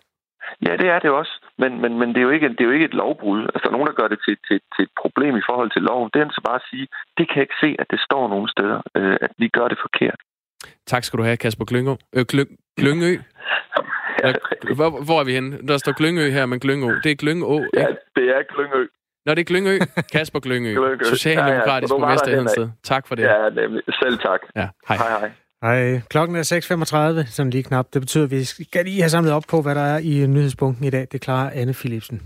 Ja, 0.66 0.72
det 0.82 0.88
er 0.94 0.98
det 0.98 1.10
også. 1.10 1.34
Men, 1.58 1.80
men, 1.82 1.98
men 1.98 2.08
det, 2.08 2.16
er 2.16 2.22
jo 2.22 2.30
ikke, 2.30 2.48
det 2.48 2.60
er 2.60 2.64
jo 2.64 2.70
ikke 2.70 2.84
et 2.84 2.94
lovbrud. 2.94 3.40
Altså, 3.42 3.60
der 3.62 3.68
er 3.68 3.76
nogen, 3.76 3.86
der 3.86 4.00
gør 4.00 4.08
det 4.08 4.18
til, 4.26 4.36
til, 4.48 4.60
til 4.74 4.82
et 4.82 4.94
problem 5.02 5.36
i 5.36 5.44
forhold 5.48 5.70
til 5.70 5.82
loven. 5.82 6.10
Det 6.12 6.20
er 6.20 6.24
altså 6.24 6.42
bare 6.44 6.60
at 6.62 6.66
sige, 6.70 6.86
det 7.18 7.24
kan 7.28 7.36
jeg 7.36 7.46
ikke 7.48 7.62
se, 7.64 7.70
at 7.78 7.86
det 7.90 8.00
står 8.00 8.28
nogen 8.28 8.48
steder, 8.48 8.80
øh, 8.98 9.16
at 9.20 9.32
vi 9.38 9.48
gør 9.48 9.68
det 9.68 9.78
forkert. 9.86 10.20
Tak 10.86 11.04
skal 11.04 11.18
du 11.18 11.24
have, 11.24 11.36
Kasper 11.36 11.64
Glyngø. 11.64 11.94
Øh, 12.16 12.24
Glyngø. 12.80 13.12
Ja, 14.24 14.32
hvor, 14.76 15.04
hvor 15.04 15.20
er 15.20 15.24
vi 15.24 15.32
henne? 15.32 15.58
Der 15.68 15.76
står 15.78 15.92
Glyngø 15.92 16.30
her, 16.30 16.46
men 16.46 16.60
Glyngå. 16.60 16.90
Det 17.04 17.10
er 17.12 17.14
Glyngå, 17.14 17.54
ikke? 17.58 17.80
Ja, 17.80 17.86
det 18.16 18.26
er 18.36 18.42
Glyngø. 18.54 18.82
Nå, 19.26 19.34
det 19.34 19.40
er 19.40 19.44
Glyngø. 19.44 19.78
Kasper 20.12 20.40
Glyngø. 20.40 20.72
Glyngø. 20.74 21.04
Socialdemokratisk 21.04 21.92
ja, 21.92 21.96
ja, 21.96 22.00
borgmester 22.00 22.28
i 22.28 22.34
Hedensted. 22.34 22.68
Tak 22.84 23.06
for 23.06 23.14
det. 23.14 23.22
Ja, 23.22 23.48
nemlig. 23.48 23.82
Selv 24.02 24.18
tak. 24.18 24.40
Ja, 24.56 24.68
hej. 24.88 24.96
Hej, 24.96 25.08
hej. 25.18 25.30
Hej. 25.62 26.00
Klokken 26.10 26.36
er 26.36 27.22
6.35, 27.24 27.30
som 27.30 27.50
lige 27.50 27.62
knap. 27.62 27.86
Det 27.92 28.02
betyder, 28.02 28.24
at 28.24 28.30
vi 28.30 28.44
skal 28.44 28.84
lige 28.84 29.00
have 29.00 29.10
samlet 29.10 29.32
op 29.32 29.44
på, 29.48 29.62
hvad 29.62 29.74
der 29.74 29.80
er 29.80 29.98
i 29.98 30.26
nyhedspunkten 30.26 30.84
i 30.84 30.90
dag. 30.90 31.06
Det 31.12 31.20
klarer 31.20 31.50
Anne 31.54 31.74
Philipsen. 31.74 32.22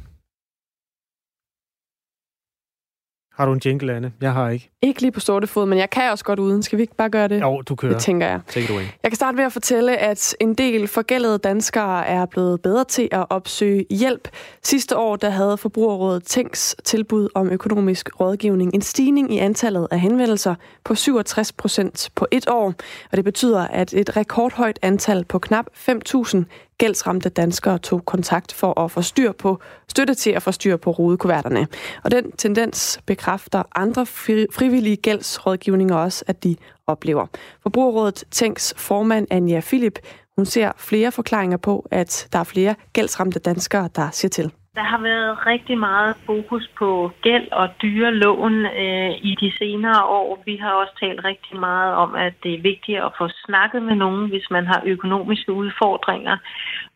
Har 3.36 3.46
du 3.46 3.52
en 3.52 3.60
jingle, 3.64 3.94
Anne? 3.94 4.12
Jeg 4.20 4.32
har 4.32 4.48
ikke. 4.48 4.70
Ikke 4.82 5.00
lige 5.00 5.12
på 5.12 5.20
stående 5.20 5.46
fod, 5.46 5.66
men 5.66 5.78
jeg 5.78 5.90
kan 5.90 6.10
også 6.10 6.24
godt 6.24 6.38
uden. 6.38 6.62
Skal 6.62 6.76
vi 6.76 6.82
ikke 6.82 6.96
bare 6.96 7.10
gøre 7.10 7.28
det? 7.28 7.40
Jo, 7.40 7.62
du 7.62 7.74
kører. 7.74 7.92
Det 7.92 8.02
tænker 8.02 8.26
jeg. 8.26 8.40
Take 8.48 8.64
it 8.64 8.70
away. 8.70 8.82
Jeg 9.02 9.10
kan 9.10 9.16
starte 9.16 9.36
med 9.36 9.44
at 9.44 9.52
fortælle, 9.52 9.98
at 9.98 10.36
en 10.40 10.54
del 10.54 10.88
forgældede 10.88 11.38
danskere 11.38 12.06
er 12.06 12.26
blevet 12.26 12.62
bedre 12.62 12.84
til 12.84 13.08
at 13.12 13.26
opsøge 13.30 13.86
hjælp. 13.90 14.28
Sidste 14.62 14.96
år 14.96 15.16
der 15.16 15.30
havde 15.30 15.56
Forbrugerrådet 15.56 16.24
Tænks 16.24 16.76
tilbud 16.84 17.28
om 17.34 17.50
økonomisk 17.50 18.20
rådgivning 18.20 18.74
en 18.74 18.82
stigning 18.82 19.34
i 19.34 19.38
antallet 19.38 19.88
af 19.90 20.00
henvendelser 20.00 20.54
på 20.84 20.94
67 20.94 21.52
procent 21.52 22.10
på 22.14 22.26
et 22.30 22.48
år. 22.48 22.74
Og 23.10 23.16
det 23.16 23.24
betyder, 23.24 23.60
at 23.60 23.94
et 23.94 24.16
rekordhøjt 24.16 24.78
antal 24.82 25.24
på 25.24 25.38
knap 25.38 25.66
5.000 25.88 26.44
gældsramte 26.78 27.28
danskere 27.28 27.78
tog 27.78 28.04
kontakt 28.04 28.52
for 28.52 28.80
at 28.80 28.90
få 28.90 29.02
styr 29.02 29.32
på, 29.32 29.58
støtte 29.88 30.14
til 30.14 30.30
at 30.30 30.42
få 30.42 30.52
styr 30.52 30.76
på 30.76 30.90
rodekuverterne. 30.90 31.68
Og 32.04 32.10
den 32.10 32.32
tendens 32.32 33.00
bekræfter 33.06 33.62
andre 33.74 34.06
frivillige 34.06 34.96
gældsrådgivninger 34.96 35.96
også, 35.96 36.24
at 36.26 36.44
de 36.44 36.56
oplever. 36.86 37.26
Forbrugerrådet 37.62 38.24
Tænks 38.30 38.74
formand 38.76 39.26
Anja 39.30 39.60
Philip, 39.60 39.98
hun 40.36 40.46
ser 40.46 40.72
flere 40.76 41.12
forklaringer 41.12 41.56
på, 41.56 41.88
at 41.90 42.28
der 42.32 42.38
er 42.38 42.44
flere 42.44 42.74
gældsramte 42.92 43.38
danskere, 43.38 43.88
der 43.96 44.10
ser 44.10 44.28
til. 44.28 44.52
Der 44.76 44.82
har 44.82 45.00
været 45.02 45.46
rigtig 45.46 45.78
meget 45.78 46.16
fokus 46.26 46.70
på 46.78 47.10
gæld 47.22 47.48
og 47.52 47.68
dyre 47.82 48.14
lån 48.14 48.66
øh, 48.66 49.12
i 49.30 49.36
de 49.40 49.52
senere 49.58 50.04
år. 50.04 50.42
Vi 50.44 50.56
har 50.56 50.72
også 50.72 50.94
talt 51.00 51.24
rigtig 51.24 51.60
meget 51.60 51.94
om, 51.94 52.14
at 52.14 52.34
det 52.42 52.54
er 52.54 52.62
vigtigt 52.62 52.98
at 52.98 53.12
få 53.18 53.28
snakket 53.46 53.82
med 53.82 53.94
nogen, 53.94 54.28
hvis 54.28 54.50
man 54.50 54.66
har 54.66 54.82
økonomiske 54.86 55.52
udfordringer. 55.52 56.36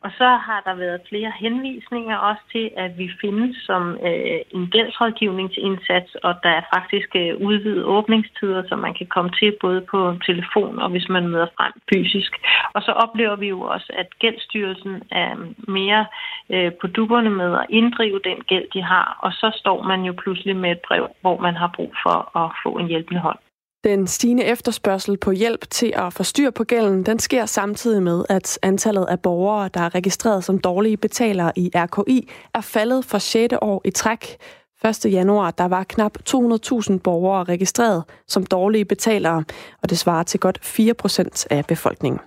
Og 0.04 0.10
så 0.18 0.28
har 0.46 0.60
der 0.66 0.74
været 0.74 1.00
flere 1.08 1.32
henvisninger 1.40 2.16
også 2.16 2.42
til, 2.52 2.70
at 2.76 2.98
vi 2.98 3.10
findes 3.20 3.56
som 3.56 3.98
øh, 4.08 4.40
en 4.50 4.66
gældsrådgivningsindsats, 4.70 6.14
og 6.14 6.34
der 6.42 6.48
er 6.48 6.62
faktisk 6.74 7.08
øh, 7.16 7.36
udvidet 7.46 7.84
åbningstider, 7.84 8.62
så 8.68 8.76
man 8.76 8.94
kan 8.94 9.06
komme 9.06 9.30
til 9.30 9.56
både 9.60 9.80
på 9.90 10.16
telefon 10.26 10.78
og 10.78 10.90
hvis 10.90 11.08
man 11.08 11.28
møder 11.28 11.46
frem 11.56 11.72
fysisk. 11.92 12.32
Og 12.74 12.82
så 12.82 12.92
oplever 12.92 13.36
vi 13.36 13.48
jo 13.48 13.60
også, 13.60 13.92
at 13.98 14.18
Gældsstyrelsen 14.18 15.02
er 15.10 15.36
mere 15.70 16.06
øh, 16.50 16.72
på 16.80 16.86
duberne 16.86 17.30
med 17.30 17.54
at 17.54 17.66
inddrive 17.68 18.20
den 18.24 18.40
gæld, 18.40 18.66
de 18.74 18.82
har, 18.82 19.18
og 19.22 19.32
så 19.32 19.50
står 19.54 19.82
man 19.82 20.00
jo 20.02 20.12
pludselig 20.12 20.56
med 20.56 20.70
et 20.70 20.80
brev, 20.88 21.08
hvor 21.20 21.40
man 21.40 21.56
har 21.56 21.70
brug 21.76 21.94
for 22.02 22.36
at 22.38 22.50
få 22.62 22.78
en 22.78 22.86
hjælpende 22.86 23.20
hånd. 23.20 23.38
Den 23.84 24.06
stigende 24.06 24.44
efterspørgsel 24.44 25.16
på 25.16 25.30
hjælp 25.30 25.70
til 25.70 25.92
at 25.96 26.12
få 26.12 26.22
styr 26.22 26.50
på 26.50 26.64
gælden, 26.64 27.06
den 27.06 27.18
sker 27.18 27.46
samtidig 27.46 28.02
med, 28.02 28.24
at 28.28 28.58
antallet 28.62 29.06
af 29.08 29.20
borgere, 29.20 29.70
der 29.74 29.80
er 29.80 29.94
registreret 29.94 30.44
som 30.44 30.58
dårlige 30.58 30.96
betalere 30.96 31.52
i 31.56 31.70
RKI, 31.74 32.30
er 32.54 32.60
faldet 32.60 33.04
for 33.04 33.18
6. 33.18 33.54
år 33.62 33.82
i 33.84 33.90
træk. 33.90 34.36
1. 34.84 35.12
januar 35.12 35.50
der 35.50 35.64
var 35.64 35.84
knap 35.84 36.18
200.000 36.30 36.98
borgere 36.98 37.44
registreret 37.44 38.04
som 38.28 38.46
dårlige 38.46 38.84
betalere, 38.84 39.44
og 39.82 39.90
det 39.90 39.98
svarer 39.98 40.22
til 40.22 40.40
godt 40.40 40.58
4 40.62 40.94
procent 40.94 41.46
af 41.50 41.64
befolkningen. 41.64 42.20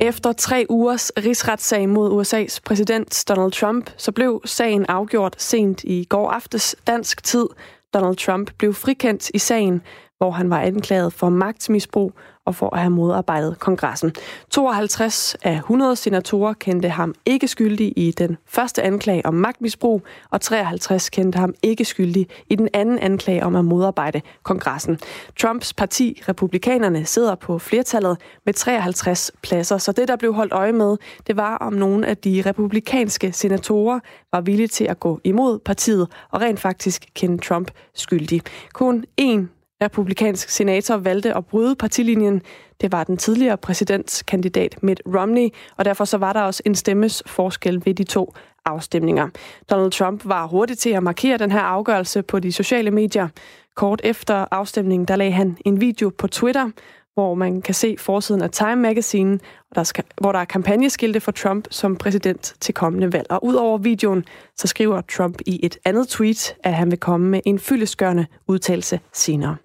Efter 0.00 0.32
tre 0.32 0.66
ugers 0.68 1.12
rigsretssag 1.18 1.88
mod 1.88 2.20
USA's 2.20 2.58
præsident 2.64 3.24
Donald 3.28 3.52
Trump, 3.52 3.90
så 3.96 4.12
blev 4.12 4.40
sagen 4.44 4.86
afgjort 4.88 5.42
sent 5.42 5.84
i 5.84 6.04
går 6.04 6.30
aftes 6.30 6.76
dansk 6.86 7.24
tid. 7.24 7.46
Donald 7.94 8.16
Trump 8.16 8.50
blev 8.58 8.74
frikendt 8.74 9.30
i 9.34 9.38
sagen, 9.38 9.82
hvor 10.18 10.30
han 10.30 10.50
var 10.50 10.60
anklaget 10.60 11.12
for 11.12 11.28
magtmisbrug 11.28 12.12
og 12.50 12.54
for 12.54 12.74
at 12.74 12.80
have 12.80 12.90
modarbejdet 12.90 13.58
kongressen. 13.58 14.12
52 14.50 15.36
af 15.42 15.54
100 15.54 15.96
senatorer 15.96 16.52
kendte 16.52 16.88
ham 16.88 17.14
ikke 17.26 17.48
skyldig 17.48 17.92
i 17.96 18.10
den 18.10 18.36
første 18.46 18.82
anklage 18.82 19.26
om 19.26 19.34
magtmisbrug, 19.34 20.02
og 20.30 20.40
53 20.40 21.10
kendte 21.10 21.38
ham 21.38 21.54
ikke 21.62 21.84
skyldig 21.84 22.26
i 22.48 22.54
den 22.54 22.68
anden 22.72 22.98
anklage 22.98 23.44
om 23.44 23.56
at 23.56 23.64
modarbejde 23.64 24.20
kongressen. 24.42 24.98
Trumps 25.40 25.74
parti, 25.74 26.22
republikanerne, 26.28 27.04
sidder 27.04 27.34
på 27.34 27.58
flertallet 27.58 28.16
med 28.46 28.54
53 28.54 29.30
pladser, 29.42 29.78
så 29.78 29.92
det, 29.92 30.08
der 30.08 30.16
blev 30.16 30.34
holdt 30.34 30.52
øje 30.52 30.72
med, 30.72 30.96
det 31.26 31.36
var, 31.36 31.56
om 31.56 31.72
nogle 31.72 32.06
af 32.06 32.16
de 32.16 32.42
republikanske 32.46 33.32
senatorer 33.32 34.00
var 34.32 34.40
villige 34.40 34.68
til 34.68 34.84
at 34.84 35.00
gå 35.00 35.20
imod 35.24 35.58
partiet 35.58 36.08
og 36.30 36.40
rent 36.40 36.60
faktisk 36.60 37.06
kende 37.14 37.38
Trump 37.38 37.70
skyldig. 37.94 38.42
Kun 38.72 39.04
én 39.20 39.59
republikansk 39.82 40.48
senator 40.48 40.96
valgte 40.96 41.36
at 41.36 41.46
bryde 41.46 41.76
partilinjen. 41.76 42.42
Det 42.80 42.92
var 42.92 43.04
den 43.04 43.16
tidligere 43.16 43.56
præsidentskandidat 43.56 44.82
Mitt 44.82 45.02
Romney, 45.06 45.48
og 45.76 45.84
derfor 45.84 46.04
så 46.04 46.18
var 46.18 46.32
der 46.32 46.40
også 46.40 46.62
en 46.66 46.74
stemmes 46.74 47.22
forskel 47.26 47.82
ved 47.84 47.94
de 47.94 48.04
to 48.04 48.34
afstemninger. 48.64 49.28
Donald 49.70 49.92
Trump 49.92 50.22
var 50.24 50.46
hurtig 50.46 50.78
til 50.78 50.90
at 50.90 51.02
markere 51.02 51.38
den 51.38 51.50
her 51.50 51.60
afgørelse 51.60 52.22
på 52.22 52.40
de 52.40 52.52
sociale 52.52 52.90
medier. 52.90 53.28
Kort 53.76 54.00
efter 54.04 54.46
afstemningen, 54.50 55.08
der 55.08 55.16
lagde 55.16 55.32
han 55.32 55.56
en 55.64 55.80
video 55.80 56.10
på 56.18 56.26
Twitter, 56.26 56.70
hvor 57.14 57.34
man 57.34 57.62
kan 57.62 57.74
se 57.74 57.96
forsiden 57.98 58.42
af 58.42 58.50
Time 58.50 58.76
Magazine, 58.76 59.38
og 59.70 59.76
der 59.76 59.82
skal, 59.82 60.04
hvor 60.20 60.32
der 60.32 60.38
er 60.38 60.44
kampagneskilte 60.44 61.20
for 61.20 61.32
Trump 61.32 61.66
som 61.70 61.96
præsident 61.96 62.54
til 62.60 62.74
kommende 62.74 63.12
valg. 63.12 63.26
Og 63.30 63.44
udover 63.44 63.78
videoen, 63.78 64.24
så 64.56 64.66
skriver 64.66 65.00
Trump 65.00 65.40
i 65.46 65.60
et 65.66 65.78
andet 65.84 66.08
tweet, 66.08 66.56
at 66.64 66.74
han 66.74 66.90
vil 66.90 66.98
komme 66.98 67.28
med 67.28 67.40
en 67.44 67.58
fyldeskørende 67.58 68.26
udtalelse 68.48 69.00
senere. 69.12 69.56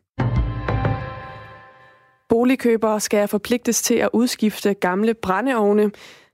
Boligkøbere 2.29 2.99
skal 2.99 3.27
forpligtes 3.27 3.81
til 3.81 3.95
at 3.95 4.09
udskifte 4.13 4.73
gamle 4.73 5.13
brændeovne. 5.13 5.91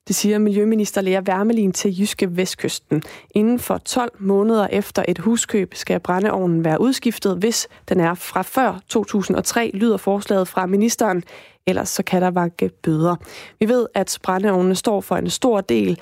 Det 0.07 0.15
siger 0.15 0.37
Miljøminister 0.37 1.01
Lea 1.01 1.21
Wermelin 1.21 1.71
til 1.71 1.99
Jyske 1.99 2.37
Vestkysten. 2.37 3.03
Inden 3.35 3.59
for 3.59 3.77
12 3.77 4.11
måneder 4.19 4.67
efter 4.67 5.03
et 5.07 5.19
huskøb 5.19 5.73
skal 5.73 5.99
brændeovnen 5.99 6.65
være 6.65 6.81
udskiftet, 6.81 7.37
hvis 7.37 7.67
den 7.89 7.99
er 7.99 8.13
fra 8.13 8.41
før 8.41 8.79
2003, 8.87 9.71
lyder 9.73 9.97
forslaget 9.97 10.47
fra 10.47 10.65
ministeren. 10.65 11.23
Ellers 11.67 11.89
så 11.89 12.03
kan 12.03 12.21
der 12.21 12.31
vanke 12.31 12.69
bøder. 12.83 13.15
Vi 13.59 13.69
ved, 13.69 13.87
at 13.93 14.19
brændeovnene 14.23 14.75
står 14.75 15.01
for 15.01 15.15
en 15.15 15.29
stor 15.29 15.61
del 15.61 15.99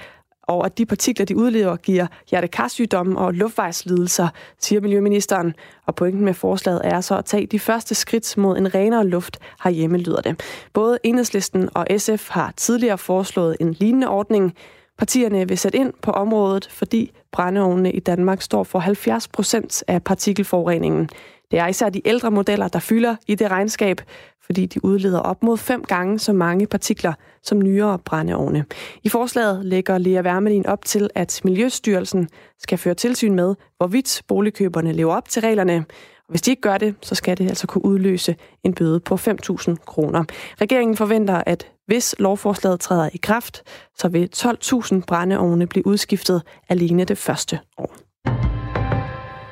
og 0.50 0.66
at 0.66 0.78
de 0.78 0.86
partikler, 0.86 1.26
de 1.26 1.38
udleder, 1.38 1.76
giver 1.76 2.08
hjertekarsygdomme 2.30 3.20
og 3.20 3.34
luftvejslidelser, 3.34 4.28
siger 4.60 4.82
Miljøministeren. 4.82 5.54
Og 5.86 5.96
pointen 5.96 6.26
med 6.26 6.34
forslaget 6.34 6.82
er 6.84 7.02
så 7.02 7.18
at 7.18 7.26
tage 7.26 7.48
de 7.48 7.60
første 7.60 7.96
skridt 7.96 8.38
mod 8.38 8.58
en 8.58 8.76
renere 8.76 9.08
luft 9.08 9.40
herhjemme, 9.64 9.98
lyder 9.98 10.22
det. 10.22 10.42
Både 10.74 11.00
Enhedslisten 11.04 11.70
og 11.74 11.88
SF 11.98 12.30
har 12.30 12.54
tidligere 12.58 12.98
foreslået 12.98 13.58
en 13.60 13.74
lignende 13.74 14.08
ordning. 14.08 14.56
Partierne 14.98 15.48
vil 15.48 15.58
sætte 15.58 15.78
ind 15.78 15.94
på 16.02 16.12
området, 16.12 16.68
fordi 16.72 17.12
brændeovnene 17.32 17.92
i 17.92 18.00
Danmark 18.00 18.42
står 18.42 18.64
for 18.64 18.80
70 18.80 19.28
procent 19.28 19.84
af 19.88 20.04
partikelforureningen. 20.04 21.10
Det 21.52 21.60
er 21.60 21.68
især 21.68 21.90
de 21.90 22.08
ældre 22.08 22.32
modeller, 22.32 22.68
der 22.68 22.80
fylder 22.80 23.16
i 23.28 23.36
det 23.36 23.52
regnskab, 23.52 24.02
fordi 24.46 24.66
de 24.66 24.86
udleder 24.86 25.20
op 25.20 25.44
mod 25.44 25.58
fem 25.58 25.84
gange 25.84 26.20
så 26.20 26.34
mange 26.34 26.68
partikler 26.68 27.14
som 27.44 27.60
nyere 27.62 28.00
brændeovne. 28.00 28.66
I 29.04 29.10
forslaget 29.10 29.66
lægger 29.66 29.98
Lea 29.98 30.22
Wermelin 30.22 30.66
op 30.66 30.86
til, 30.86 31.10
at 31.16 31.42
Miljøstyrelsen 31.44 32.30
skal 32.60 32.78
føre 32.78 32.94
tilsyn 32.94 33.36
med, 33.36 33.56
hvorvidt 33.78 34.22
boligkøberne 34.28 34.92
lever 34.92 35.14
op 35.14 35.30
til 35.30 35.42
reglerne. 35.42 35.86
Og 36.28 36.32
hvis 36.32 36.42
de 36.42 36.52
ikke 36.52 36.62
gør 36.62 36.78
det, 36.78 36.96
så 37.02 37.16
skal 37.16 37.38
det 37.38 37.50
altså 37.50 37.68
kunne 37.68 37.86
udløse 37.86 38.36
en 38.64 38.74
bøde 38.74 39.00
på 39.00 39.16
5.000 39.16 39.76
kroner. 39.86 40.24
Regeringen 40.62 40.98
forventer, 40.98 41.44
at 41.46 41.68
hvis 41.86 42.16
lovforslaget 42.20 42.80
træder 42.80 43.10
i 43.14 43.18
kraft, 43.18 43.64
så 43.98 44.08
vil 44.08 44.30
12.000 44.36 45.02
brændeovne 45.08 45.68
blive 45.68 45.88
udskiftet 45.88 46.42
alene 46.70 47.04
det 47.04 47.18
første 47.18 47.60
år. 47.78 48.09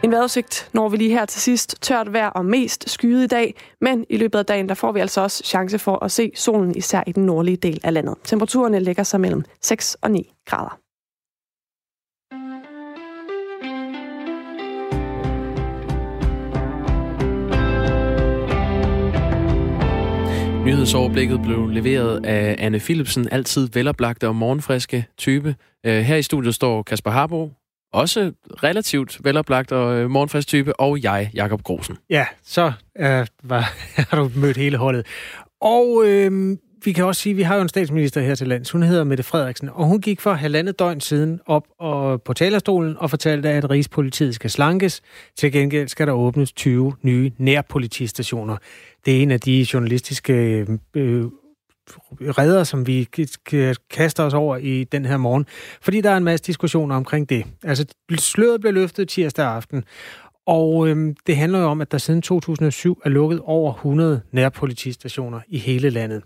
En 0.03 0.11
vejrudsigt 0.11 0.69
når 0.73 0.89
vi 0.89 0.97
lige 0.97 1.11
her 1.11 1.25
til 1.25 1.41
sidst. 1.41 1.81
Tørt 1.81 2.13
vejr 2.13 2.29
og 2.29 2.45
mest 2.45 2.89
skyet 2.89 3.23
i 3.23 3.27
dag, 3.27 3.55
men 3.81 4.05
i 4.09 4.17
løbet 4.17 4.39
af 4.39 4.45
dagen 4.45 4.69
der 4.69 4.75
får 4.75 4.91
vi 4.91 4.99
altså 4.99 5.21
også 5.21 5.43
chance 5.43 5.79
for 5.79 6.03
at 6.03 6.11
se 6.11 6.31
solen, 6.35 6.75
især 6.75 7.03
i 7.07 7.11
den 7.11 7.25
nordlige 7.25 7.57
del 7.57 7.79
af 7.83 7.93
landet. 7.93 8.15
Temperaturerne 8.23 8.79
ligger 8.79 9.03
sig 9.03 9.21
mellem 9.21 9.43
6 9.61 9.97
og 10.01 10.11
9 10.11 10.33
grader. 10.45 10.79
Nyhedsoverblikket 20.65 21.41
blev 21.41 21.67
leveret 21.67 22.25
af 22.25 22.55
Anne 22.59 22.79
Philipsen, 22.79 23.27
altid 23.31 23.69
veloplagte 23.73 24.27
og 24.27 24.35
morgenfriske 24.35 25.07
type. 25.17 25.55
Øh, 25.85 26.01
her 26.01 26.15
i 26.15 26.21
studiet 26.21 26.55
står 26.55 26.83
Kasper 26.83 27.11
Harbo, 27.11 27.51
også 27.97 28.31
relativt 28.63 29.17
veloplagt 29.23 29.71
og 29.71 29.97
øh, 29.97 30.09
morgenfrisk 30.09 30.47
type, 30.47 30.79
og 30.79 31.03
jeg, 31.03 31.31
Jakob 31.33 31.63
Grosen. 31.63 31.97
Ja, 32.09 32.25
så 32.43 32.71
øh, 32.99 33.27
var, 33.43 33.73
har 34.09 34.17
du 34.17 34.31
mødt 34.35 34.57
hele 34.57 34.77
holdet. 34.77 35.05
Og 35.61 36.03
øh, 36.05 36.57
vi 36.83 36.91
kan 36.91 37.05
også 37.05 37.21
sige, 37.21 37.31
at 37.31 37.37
vi 37.37 37.41
har 37.41 37.55
jo 37.55 37.61
en 37.61 37.69
statsminister 37.69 38.21
her 38.21 38.35
til 38.35 38.47
lands. 38.47 38.71
Hun 38.71 38.83
hedder 38.83 39.03
Mette 39.03 39.23
Frederiksen, 39.23 39.69
og 39.69 39.85
hun 39.85 40.01
gik 40.01 40.21
for 40.21 40.33
halvandet 40.33 40.79
døgn 40.79 41.01
siden 41.01 41.39
op 41.45 41.63
og 41.79 42.21
på 42.21 42.33
talerstolen 42.33 42.95
og 42.97 43.09
fortalte, 43.09 43.49
at 43.49 43.69
Rigspolitiet 43.69 44.35
skal 44.35 44.49
slankes. 44.49 45.01
Til 45.37 45.51
gengæld 45.51 45.87
skal 45.87 46.07
der 46.07 46.13
åbnes 46.13 46.51
20 46.51 46.93
nye 47.01 47.31
nærpolitistationer. 47.37 48.57
Det 49.05 49.17
er 49.17 49.21
en 49.21 49.31
af 49.31 49.39
de 49.39 49.67
journalistiske 49.73 50.65
øh, 50.95 51.23
redder, 52.21 52.63
som 52.63 52.87
vi 52.87 53.07
kaster 53.89 54.23
os 54.23 54.33
over 54.33 54.57
i 54.57 54.83
den 54.83 55.05
her 55.05 55.17
morgen. 55.17 55.45
Fordi 55.81 56.01
der 56.01 56.09
er 56.11 56.17
en 56.17 56.23
masse 56.23 56.45
diskussioner 56.45 56.95
omkring 56.95 57.29
det. 57.29 57.45
Altså, 57.63 57.85
sløret 58.17 58.61
blev 58.61 58.73
løftet 58.73 59.09
tirsdag 59.09 59.45
aften, 59.45 59.83
og 60.47 60.87
øhm, 60.87 61.15
det 61.27 61.37
handler 61.37 61.59
jo 61.59 61.65
om, 61.65 61.81
at 61.81 61.91
der 61.91 61.97
siden 61.97 62.21
2007 62.21 63.01
er 63.05 63.09
lukket 63.09 63.39
over 63.43 63.73
100 63.73 64.21
nærpolitistationer 64.31 65.39
i 65.47 65.57
hele 65.57 65.89
landet. 65.89 66.23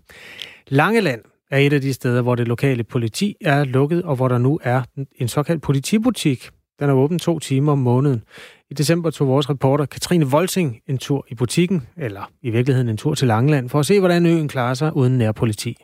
Langeland 0.68 1.20
er 1.50 1.58
et 1.58 1.72
af 1.72 1.80
de 1.80 1.92
steder, 1.92 2.22
hvor 2.22 2.34
det 2.34 2.48
lokale 2.48 2.84
politi 2.84 3.36
er 3.40 3.64
lukket, 3.64 4.02
og 4.02 4.16
hvor 4.16 4.28
der 4.28 4.38
nu 4.38 4.60
er 4.62 4.82
en 5.16 5.28
såkaldt 5.28 5.62
politibutik. 5.62 6.50
Den 6.82 6.90
er 6.90 6.94
åben 6.94 7.18
to 7.18 7.38
timer 7.38 7.72
om 7.72 7.78
måneden. 7.78 8.22
I 8.70 8.74
december 8.74 9.10
tog 9.10 9.28
vores 9.28 9.50
reporter 9.50 9.84
Katrine 9.86 10.26
Volsing 10.26 10.80
en 10.88 10.98
tur 10.98 11.26
i 11.28 11.34
butikken, 11.34 11.88
eller 11.96 12.30
i 12.42 12.50
virkeligheden 12.50 12.88
en 12.88 12.96
tur 12.96 13.14
til 13.14 13.28
Langeland, 13.28 13.68
for 13.68 13.80
at 13.80 13.86
se, 13.86 13.98
hvordan 14.00 14.26
øen 14.26 14.48
klarer 14.48 14.74
sig 14.74 14.96
uden 14.96 15.18
nærpoliti. 15.18 15.76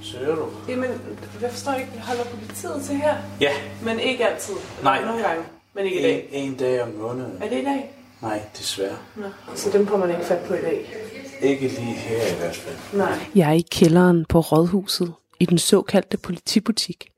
Søger 0.00 0.34
du? 0.34 0.42
Jamen, 0.68 0.90
jeg 1.42 1.50
forstår 1.50 1.72
ikke, 1.74 1.90
holder 2.00 2.22
politiet 2.24 2.82
til 2.82 2.96
her? 2.96 3.14
Ja. 3.40 3.50
Men 3.84 4.00
ikke 4.00 4.26
altid? 4.26 4.54
Nej. 4.82 5.04
Nogle 5.04 5.22
gange, 5.22 5.42
men 5.74 5.84
ikke 5.84 5.98
i 5.98 6.02
dag? 6.02 6.28
En, 6.32 6.50
en 6.50 6.56
dag 6.56 6.82
om 6.82 6.88
måneden. 7.00 7.32
Er 7.40 7.48
det 7.48 7.60
i 7.60 7.64
dag? 7.64 7.90
Nej, 8.22 8.40
desværre. 8.58 8.96
Nå, 9.16 9.26
så 9.54 9.70
dem 9.72 9.86
får 9.86 9.96
man 9.96 10.10
ikke 10.10 10.24
fat 10.24 10.40
på 10.48 10.54
i 10.54 10.60
dag? 10.60 10.86
Ikke 11.42 11.68
lige 11.68 11.94
her 11.94 12.34
i 12.34 12.38
hvert 12.38 12.56
fald. 12.56 12.98
Nej. 12.98 13.18
Jeg 13.34 13.48
er 13.48 13.54
i 13.54 13.64
kælderen 13.70 14.24
på 14.28 14.40
Rådhuset, 14.40 15.12
i 15.40 15.44
den 15.46 15.58
såkaldte 15.58 16.16
politibutik. 16.16 17.08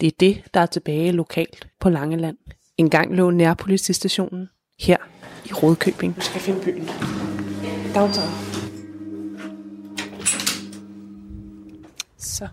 Det 0.00 0.06
er 0.06 0.16
det, 0.20 0.42
der 0.54 0.60
er 0.60 0.66
tilbage 0.66 1.12
lokalt 1.12 1.68
på 1.80 1.88
Langeland. 1.90 2.36
En 2.76 2.90
gang 2.90 3.14
lå 3.14 3.30
nærpolitistationen 3.30 4.48
her 4.80 4.96
i 5.44 5.52
Rådkøbing. 5.52 6.16
Du 6.16 6.20
skal 6.20 6.40
finde 6.40 6.60
byen. 6.64 6.88
Downtown. 7.94 8.28
Så. 12.18 12.48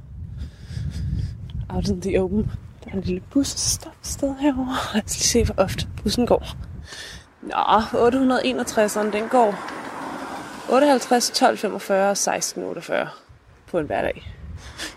Out 1.69 1.87
in 1.87 2.01
the 2.01 2.21
open. 2.21 2.51
Der 2.83 2.91
er 2.91 2.93
en 2.93 3.01
lille 3.01 3.21
busstop 3.31 3.95
sted 4.01 4.35
herovre. 4.39 4.77
Lad 4.93 5.03
os 5.03 5.15
lige 5.15 5.23
se, 5.23 5.43
hvor 5.43 5.63
ofte 5.63 5.87
bussen 6.03 6.27
går. 6.27 6.57
Nå, 7.41 7.55
861'eren, 8.09 9.11
den 9.11 9.29
går 9.29 9.55
58, 10.69 11.31
12, 11.31 11.57
45 11.57 12.15
16, 12.15 12.63
48 12.63 13.09
på 13.67 13.79
en 13.79 13.85
hverdag. 13.85 14.34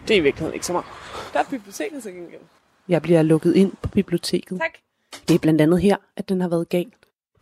Det 0.09 0.15
er 0.15 0.19
i 0.19 0.23
virkeligheden 0.23 0.55
ikke 0.55 0.67
så 0.67 0.73
meget. 0.73 0.87
Der 1.33 1.39
er 1.39 1.45
biblioteket 1.51 2.03
så 2.03 2.11
gengæld. 2.11 2.41
Jeg 2.89 3.03
bliver 3.03 3.23
lukket 3.23 3.57
ind 3.57 3.73
på 3.83 3.89
biblioteket. 3.89 4.59
Tak. 4.59 4.79
Det 5.29 5.35
er 5.35 5.39
blandt 5.39 5.61
andet 5.61 5.81
her, 5.81 5.97
at 6.17 6.29
den 6.29 6.41
har 6.41 6.49
været 6.49 6.69
gal. 6.69 6.93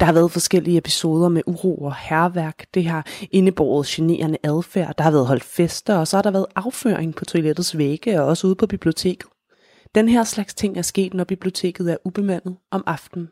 Der 0.00 0.06
har 0.06 0.12
været 0.12 0.32
forskellige 0.32 0.78
episoder 0.78 1.28
med 1.28 1.42
uro 1.46 1.76
og 1.76 1.96
herværk. 1.96 2.66
Det 2.74 2.86
har 2.86 3.06
indebåret 3.30 3.86
generende 3.86 4.38
adfærd. 4.42 4.94
Der 4.98 5.04
har 5.04 5.10
været 5.10 5.26
holdt 5.26 5.44
fester, 5.44 5.96
og 5.96 6.08
så 6.08 6.16
har 6.16 6.22
der 6.22 6.30
været 6.30 6.46
afføring 6.56 7.14
på 7.14 7.24
toilettets 7.24 7.78
vægge 7.78 8.20
og 8.20 8.26
også 8.26 8.46
ude 8.46 8.54
på 8.54 8.66
biblioteket. 8.66 9.28
Den 9.94 10.08
her 10.08 10.24
slags 10.24 10.54
ting 10.54 10.78
er 10.78 10.82
sket, 10.82 11.14
når 11.14 11.24
biblioteket 11.24 11.92
er 11.92 11.96
ubemandet 12.04 12.56
om 12.70 12.84
aftenen. 12.86 13.28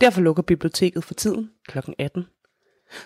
Derfor 0.00 0.20
lukker 0.20 0.42
biblioteket 0.42 1.04
for 1.04 1.14
tiden 1.14 1.50
kl. 1.68 1.78
18. 1.98 2.26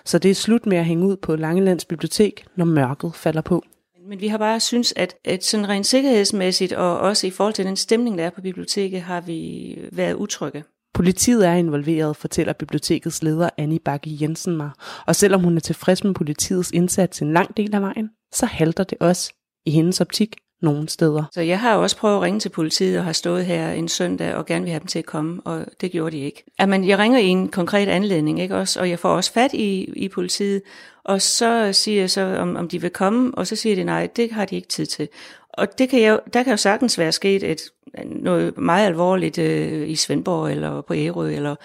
Så 0.05 0.19
det 0.19 0.31
er 0.31 0.35
slut 0.35 0.65
med 0.65 0.77
at 0.77 0.85
hænge 0.85 1.07
ud 1.07 1.17
på 1.17 1.35
Langelands 1.35 1.85
bibliotek, 1.85 2.45
når 2.55 2.65
mørket 2.65 3.15
falder 3.15 3.41
på. 3.41 3.63
Men 4.09 4.21
vi 4.21 4.27
har 4.27 4.37
bare 4.37 4.59
synes, 4.59 4.93
at, 4.95 5.15
at 5.25 5.43
sådan 5.43 5.69
rent 5.69 5.85
sikkerhedsmæssigt, 5.85 6.73
og 6.73 6.99
også 6.99 7.27
i 7.27 7.29
forhold 7.29 7.53
til 7.53 7.65
den 7.65 7.75
stemning, 7.75 8.17
der 8.17 8.25
er 8.25 8.29
på 8.29 8.41
biblioteket, 8.41 9.01
har 9.01 9.21
vi 9.21 9.77
været 9.91 10.13
utrygge. 10.13 10.63
Politiet 10.93 11.47
er 11.47 11.53
involveret, 11.53 12.17
fortæller 12.17 12.53
bibliotekets 12.53 13.23
leder 13.23 13.49
Annie 13.57 13.79
Bakke 13.79 14.17
Jensen 14.21 14.57
mig. 14.57 14.69
Og 15.07 15.15
selvom 15.15 15.43
hun 15.43 15.55
er 15.55 15.61
tilfreds 15.61 16.03
med 16.03 16.13
politiets 16.13 16.71
indsats 16.71 17.21
en 17.21 17.33
lang 17.33 17.57
del 17.57 17.75
af 17.75 17.81
vejen, 17.81 18.09
så 18.33 18.45
halter 18.45 18.83
det 18.83 18.97
også 19.01 19.33
i 19.65 19.71
hendes 19.71 20.01
optik 20.01 20.35
nogle 20.63 20.89
steder. 20.89 21.23
Så 21.31 21.41
jeg 21.41 21.59
har 21.59 21.75
også 21.75 21.97
prøvet 21.97 22.15
at 22.15 22.21
ringe 22.21 22.39
til 22.39 22.49
politiet 22.49 22.97
og 22.97 23.03
har 23.03 23.13
stået 23.13 23.45
her 23.45 23.71
en 23.71 23.87
søndag 23.87 24.35
og 24.35 24.45
gerne 24.45 24.63
vil 24.63 24.71
have 24.71 24.79
dem 24.79 24.87
til 24.87 24.99
at 24.99 25.05
komme, 25.05 25.41
og 25.45 25.65
det 25.81 25.91
gjorde 25.91 26.17
de 26.17 26.21
ikke. 26.21 26.43
Jamen, 26.59 26.87
jeg 26.87 26.99
ringer 26.99 27.19
i 27.19 27.27
en 27.27 27.47
konkret 27.47 27.87
anledning, 27.87 28.41
ikke 28.41 28.55
også? 28.55 28.79
Og 28.79 28.89
jeg 28.89 28.99
får 28.99 29.09
også 29.09 29.33
fat 29.33 29.53
i, 29.53 29.93
i 29.95 30.09
politiet, 30.09 30.61
og 31.03 31.21
så 31.21 31.69
siger 31.73 31.99
jeg 31.99 32.09
så, 32.09 32.21
om, 32.21 32.55
om 32.55 32.67
de 32.67 32.81
vil 32.81 32.89
komme, 32.89 33.31
og 33.35 33.47
så 33.47 33.55
siger 33.55 33.75
de 33.75 33.83
nej, 33.83 34.09
det 34.15 34.31
har 34.31 34.45
de 34.45 34.55
ikke 34.55 34.67
tid 34.67 34.85
til. 34.85 35.07
Og 35.53 35.77
det 35.77 35.89
kan 35.89 36.01
jeg, 36.01 36.19
der 36.33 36.43
kan 36.43 36.53
jo 36.53 36.57
sagtens 36.57 36.97
være 36.97 37.11
sket 37.11 37.43
et, 37.43 37.61
noget 38.05 38.57
meget 38.57 38.85
alvorligt 38.85 39.37
øh, 39.37 39.89
i 39.89 39.95
Svendborg, 39.95 40.51
eller 40.51 40.81
på 40.81 40.93
Ærø, 40.93 41.29
eller, 41.29 41.55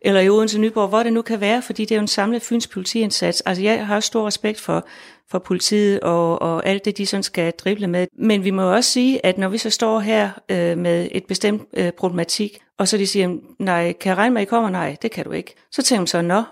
eller 0.00 0.20
i 0.20 0.28
Odense 0.28 0.58
Nyborg, 0.58 0.88
hvor 0.88 1.02
det 1.02 1.12
nu 1.12 1.22
kan 1.22 1.40
være, 1.40 1.62
fordi 1.62 1.84
det 1.84 1.92
er 1.92 1.96
jo 1.96 2.02
en 2.02 2.08
samlet 2.08 2.42
fyns 2.42 2.66
politiindsats. 2.66 3.40
Altså 3.40 3.62
jeg 3.62 3.86
har 3.86 4.00
stor 4.00 4.26
respekt 4.26 4.60
for, 4.60 4.86
for 5.30 5.38
politiet 5.38 6.00
og, 6.00 6.42
og 6.42 6.66
alt 6.66 6.84
det, 6.84 6.98
de 6.98 7.06
sådan 7.06 7.22
skal 7.22 7.52
drible 7.52 7.86
med. 7.86 8.06
Men 8.18 8.44
vi 8.44 8.50
må 8.50 8.74
også 8.74 8.90
sige, 8.90 9.26
at 9.26 9.38
når 9.38 9.48
vi 9.48 9.58
så 9.58 9.70
står 9.70 10.00
her 10.00 10.30
øh, 10.48 10.78
med 10.78 11.08
et 11.12 11.24
bestemt 11.24 11.62
øh, 11.72 11.92
problematik, 11.92 12.58
og 12.78 12.88
så 12.88 12.98
de 12.98 13.06
siger, 13.06 13.36
nej, 13.58 13.92
kan 13.92 14.10
jeg 14.10 14.16
regne 14.16 14.34
med, 14.34 14.42
at 14.42 14.46
I 14.46 14.48
kommer? 14.48 14.70
Nej, 14.70 14.96
det 15.02 15.10
kan 15.10 15.24
du 15.24 15.30
ikke. 15.32 15.54
Så 15.70 15.82
tænker 15.82 16.00
man 16.00 16.06
så, 16.06 16.22
nå, 16.22 16.42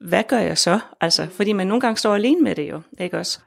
hvad 0.00 0.22
gør 0.28 0.38
jeg 0.38 0.58
så? 0.58 0.78
Altså, 1.00 1.26
fordi 1.32 1.52
man 1.52 1.66
nogle 1.66 1.80
gange 1.80 1.96
står 1.96 2.14
alene 2.14 2.40
med 2.40 2.54
det 2.54 2.70
jo, 2.70 2.80
ikke 3.00 3.18
også? 3.18 3.38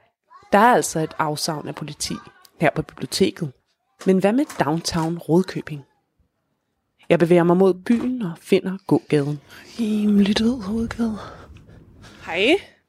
Der 0.52 0.60
er 0.60 0.74
altså 0.74 1.00
et 1.00 1.14
afsavn 1.20 1.68
af 1.68 1.76
politi 1.76 2.14
her 2.60 2.70
på 2.76 2.82
biblioteket. 2.82 3.52
Men 4.06 4.18
hvad 4.18 4.34
med 4.34 4.46
downtown 4.66 5.18
Rådkøbing? 5.18 5.86
Jeg 7.10 7.20
bevæger 7.20 7.44
mig 7.44 7.58
mod 7.58 7.74
byen 7.74 8.22
og 8.22 8.32
finder 8.42 8.78
gågaden. 8.88 9.42
Rimelig 9.80 10.40
død 10.40 10.62
hovedgade. 10.62 11.18
Hej. 12.26 12.38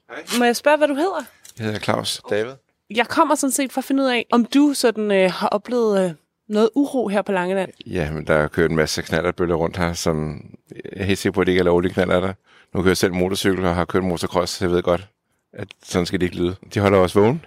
Hej. 0.08 0.24
Må 0.38 0.44
jeg 0.44 0.56
spørge, 0.56 0.76
hvad 0.76 0.88
du 0.88 0.94
hedder? 0.94 1.24
Jeg 1.58 1.66
hedder 1.66 1.78
Claus 1.80 2.20
David. 2.30 2.52
Jeg 2.90 3.06
kommer 3.08 3.34
sådan 3.34 3.52
set 3.52 3.72
for 3.72 3.78
at 3.80 3.84
finde 3.84 4.02
ud 4.02 4.08
af, 4.08 4.26
om 4.32 4.44
du 4.44 4.72
sådan 4.74 5.10
øh, 5.10 5.30
har 5.32 5.48
oplevet 5.48 6.04
øh, 6.04 6.10
noget 6.48 6.70
uro 6.74 7.08
her 7.08 7.22
på 7.22 7.32
Langeland. 7.32 7.70
Ja, 7.86 8.10
men 8.10 8.26
der 8.26 8.34
er 8.34 8.48
kørt 8.48 8.70
en 8.70 8.76
masse 8.76 9.02
knallertbøller 9.02 9.54
rundt 9.54 9.76
her, 9.76 9.92
som 9.92 10.44
jeg 10.74 10.80
er 11.00 11.04
helt 11.04 11.18
sikker 11.18 11.34
på, 11.34 11.40
at 11.40 11.46
det 11.46 11.52
ikke 11.52 11.60
er 11.60 11.64
lovlige 11.64 11.92
knaller 11.94 12.20
der. 12.20 12.32
Nu 12.74 12.80
kører 12.82 12.90
jeg 12.90 12.96
selv 12.96 13.12
motorcykel 13.14 13.64
og 13.64 13.74
har 13.74 13.84
kørt 13.84 14.04
motocross, 14.04 14.52
så 14.52 14.64
jeg 14.64 14.72
ved 14.72 14.82
godt, 14.82 15.08
at 15.52 15.68
sådan 15.82 16.06
skal 16.06 16.20
de 16.20 16.24
ikke 16.24 16.36
lyde. 16.36 16.56
De 16.74 16.80
holder 16.80 16.98
os 16.98 17.16
vågen. 17.16 17.44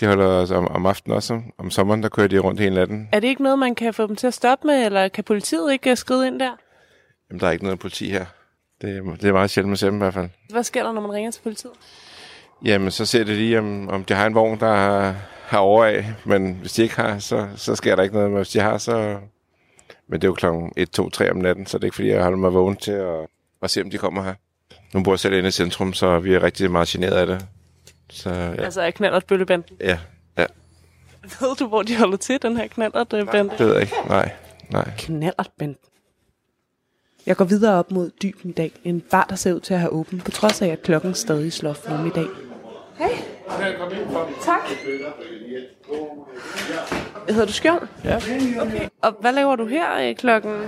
De 0.00 0.06
holder 0.06 0.26
os 0.26 0.50
om, 0.50 0.68
om 0.68 0.86
aftenen 0.86 1.16
også. 1.16 1.40
Om 1.58 1.70
sommeren, 1.70 2.02
der 2.02 2.08
kører 2.08 2.26
de 2.28 2.38
rundt 2.38 2.60
hele 2.60 2.74
natten. 2.74 3.08
Er 3.12 3.20
det 3.20 3.28
ikke 3.28 3.42
noget, 3.42 3.58
man 3.58 3.74
kan 3.74 3.94
få 3.94 4.06
dem 4.06 4.16
til 4.16 4.26
at 4.26 4.34
stoppe 4.34 4.66
med, 4.66 4.86
eller 4.86 5.08
kan 5.08 5.24
politiet 5.24 5.72
ikke 5.72 5.90
øh, 5.90 5.96
skride 5.96 6.26
ind 6.26 6.40
der? 6.40 6.52
Jamen, 7.30 7.40
der 7.40 7.46
er 7.46 7.50
ikke 7.50 7.64
noget 7.64 7.78
politi 7.78 8.10
her. 8.10 8.24
Det, 8.82 8.96
er- 8.96 9.02
det 9.16 9.24
er 9.24 9.32
meget 9.32 9.50
sjældent, 9.50 9.78
ser 9.78 9.86
dem 9.86 9.96
i 9.96 9.98
hvert 9.98 10.14
fald. 10.14 10.28
Hvad 10.50 10.62
sker 10.62 10.82
der, 10.82 10.92
når 10.92 11.00
man 11.00 11.12
ringer 11.12 11.30
til 11.30 11.40
politiet? 11.42 11.72
Jamen, 12.64 12.90
så 12.90 13.06
ser 13.06 13.24
det 13.24 13.36
lige, 13.36 13.58
om, 13.58 13.88
om 13.88 14.04
de 14.04 14.14
har 14.14 14.26
en 14.26 14.34
vogn, 14.34 14.60
der 14.60 14.74
har, 14.74 15.14
har 15.44 15.58
over 15.58 15.84
af. 15.84 16.14
Men 16.24 16.54
hvis 16.54 16.72
de 16.72 16.82
ikke 16.82 16.96
har, 16.96 17.18
så, 17.18 17.48
så 17.56 17.74
sker 17.74 17.96
der 17.96 18.02
ikke 18.02 18.14
noget. 18.14 18.30
Men 18.30 18.36
hvis 18.36 18.48
de 18.48 18.60
har, 18.60 18.78
så... 18.78 19.18
Men 20.08 20.20
det 20.20 20.26
er 20.26 20.28
jo 20.28 20.34
klokken 20.34 20.72
1, 20.76 20.90
2, 20.90 21.10
3 21.10 21.30
om 21.30 21.36
natten, 21.36 21.66
så 21.66 21.78
det 21.78 21.84
er 21.84 21.86
ikke 21.86 21.94
fordi, 21.94 22.08
jeg 22.08 22.22
holder 22.22 22.38
mig 22.38 22.54
vågen 22.54 22.76
til 22.76 22.92
at, 22.92 23.26
at 23.62 23.70
se, 23.70 23.82
om 23.82 23.90
de 23.90 23.98
kommer 23.98 24.22
her. 24.22 24.34
Nu 24.94 25.02
bor 25.02 25.12
jeg 25.12 25.18
selv 25.18 25.34
inde 25.34 25.48
i 25.48 25.52
centrum, 25.52 25.92
så 25.92 26.18
vi 26.18 26.34
er 26.34 26.42
rigtig 26.42 26.70
meget 26.70 26.88
generet 26.88 27.16
af 27.16 27.26
det. 27.26 27.46
Så 28.10 28.30
ja. 28.30 28.62
Altså, 28.62 28.80
er 28.80 28.90
knallert 28.90 29.26
bøllebanden? 29.26 29.76
ja, 29.80 29.98
ja. 30.38 30.46
Ved 31.22 31.56
du, 31.56 31.66
hvor 31.66 31.82
de 31.82 31.96
holder 31.96 32.16
til, 32.16 32.42
den 32.42 32.56
her 32.56 32.66
knallert 32.66 33.08
bande? 33.08 33.50
det 33.50 33.66
ved 33.66 33.72
jeg 33.72 33.82
ikke. 33.82 33.94
Nej, 34.08 34.32
nej. 34.70 34.90
Knallertbanden. 34.98 35.76
Jeg 37.26 37.36
går 37.36 37.44
videre 37.44 37.78
op 37.78 37.90
mod 37.90 38.10
Dybendal, 38.22 38.70
en 38.84 39.00
bar, 39.00 39.26
der 39.28 39.36
ser 39.36 39.52
ud 39.52 39.60
til 39.60 39.74
at 39.74 39.80
have 39.80 39.92
åben, 39.92 40.20
på 40.20 40.30
trods 40.30 40.62
af, 40.62 40.68
at 40.68 40.82
klokken 40.82 41.14
stadig 41.14 41.52
slår 41.52 41.72
formiddag. 41.72 42.47
Hej. 42.98 43.10
Tak. 44.44 44.60
Hedder 47.28 47.46
du 47.46 47.52
Skjold? 47.52 47.88
Ja. 48.04 48.16
Okay. 48.60 48.88
Og 49.02 49.16
hvad 49.20 49.32
laver 49.32 49.56
du 49.56 49.66
her 49.66 50.08
øh, 50.08 50.14
klokken 50.16 50.52
11.23? 50.52 50.58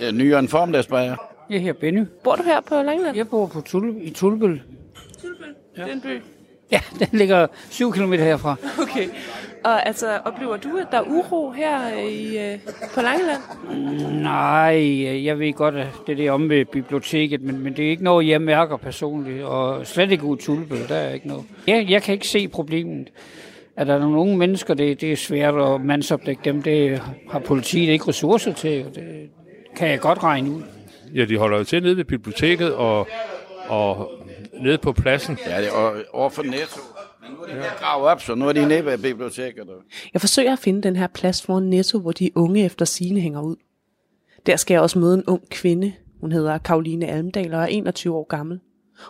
Jeg 0.00 0.08
er 0.08 0.12
nyere 0.12 0.38
en 0.38 0.48
formdagsbajer. 0.48 1.16
Jeg 1.50 1.60
hedder 1.60 1.80
Benny. 1.80 2.04
Bor 2.24 2.36
du 2.36 2.42
her 2.42 2.60
på 2.60 2.82
Langeland? 2.82 3.16
Jeg 3.16 3.28
bor 3.28 3.46
på 3.46 3.60
Tul 3.60 3.94
i 4.00 4.10
Tulbøl. 4.10 4.62
Ja. 5.76 5.82
Det 5.82 5.88
er 5.88 5.92
en 5.92 6.00
by. 6.00 6.22
Ja, 6.70 6.80
den 6.98 7.08
ligger 7.12 7.46
7 7.70 7.92
km 7.92 8.12
herfra. 8.12 8.56
Okay. 8.82 9.08
Og 9.68 9.86
altså, 9.86 10.18
oplever 10.24 10.56
du, 10.56 10.76
at 10.76 10.86
der 10.90 10.98
er 10.98 11.02
uro 11.02 11.50
her 11.50 11.94
øh, 11.94 12.04
i, 12.04 12.38
øh, 12.38 12.58
på 12.94 13.00
Langeland? 13.00 13.42
Nej, 14.22 15.24
jeg 15.24 15.38
ved 15.38 15.52
godt, 15.52 15.74
at 15.74 15.86
det 16.06 16.12
er 16.12 16.16
det 16.16 16.30
om 16.30 16.48
ved 16.48 16.64
biblioteket, 16.64 17.42
men, 17.42 17.58
men 17.58 17.76
det 17.76 17.86
er 17.86 17.90
ikke 17.90 18.04
noget, 18.04 18.28
jeg 18.28 18.42
mærker 18.42 18.76
personligt, 18.76 19.44
og 19.44 19.86
slet 19.86 20.10
ikke 20.10 20.36
Tulbøl, 20.36 20.88
der 20.88 20.94
er 20.94 21.14
ikke 21.14 21.28
noget. 21.28 21.44
Jeg, 21.66 21.86
jeg 21.90 22.02
kan 22.02 22.14
ikke 22.14 22.28
se 22.28 22.48
problemet. 22.48 23.08
At 23.76 23.86
der 23.86 23.94
er 23.94 23.98
nogle 23.98 24.18
unge 24.18 24.36
mennesker, 24.36 24.74
det, 24.74 25.00
det 25.00 25.12
er 25.12 25.16
svært 25.16 25.54
at 25.54 25.80
mandsopdække 25.80 26.40
dem, 26.44 26.62
det 26.62 27.02
har 27.30 27.38
politiet 27.38 27.88
ikke 27.88 28.08
ressourcer 28.08 28.52
til, 28.52 28.86
og 28.86 28.94
det 28.94 29.30
kan 29.76 29.88
jeg 29.88 30.00
godt 30.00 30.22
regne 30.22 30.50
ud. 30.50 30.62
Ja, 31.14 31.24
de 31.24 31.38
holder 31.38 31.58
jo 31.58 31.64
til 31.64 31.82
nede 31.82 31.96
ved 31.96 32.04
biblioteket 32.04 32.74
og, 32.74 33.08
og 33.68 34.10
nede 34.60 34.78
på 34.78 34.92
pladsen. 34.92 35.38
Ja, 35.46 35.58
det 35.58 35.68
er 35.68 36.02
over 36.12 36.30
for 36.30 36.42
Netto. 36.42 36.80
Men 37.28 37.36
nu 37.36 37.42
er 37.42 37.46
de 37.46 37.56
ja. 37.56 37.74
gravet 37.78 38.08
op, 38.08 38.22
så 38.22 38.34
nu 38.34 38.48
er 38.48 38.52
de 38.52 38.68
nede 38.68 38.84
ved 38.84 38.98
biblioteket. 38.98 39.68
Jeg 40.12 40.20
forsøger 40.20 40.52
at 40.52 40.58
finde 40.58 40.82
den 40.82 40.96
her 40.96 41.06
plads 41.06 41.42
foran 41.42 41.62
Netto, 41.62 41.98
hvor 41.98 42.12
de 42.12 42.30
unge 42.34 42.64
efter 42.64 42.84
sine 42.84 43.20
hænger 43.20 43.42
ud. 43.42 43.56
Der 44.46 44.56
skal 44.56 44.74
jeg 44.74 44.82
også 44.82 44.98
møde 44.98 45.14
en 45.14 45.24
ung 45.26 45.48
kvinde. 45.50 45.92
Hun 46.20 46.32
hedder 46.32 46.58
Karoline 46.58 47.06
Almdal 47.06 47.54
og 47.54 47.62
er 47.62 47.66
21 47.66 48.16
år 48.16 48.26
gammel. 48.28 48.60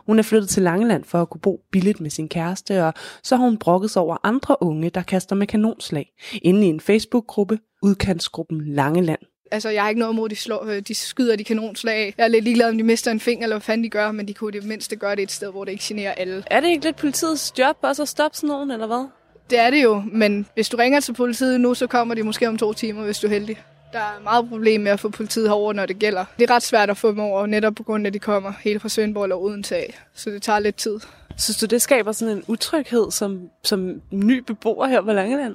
Hun 0.07 0.19
er 0.19 0.23
flyttet 0.23 0.49
til 0.49 0.62
Langeland 0.62 1.05
for 1.05 1.23
at 1.23 1.31
kunne 1.31 1.41
bo 1.41 1.61
billigt 1.73 2.01
med 2.01 2.11
sin 2.11 2.29
kæreste, 2.29 2.85
og 2.85 2.95
så 3.23 3.37
har 3.37 3.45
hun 3.45 3.59
brokket 3.59 3.91
sig 3.91 4.03
over 4.03 4.16
andre 4.23 4.57
unge, 4.61 4.91
der 4.91 5.03
kaster 5.03 5.37
med 5.37 5.47
kanonslag, 5.47 6.12
inde 6.43 6.66
i 6.66 6.69
en 6.69 6.81
Facebook-gruppe, 6.81 7.59
udkantsgruppen 7.83 8.64
Langeland. 8.64 9.21
Altså, 9.51 9.68
jeg 9.68 9.82
har 9.82 9.88
ikke 9.88 9.99
noget 9.99 10.12
imod, 10.12 10.26
at 10.26 10.30
de, 10.30 10.36
slår, 10.36 10.64
øh, 10.64 10.80
de 10.80 10.94
skyder 10.94 11.36
de 11.36 11.44
kanonslag. 11.44 12.14
Jeg 12.18 12.24
er 12.24 12.28
lidt 12.28 12.44
ligeglad, 12.44 12.68
om 12.68 12.78
de 12.78 12.84
mister 12.84 13.11
en 13.11 13.20
finger, 13.20 13.42
eller 13.42 13.57
hvad 13.57 13.62
fanden 13.62 13.84
de 13.84 13.88
gør, 13.88 14.12
men 14.12 14.28
de 14.28 14.34
kunne 14.34 14.53
det 14.53 14.64
mindste 14.64 14.96
gøre 14.96 15.16
det 15.16 15.22
et 15.22 15.32
sted, 15.32 15.51
hvor 15.51 15.64
det 15.64 15.72
ikke 15.72 15.84
generer 15.86 16.12
alle. 16.12 16.44
Er 16.46 16.61
det 16.61 16.68
ikke 16.68 16.84
lidt 16.84 16.96
politiets 16.96 17.53
job 17.59 17.76
også 17.82 18.03
at 18.03 18.09
stoppe 18.09 18.36
sådan 18.36 18.49
nogen, 18.49 18.70
eller 18.70 18.86
hvad? 18.86 19.07
Det 19.51 19.59
er 19.59 19.70
det 19.70 19.82
jo, 19.82 20.03
men 20.12 20.46
hvis 20.55 20.68
du 20.68 20.76
ringer 20.76 21.01
til 21.01 21.12
politiet 21.12 21.61
nu, 21.61 21.74
så 21.74 21.86
kommer 21.86 22.14
de 22.14 22.22
måske 22.22 22.49
om 22.49 22.59
to 22.59 22.72
timer, 22.72 23.05
hvis 23.05 23.18
du 23.18 23.26
er 23.26 23.30
heldig. 23.30 23.62
Der 23.92 23.99
er 23.99 24.22
meget 24.22 24.49
problem 24.49 24.80
med 24.80 24.92
at 24.92 25.01
få 25.01 25.09
politiet 25.09 25.49
herover, 25.49 25.72
når 25.72 25.86
det 25.86 25.99
gælder. 25.99 26.24
Det 26.38 26.51
er 26.51 26.55
ret 26.55 26.62
svært 26.62 26.90
at 26.90 26.96
få 26.96 27.11
dem 27.11 27.18
over, 27.18 27.46
netop 27.46 27.74
på 27.74 27.82
grund 27.82 28.07
af, 28.07 28.11
at 28.11 28.14
de 28.14 28.18
kommer 28.18 28.53
helt 28.61 28.82
fra 28.82 28.88
Svendborg 28.88 29.24
eller 29.24 29.36
Odense 29.36 29.76
af. 29.76 29.99
Så 30.14 30.30
det 30.30 30.42
tager 30.42 30.59
lidt 30.59 30.76
tid. 30.76 31.01
Synes 31.38 31.57
du, 31.59 31.66
det 31.66 31.82
skaber 31.82 32.12
sådan 32.12 32.36
en 32.36 32.44
utryghed 32.46 33.11
som, 33.11 33.51
som 33.62 34.03
ny 34.11 34.38
beboer 34.38 34.86
her 34.86 35.03
på 35.03 35.12
Langeland? 35.12 35.55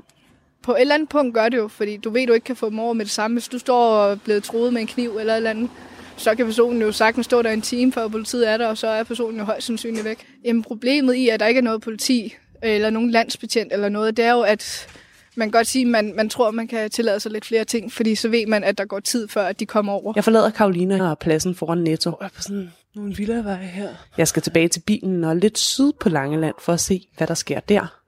På 0.64 0.72
et 0.72 0.82
eller 0.82 0.96
andet 0.96 1.10
punkt 1.10 1.34
gør 1.34 1.50
det 1.50 1.58
jo, 1.58 1.68
fordi 1.68 1.98
du 1.98 2.10
ved, 2.10 2.28
du 2.28 2.34
ikke 2.34 2.44
kan 2.44 2.56
få 2.56 2.70
dem 2.70 2.80
over 2.80 2.94
med 2.94 3.06
det 3.06 3.14
samme. 3.14 3.36
Hvis 3.36 3.48
du 3.48 3.60
står 3.60 3.96
og 3.96 4.12
er 4.12 4.16
blevet 4.16 4.44
troet 4.44 4.74
med 4.74 4.82
en 4.82 4.88
kniv 4.88 5.18
eller 5.20 5.34
et 5.34 5.38
eller 5.38 5.50
andet, 5.50 5.70
så 6.18 6.36
kan 6.36 6.46
personen 6.46 6.82
jo 6.82 6.92
sagtens 6.92 7.26
stå 7.26 7.42
der 7.42 7.52
en 7.52 7.62
time, 7.62 7.92
før 7.92 8.08
politiet 8.08 8.50
er 8.50 8.58
der, 8.58 8.68
og 8.68 8.78
så 8.78 8.88
er 8.88 9.04
personen 9.04 9.40
jo 9.40 9.46
højst 9.46 9.68
sandsynligt 9.68 10.06
væk. 10.06 10.28
Jamen 10.46 10.64
problemet 10.64 11.14
i, 11.14 11.30
at 11.30 11.40
der 11.40 11.46
ikke 11.46 11.58
er 11.58 11.64
noget 11.64 11.82
politi, 11.82 12.36
eller 12.62 12.90
nogen 12.90 13.12
landsbetjent 13.12 13.74
eller 13.74 13.90
noget, 13.90 14.18
det 14.18 14.26
er 14.26 14.32
jo, 14.34 14.42
at 14.42 14.88
man 15.36 15.48
kan 15.48 15.52
godt 15.52 15.68
sige, 15.68 15.86
at 15.86 15.92
man, 15.92 16.14
man 16.16 16.30
tror, 16.30 16.48
at 16.48 16.54
man 16.54 16.68
kan 16.68 16.90
tillade 16.90 17.20
sig 17.20 17.32
lidt 17.32 17.46
flere 17.46 17.66
ting, 17.66 17.92
fordi 17.92 18.16
så 18.16 18.30
ved 18.30 18.46
man, 18.46 18.64
at 18.64 18.78
der 18.78 18.86
går 18.86 19.00
tid 19.00 19.28
før, 19.28 19.46
at 19.46 19.60
de 19.60 19.66
kommer 19.66 19.94
over. 19.94 20.14
Jeg 20.16 20.24
forlader 20.24 20.50
Karolina 20.50 21.10
og 21.10 21.20
pladsen 21.20 21.56
foran 21.56 21.78
Netto. 21.78 22.18
Jeg 22.22 22.26
er 22.26 22.30
på 22.36 22.42
sådan 22.42 22.72
nogle 22.96 23.16
villavej 23.16 23.64
her. 23.64 23.90
Jeg 24.18 24.28
skal 24.28 24.42
tilbage 24.42 24.68
til 24.68 24.80
bilen 24.80 25.24
og 25.24 25.36
lidt 25.36 25.58
syd 25.58 25.92
på 26.00 26.10
Langeland 26.10 26.56
for 26.60 26.74
at 26.74 26.80
se, 26.80 27.08
hvad 27.18 27.28
der 27.28 27.34
sker 27.34 27.60
der. 27.60 28.00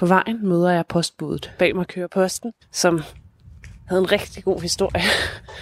På 0.00 0.06
vejen 0.06 0.48
møder 0.48 0.70
jeg 0.70 0.86
postbudet. 0.86 1.52
Bag 1.58 1.76
mig 1.76 1.86
kører 1.86 2.06
posten, 2.06 2.52
som 2.72 3.02
havde 3.88 4.00
en 4.00 4.12
rigtig 4.12 4.44
god 4.44 4.60
historie. 4.60 5.02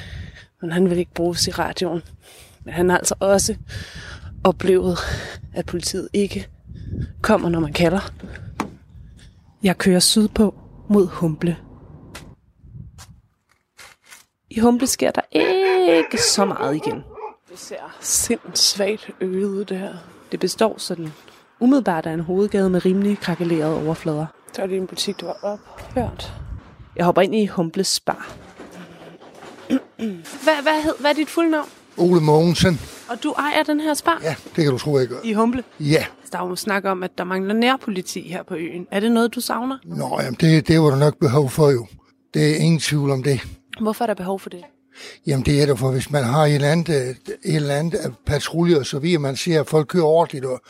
Men 0.61 0.73
han 0.73 0.91
vil 0.91 0.99
ikke 0.99 1.15
bruges 1.15 1.49
i 1.49 1.51
radioen. 1.51 2.03
Men 2.65 2.75
han 2.75 2.91
har 2.91 2.99
altså 2.99 3.15
også 3.21 3.57
oplevet, 4.45 4.99
at 5.55 5.67
politiet 5.67 6.09
ikke 6.13 6.49
kommer, 7.23 7.49
når 7.49 7.61
man 7.61 7.73
kalder. 7.73 8.13
Jeg 9.63 9.79
kører 9.79 10.01
sydpå 10.01 10.55
mod 10.89 11.07
Humble. 11.07 11.57
I 14.51 14.61
Humble 14.61 14.87
sker 14.87 15.11
der 15.11 15.23
ikke 15.31 16.23
så 16.23 16.45
meget 16.45 16.77
igen. 16.77 17.05
Det 17.51 17.59
ser 17.59 17.97
sindssygt 18.01 19.11
øget 19.21 19.49
ud, 19.49 19.65
det 19.65 19.79
her. 19.79 19.95
Det 20.33 20.41
består 20.41 20.79
sådan 20.79 21.13
umiddelbart 21.61 22.07
af 22.07 22.13
en 22.13 22.21
hovedgade 22.21 22.71
med 22.71 22.85
rimelig 22.85 23.19
krakelerede 23.19 23.87
overflader. 23.87 24.27
Så 24.53 24.63
er 24.63 24.67
det 24.67 24.77
en 24.77 24.87
butik, 24.87 25.21
du 25.21 25.27
har 25.27 25.37
ophørt. 25.43 26.33
Jeg 26.97 27.05
hopper 27.05 27.23
ind 27.23 27.35
i 27.35 27.47
Humbles 27.47 28.01
bar. 28.01 28.33
hvad, 30.45 30.63
hvad, 30.63 30.83
hed, 30.83 30.95
hvad 31.01 31.11
er 31.11 31.15
dit 31.15 31.29
fulde 31.29 31.51
navn? 31.51 31.69
Ole 31.97 32.21
Mogensen. 32.21 32.81
Og 33.11 33.23
du 33.23 33.33
ejer 33.33 33.63
den 33.63 33.81
her 33.81 33.95
spar? 33.95 34.21
Ja, 34.23 34.35
det 34.57 34.65
kan 34.65 34.73
du 34.73 34.79
tro, 34.79 34.99
jeg 34.99 35.07
gør. 35.09 35.17
I 35.25 35.33
Humble? 35.33 35.65
Ja. 35.81 36.05
Der 36.33 36.39
er 36.39 36.49
jo 36.49 36.57
snak 36.57 36.85
om, 36.85 37.03
at 37.03 37.19
der 37.19 37.25
mangler 37.25 37.55
nærpoliti 37.55 38.29
her 38.29 38.43
på 38.43 38.55
øen. 38.55 38.87
Er 38.91 39.01
det 39.01 39.13
noget, 39.13 39.35
du 39.35 39.41
savner? 39.41 39.79
Nå, 39.85 40.21
jamen 40.21 40.37
det, 40.41 40.69
det 40.69 40.81
var 40.81 40.91
der 40.91 40.97
nok 40.97 41.19
behov 41.21 41.51
for 41.51 41.71
jo. 41.71 41.87
Det 42.35 42.51
er 42.51 42.57
ingen 42.57 42.81
tvivl 42.81 43.11
om 43.11 43.23
det. 43.23 43.41
Hvorfor 43.81 44.05
er 44.05 44.07
der 44.07 44.15
behov 44.15 44.41
for 44.41 44.51
det? 44.51 44.61
Jamen 45.27 45.47
det 45.47 45.63
er 45.63 45.67
der 45.67 45.75
for, 45.75 45.91
hvis 45.91 46.11
man 46.11 46.25
har 46.25 46.45
et 46.47 46.55
eller 46.55 46.69
andet, 46.69 46.89
et 46.89 47.17
eller 47.45 47.75
andet 47.75 48.15
patrulje 48.27 48.79
og 48.79 48.87
så 48.87 48.99
videre, 48.99 49.19
man 49.19 49.37
ser, 49.37 49.61
at 49.61 49.67
folk 49.67 49.89
kører 49.89 50.05
ordentligt, 50.05 50.45
og, 50.45 50.61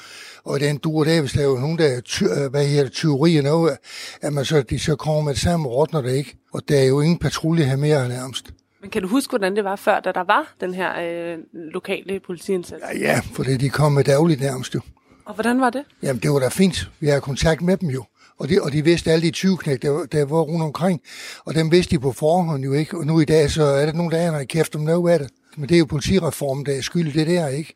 og 0.45 0.61
den 0.61 0.79
dur 0.79 1.05
der, 1.05 1.21
hvis 1.21 1.33
der 1.33 1.41
er 1.41 1.45
jo 1.45 1.59
nogen, 1.59 1.79
der 1.79 1.87
er 1.87 2.01
ty, 2.01 2.25
hvad 2.51 2.67
hedder 2.67 2.89
tyveri 2.89 3.37
og 3.37 3.45
noget, 3.45 3.77
at 4.23 4.33
man 4.33 4.45
så, 4.45 4.63
de 4.63 4.79
så 4.79 4.97
kommer 4.97 5.23
med 5.23 5.35
det 5.35 5.43
samme 5.43 5.69
rådner 5.69 6.01
det 6.01 6.13
ikke. 6.13 6.37
Og 6.53 6.69
der 6.69 6.79
er 6.79 6.85
jo 6.85 7.01
ingen 7.01 7.19
patrulje 7.19 7.65
her 7.65 7.77
mere 7.77 8.09
nærmest. 8.09 8.51
Men 8.81 8.91
kan 8.91 9.03
du 9.03 9.09
huske, 9.09 9.31
hvordan 9.31 9.57
det 9.57 9.65
var 9.65 9.77
før, 9.77 10.01
da 10.01 10.13
der 10.13 10.25
var 10.25 10.55
den 10.61 10.75
her 10.75 11.01
øh, 11.01 11.39
lokale 11.53 12.21
politiindsats? 12.21 12.83
Ja, 12.93 12.99
ja, 12.99 13.21
for 13.33 13.43
det, 13.43 13.61
de 13.61 13.69
kom 13.69 13.93
med 13.93 14.05
dagligt 14.05 14.41
nærmest 14.41 14.75
jo. 14.75 14.81
Og 15.25 15.35
hvordan 15.35 15.61
var 15.61 15.71
det? 15.71 15.85
Jamen, 16.03 16.23
det 16.23 16.31
var 16.31 16.39
da 16.39 16.49
fint. 16.49 16.91
Vi 17.01 17.09
har 17.09 17.21
kontakt 17.21 17.63
med 17.63 17.77
dem 17.77 17.89
jo. 17.89 18.05
Og 18.39 18.49
de, 18.49 18.63
og 18.63 18.73
de 18.73 18.85
vidste 18.85 19.13
alle 19.13 19.27
de 19.27 19.31
20 19.31 19.57
knæk, 19.57 19.83
der, 19.83 20.07
der 20.13 20.25
var 20.25 20.41
rundt 20.41 20.63
omkring. 20.63 21.01
Og 21.45 21.55
dem 21.55 21.71
vidste 21.71 21.97
de 21.97 22.01
på 22.01 22.13
forhånd 22.13 22.65
jo 22.65 22.73
ikke. 22.73 22.99
Og 22.99 23.07
nu 23.07 23.21
i 23.21 23.25
dag, 23.25 23.51
så 23.51 23.63
er 23.63 23.87
der 23.87 23.93
nogen, 23.93 24.13
der 24.13 24.19
er 24.19 24.45
kæft 24.45 24.77
om 24.77 24.83
noget 24.83 25.13
af 25.13 25.19
det. 25.19 25.29
Men 25.57 25.69
det 25.69 25.75
er 25.75 25.79
jo 25.79 25.85
politireformen, 25.85 26.67
der 26.67 26.77
er 26.77 26.81
skyld 26.81 27.13
det 27.13 27.27
der, 27.27 27.49
ikke? 27.49 27.75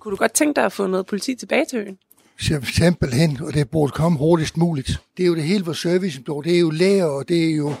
Kunne 0.00 0.10
du 0.10 0.16
godt 0.16 0.32
tænke 0.32 0.56
dig 0.56 0.64
at 0.64 0.72
få 0.72 0.86
noget 0.86 1.06
politi 1.06 1.34
tilbage 1.34 1.64
til 1.64 1.78
øen? 1.78 1.98
Simpelthen, 2.74 3.38
og 3.42 3.54
det 3.54 3.70
burde 3.70 3.92
komme 3.92 4.18
hurtigst 4.18 4.56
muligt. 4.56 5.00
Det 5.16 5.22
er 5.22 5.26
jo 5.26 5.34
det 5.34 5.42
hele 5.42 5.64
for 5.64 5.72
servicen, 5.72 6.22
det 6.44 6.54
er 6.54 6.60
jo 6.60 6.70
læger, 6.70 7.04
og 7.04 7.28
det 7.28 7.50
er 7.50 7.54
jo 7.54 7.74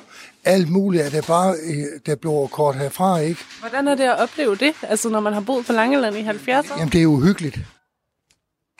alt 0.44 0.70
muligt, 0.70 1.02
at 1.02 1.12
det 1.12 1.26
bare 1.26 1.56
der 2.06 2.14
bliver 2.14 2.46
kort 2.46 2.76
herfra, 2.76 3.18
ikke? 3.18 3.40
Hvordan 3.60 3.88
er 3.88 3.94
det 3.94 4.04
at 4.04 4.18
opleve 4.18 4.56
det, 4.56 4.72
altså 4.82 5.08
når 5.08 5.20
man 5.20 5.32
har 5.32 5.40
boet 5.40 5.66
på 5.66 5.72
Langeland 5.72 6.16
i 6.16 6.22
70'erne? 6.22 6.78
Jamen, 6.78 6.92
det 6.92 6.98
er 6.98 7.02
jo 7.02 7.10
uhyggeligt. 7.10 7.58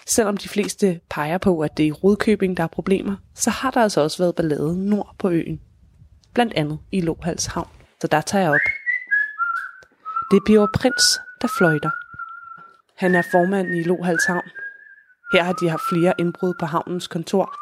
Selvom 0.08 0.36
de 0.36 0.48
fleste 0.48 1.00
peger 1.10 1.38
på, 1.38 1.60
at 1.60 1.76
det 1.76 1.82
er 1.82 1.88
i 1.88 1.92
Rudkøbing, 1.92 2.56
der 2.56 2.62
er 2.62 2.66
problemer, 2.66 3.16
så 3.34 3.50
har 3.50 3.70
der 3.70 3.80
altså 3.82 4.00
også 4.00 4.22
været 4.22 4.34
ballade 4.34 4.88
nord 4.90 5.14
på 5.18 5.30
øen. 5.30 5.60
Blandt 6.34 6.54
andet 6.54 6.78
i 6.92 7.00
Lohals 7.00 7.46
Havn. 7.46 7.68
Så 8.00 8.06
der 8.06 8.20
tager 8.20 8.42
jeg 8.42 8.50
op. 8.50 8.66
Det 10.30 10.36
er 10.36 10.40
Bjørn 10.46 10.68
Prins, 10.74 11.20
der 11.40 11.48
fløjter. 11.58 11.90
Han 12.96 13.14
er 13.14 13.22
formand 13.30 13.68
i 13.68 13.82
Lohals 13.82 14.24
Havn. 14.24 14.50
Her 15.32 15.42
har 15.42 15.52
de 15.52 15.68
haft 15.68 15.82
flere 15.90 16.14
indbrud 16.18 16.54
på 16.60 16.66
havnens 16.66 17.06
kontor. 17.06 17.54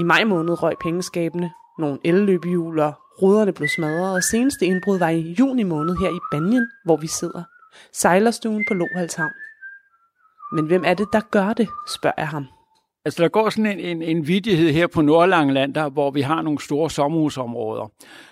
I 0.00 0.02
maj 0.02 0.24
måned 0.24 0.62
røg 0.62 0.74
pengeskabene, 0.82 1.50
nogle 1.78 1.98
elløbehjul 2.04 2.78
og 2.78 2.92
ruderne 3.22 3.52
blev 3.52 3.68
smadret, 3.68 4.14
og 4.14 4.22
seneste 4.22 4.66
indbrud 4.66 4.98
var 4.98 5.08
i 5.08 5.36
juni 5.38 5.62
måned 5.62 5.96
her 5.96 6.10
i 6.10 6.20
Banjen, 6.32 6.70
hvor 6.84 6.96
vi 6.96 7.06
sidder. 7.06 7.42
Sejlerstuen 7.92 8.64
på 8.68 8.74
Lohals 8.74 9.14
Havn. 9.14 9.43
Men 10.54 10.66
hvem 10.66 10.82
er 10.86 10.94
det, 10.94 11.06
der 11.12 11.20
gør 11.30 11.52
det, 11.52 11.68
spørger 11.88 12.14
jeg 12.18 12.28
ham. 12.28 12.46
Altså, 13.04 13.22
der 13.22 13.28
går 13.28 13.50
sådan 13.50 13.66
en, 13.66 13.80
en, 13.80 14.02
en 14.02 14.28
vidighed 14.28 14.70
her 14.70 14.86
på 14.86 15.02
Nordlangeland, 15.02 15.74
der, 15.74 15.88
hvor 15.88 16.10
vi 16.10 16.20
har 16.20 16.42
nogle 16.42 16.60
store 16.60 16.90
sommerhusområder. 16.90 17.82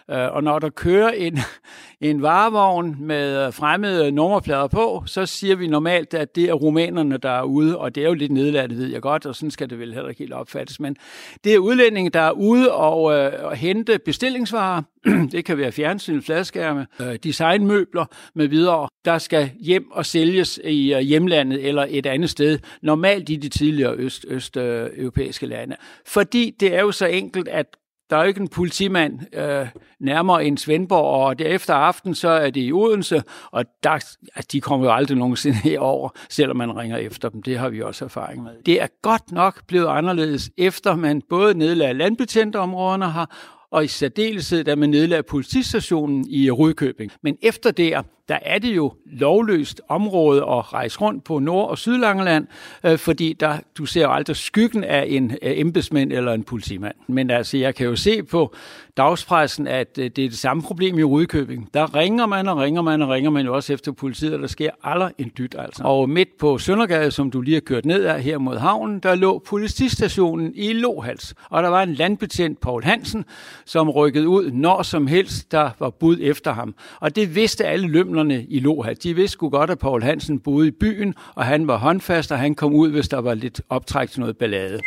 Uh, 0.08 0.16
og 0.34 0.44
når 0.44 0.58
der 0.58 0.70
kører 0.70 1.10
en, 1.10 1.38
en 2.00 2.22
varevogn 2.22 2.96
med 3.00 3.46
øh, 3.46 3.52
fremmede 3.52 4.12
nummerplader 4.12 4.66
på, 4.66 5.02
så 5.06 5.26
siger 5.26 5.56
vi 5.56 5.66
normalt, 5.66 6.14
at 6.14 6.36
det 6.36 6.44
er 6.44 6.52
rumænerne, 6.52 7.16
der 7.16 7.30
er 7.30 7.42
ude, 7.42 7.78
og 7.78 7.94
det 7.94 8.02
er 8.02 8.08
jo 8.08 8.14
lidt 8.14 8.32
nedladt, 8.32 8.76
ved 8.76 8.86
jeg 8.86 9.02
godt, 9.02 9.26
og 9.26 9.34
sådan 9.34 9.50
skal 9.50 9.70
det 9.70 9.78
vel 9.78 9.94
heller 9.94 10.08
ikke 10.08 10.18
helt 10.18 10.32
opfattes. 10.32 10.80
Men 10.80 10.96
det 11.44 11.54
er 11.54 11.58
udlændinge, 11.58 12.10
der 12.10 12.20
er 12.20 12.32
ude 12.32 12.72
og, 12.72 13.12
øh, 13.18 13.32
og 13.44 13.56
hente 13.56 13.98
bestillingsvarer. 13.98 14.82
det 15.32 15.44
kan 15.44 15.58
være 15.58 15.72
fjernsyn, 15.72 16.22
fladskærme, 16.22 16.86
øh, 17.00 17.16
designmøbler 17.22 18.04
med 18.34 18.48
videre, 18.48 18.88
der 19.04 19.18
skal 19.18 19.50
hjem 19.60 19.90
og 19.90 20.06
sælges 20.06 20.60
i 20.64 20.94
øh, 20.94 21.00
hjemlandet 21.00 21.68
eller 21.68 21.86
et 21.88 22.06
andet 22.06 22.30
sted, 22.30 22.58
normalt 22.82 23.28
i 23.28 23.36
de 23.36 23.48
tidligere 23.48 23.94
øst, 23.94 24.26
øst 24.28 24.56
europæiske 24.56 25.46
lande. 25.46 25.76
Fordi 26.06 26.54
det 26.60 26.74
er 26.74 26.80
jo 26.80 26.92
så 26.92 27.06
enkelt, 27.06 27.48
at 27.48 27.66
der 28.12 28.18
er 28.18 28.22
jo 28.22 28.28
ikke 28.28 28.40
en 28.40 28.48
politimand 28.48 29.36
øh, 29.36 29.66
nærmere 30.00 30.44
end 30.44 30.58
Svendborg, 30.58 31.26
og 31.26 31.38
derefter 31.38 31.74
aften, 31.74 32.14
så 32.14 32.28
er 32.28 32.50
det 32.50 32.60
i 32.60 32.72
Odense, 32.72 33.22
og 33.50 33.64
der, 33.82 33.90
altså, 33.90 34.48
de 34.52 34.60
kommer 34.60 34.86
jo 34.86 34.92
aldrig 34.92 35.18
nogensinde 35.18 35.56
herover, 35.70 36.08
selvom 36.28 36.56
man 36.56 36.76
ringer 36.76 36.96
efter 36.96 37.28
dem. 37.28 37.42
Det 37.42 37.58
har 37.58 37.68
vi 37.68 37.82
også 37.82 38.04
erfaring 38.04 38.42
med. 38.42 38.52
Det 38.66 38.82
er 38.82 38.86
godt 39.02 39.32
nok 39.32 39.66
blevet 39.66 39.86
anderledes, 39.86 40.50
efter 40.58 40.96
man 40.96 41.22
både 41.28 41.58
nedlagde 41.58 41.94
landbetjentområderne 41.94 43.04
har, 43.04 43.36
og 43.72 43.84
i 43.84 43.88
særdeleshed, 43.88 44.64
da 44.64 44.76
man 44.76 44.90
nedlagde 44.90 45.22
politistationen 45.22 46.26
i 46.28 46.50
Rudkøbing. 46.50 47.12
Men 47.22 47.36
efter 47.42 47.70
der, 47.70 48.02
der 48.32 48.38
er 48.42 48.58
det 48.58 48.76
jo 48.76 48.92
lovløst 49.06 49.80
område 49.88 50.40
at 50.40 50.72
rejse 50.72 50.98
rundt 51.00 51.24
på 51.24 51.38
Nord- 51.38 51.70
og 51.70 51.78
Sydlangeland, 51.78 52.46
øh, 52.84 52.98
fordi 52.98 53.32
der, 53.32 53.58
du 53.78 53.86
ser 53.86 54.02
jo 54.02 54.12
aldrig 54.12 54.36
skyggen 54.36 54.84
af 54.84 55.04
en 55.08 55.30
øh, 55.30 55.58
embedsmand 55.58 56.12
eller 56.12 56.32
en 56.32 56.44
politimand. 56.44 56.94
Men 57.06 57.30
altså, 57.30 57.56
jeg 57.56 57.74
kan 57.74 57.86
jo 57.86 57.96
se 57.96 58.22
på 58.22 58.54
dagspressen, 58.96 59.66
at 59.66 59.98
øh, 59.98 60.04
det 60.04 60.24
er 60.24 60.28
det 60.28 60.38
samme 60.38 60.62
problem 60.62 60.98
i 60.98 61.02
Rudkøbing. 61.02 61.68
Der 61.74 61.94
ringer 61.94 62.26
man 62.26 62.48
og 62.48 62.56
ringer 62.56 62.82
man 62.82 63.02
og 63.02 63.08
ringer 63.08 63.30
man 63.30 63.46
jo 63.46 63.54
også 63.54 63.72
efter 63.72 63.92
politiet, 63.92 64.34
og 64.34 64.40
der 64.40 64.46
sker 64.46 64.70
aldrig 64.82 65.12
en 65.18 65.32
dyt 65.38 65.54
altså. 65.58 65.82
Og 65.82 66.08
midt 66.10 66.28
på 66.38 66.58
Søndergade, 66.58 67.10
som 67.10 67.30
du 67.30 67.40
lige 67.40 67.54
har 67.54 67.60
kørt 67.60 67.84
ned 67.84 68.04
af 68.04 68.22
her 68.22 68.38
mod 68.38 68.56
havnen, 68.56 69.00
der 69.00 69.14
lå 69.14 69.38
politistationen 69.38 70.52
i 70.54 70.72
Lohals. 70.72 71.34
Og 71.50 71.62
der 71.62 71.68
var 71.68 71.82
en 71.82 71.94
landbetjent, 71.94 72.60
Paul 72.60 72.84
Hansen, 72.84 73.24
som 73.64 73.90
rykkede 73.90 74.28
ud 74.28 74.50
når 74.50 74.82
som 74.82 75.06
helst, 75.06 75.52
der 75.52 75.70
var 75.78 75.90
bud 75.90 76.16
efter 76.20 76.52
ham. 76.52 76.74
Og 77.00 77.16
det 77.16 77.34
vidste 77.34 77.64
alle 77.64 77.88
lømlerne 78.22 78.46
i 78.48 78.60
Loha. 78.60 78.92
De 79.02 79.14
vidste 79.14 79.32
sgu 79.32 79.48
godt, 79.48 79.70
at 79.70 79.78
Paul 79.78 80.02
Hansen 80.02 80.40
boede 80.40 80.68
i 80.68 80.70
byen, 80.70 81.14
og 81.34 81.44
han 81.44 81.66
var 81.66 81.76
håndfast, 81.76 82.32
og 82.32 82.38
han 82.38 82.54
kom 82.54 82.74
ud, 82.74 82.90
hvis 82.90 83.08
der 83.08 83.18
var 83.18 83.34
lidt 83.34 83.60
optræk 83.68 84.10
til 84.10 84.20
noget 84.20 84.38
ballade. 84.38 84.80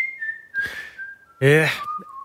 Ja, 1.42 1.70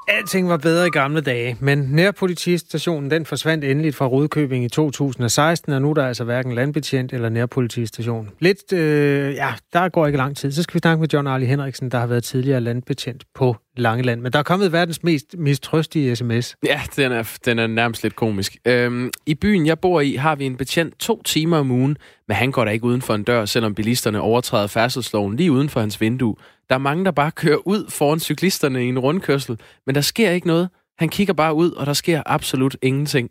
Alting 0.09 0.49
var 0.49 0.57
bedre 0.57 0.87
i 0.87 0.91
gamle 0.91 1.21
dage, 1.21 1.57
men 1.61 1.79
nærpolitistationen 1.79 3.11
den 3.11 3.27
forsvandt 3.27 3.65
endeligt 3.65 3.97
fra 3.97 4.07
Rudkøbing 4.07 4.65
i 4.65 4.69
2016, 4.69 5.73
og 5.73 5.83
nu 5.83 5.91
er 5.91 5.95
der 5.95 6.07
altså 6.07 6.25
hverken 6.25 6.55
landbetjent 6.55 7.13
eller 7.13 7.29
nærpolitistation. 7.29 8.31
Lidt, 8.39 8.73
øh, 8.73 9.35
ja, 9.35 9.55
der 9.73 9.89
går 9.89 10.07
ikke 10.07 10.17
lang 10.17 10.37
tid. 10.37 10.53
Så 10.53 10.63
skal 10.63 10.75
vi 10.75 10.79
snakke 10.79 11.01
med 11.01 11.09
John 11.13 11.27
Arli 11.27 11.47
Henriksen, 11.47 11.91
der 11.91 11.99
har 11.99 12.07
været 12.07 12.25
tidligere 12.25 12.61
landbetjent 12.61 13.25
på 13.35 13.57
Langeland. 13.77 14.21
Men 14.21 14.33
der 14.33 14.39
er 14.39 14.43
kommet 14.43 14.73
verdens 14.73 15.03
mest 15.03 15.35
mistrøstige 15.39 16.17
sms. 16.17 16.57
Ja, 16.67 16.81
den 16.97 17.13
er, 17.13 17.39
den 17.45 17.59
er 17.59 17.67
nærmest 17.67 18.03
lidt 18.03 18.17
komisk. 18.17 18.57
Øhm, 18.65 19.11
I 19.27 19.35
byen, 19.35 19.67
jeg 19.67 19.79
bor 19.79 20.01
i, 20.01 20.15
har 20.15 20.35
vi 20.35 20.45
en 20.45 20.57
betjent 20.57 20.99
to 20.99 21.23
timer 21.23 21.59
om 21.59 21.71
ugen, 21.71 21.97
men 22.29 22.37
han 22.37 22.53
går 22.53 22.65
da 22.65 22.71
ikke 22.71 22.85
uden 22.85 23.03
for 23.03 23.15
en 23.15 23.23
dør, 23.23 23.45
selvom 23.45 23.75
bilisterne 23.75 24.21
overtræder 24.21 24.67
færdselsloven 24.67 25.37
lige 25.37 25.53
uden 25.53 25.69
for 25.69 25.81
hans 25.81 26.01
vindue. 26.01 26.37
Der 26.69 26.75
er 26.75 26.79
mange, 26.79 27.05
der 27.05 27.11
bare 27.11 27.31
kører 27.31 27.67
ud 27.69 27.91
foran 27.91 28.21
cyklisterne 28.21 28.85
i 28.85 28.89
en 28.89 28.99
rundkørsel, 28.99 29.59
men 29.87 29.95
der 29.95 30.01
sker 30.01 30.31
ikke 30.31 30.47
noget. 30.47 30.69
Han 30.99 31.09
kigger 31.09 31.35
bare 31.35 31.55
ud, 31.55 31.71
og 31.71 31.87
der 31.87 31.93
sker 31.93 32.23
absolut 32.27 32.77
ingenting. 32.83 33.31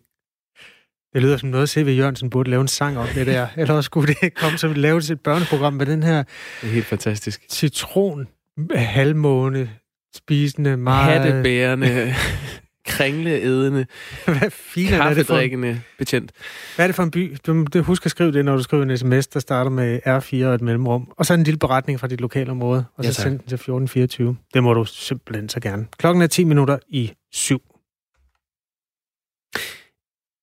Det 1.14 1.22
lyder 1.22 1.38
som 1.38 1.50
noget, 1.50 1.70
C.V. 1.70 1.96
Jørgensen 1.98 2.30
burde 2.30 2.50
lave 2.50 2.62
en 2.62 2.68
sang 2.68 2.98
om 2.98 3.08
det 3.16 3.28
der. 3.28 3.48
Eller 3.58 3.74
også 3.74 3.86
skulle 3.86 4.16
det 4.22 4.34
komme 4.34 4.58
som 4.58 4.74
lave 4.74 4.98
et 4.98 5.22
børneprogram 5.22 5.74
med 5.74 5.86
den 5.86 6.04
her... 6.04 6.24
Det 6.62 6.70
er 6.70 6.74
helt 6.74 6.86
fantastisk. 6.86 7.42
Citron, 7.52 8.28
halvmåne, 8.76 9.70
spisende, 10.16 10.78
meget... 10.78 11.22
Hattebærende, 11.22 12.14
kringleædende, 12.86 13.86
Hvad 14.26 14.49
filen 14.49 14.93
er 14.93 14.97
det 14.97 14.99
for 14.99 15.10
en, 15.10 15.16
kaffedrikkende 15.16 15.82
betjent. 15.97 16.32
hvad 16.76 16.86
er 16.86 16.88
det 16.88 16.95
for 16.95 17.03
en 17.03 17.12
by? 17.12 17.38
Du, 17.47 17.64
du 17.74 17.82
husk 17.82 18.05
at 18.05 18.12
skrive 18.12 18.32
det, 18.32 18.45
når 18.45 18.55
du 18.57 18.64
skriver 18.64 18.84
en 18.84 18.97
sms, 18.97 19.28
der 19.28 19.39
starter 19.39 19.72
med 19.72 19.99
R4 20.07 20.45
og 20.47 20.55
et 20.55 20.62
mellemrum. 20.62 21.12
Og 21.18 21.26
så 21.26 21.34
en 21.34 21.43
lille 21.43 21.57
beretning 21.57 21.99
fra 21.99 22.07
dit 22.07 22.22
lokale 22.22 22.51
område. 22.51 22.86
Og 22.97 23.03
så 23.03 23.07
Ja, 23.10 23.14
tak. 23.14 23.24
send 23.24 23.32
den 23.39 23.47
til 23.47 23.55
1424. 23.55 24.38
Det 24.53 24.64
må 24.64 24.74
du 24.74 24.86
simpelthen 24.86 25.49
så 25.49 25.60
gerne. 25.60 25.86
Klokken 25.97 26.22
er 26.22 26.28
10 26.28 26.43
minutter 26.43 26.78
i 26.89 27.12
syv. 27.32 27.62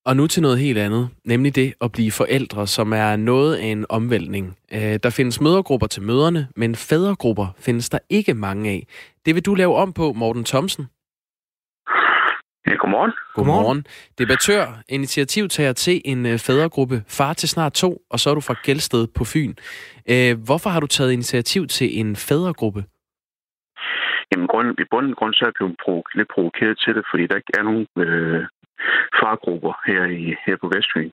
Og 0.07 0.15
nu 0.15 0.27
til 0.27 0.41
noget 0.41 0.59
helt 0.59 0.77
andet, 0.77 1.09
nemlig 1.25 1.55
det 1.55 1.73
at 1.81 1.91
blive 1.91 2.11
forældre, 2.11 2.67
som 2.67 2.93
er 2.93 3.15
noget 3.15 3.55
af 3.55 3.65
en 3.65 3.85
omvæltning. 3.89 4.57
Øh, 4.73 4.99
Der 5.03 5.09
findes 5.17 5.41
mødergrupper 5.41 5.87
til 5.87 6.03
møderne, 6.03 6.47
men 6.55 6.75
fædregrupper 6.75 7.47
findes 7.57 7.89
der 7.89 7.99
ikke 8.09 8.33
mange 8.33 8.69
af. 8.69 8.87
Det 9.25 9.35
vil 9.35 9.45
du 9.45 9.55
lave 9.55 9.75
om 9.75 9.93
på, 9.93 10.13
Morten 10.13 10.43
Thomsen. 10.43 10.83
Ja, 12.67 12.75
godmorgen. 12.75 13.11
Godmorgen. 13.35 13.85
Debattør, 14.19 14.65
initiativtager 14.89 15.73
til 15.73 16.01
en 16.05 16.25
øh, 16.25 16.37
fædregruppe, 16.39 17.03
far 17.07 17.33
til 17.33 17.49
snart 17.49 17.73
to, 17.73 18.01
og 18.09 18.19
så 18.19 18.29
er 18.29 18.33
du 18.35 18.41
fra 18.41 18.55
Gældsted 18.63 19.07
på 19.17 19.23
Fyn. 19.33 19.53
Øh, 20.11 20.33
Hvorfor 20.45 20.69
har 20.69 20.79
du 20.79 20.87
taget 20.87 21.11
initiativ 21.11 21.67
til 21.67 21.99
en 21.99 22.15
fædregruppe? 22.15 22.81
Jamen, 24.31 24.47
grund, 24.47 24.67
i 24.79 24.85
bunden 24.91 25.13
grund, 25.15 25.33
så 25.33 25.41
er 25.45 25.47
jeg 25.49 25.57
blevet 25.59 25.75
provo- 25.83 26.11
lidt 26.17 26.29
provokeret 26.35 26.75
til 26.83 26.91
det, 26.95 27.03
fordi 27.11 27.23
der 27.27 27.35
ikke 27.35 27.53
er 27.59 27.63
nogen 27.69 27.87
øh, 28.05 28.41
fargrupper 29.19 29.73
her, 29.87 30.03
i, 30.05 30.35
her 30.45 30.55
på 30.61 30.67
Vestfyn. 30.73 31.11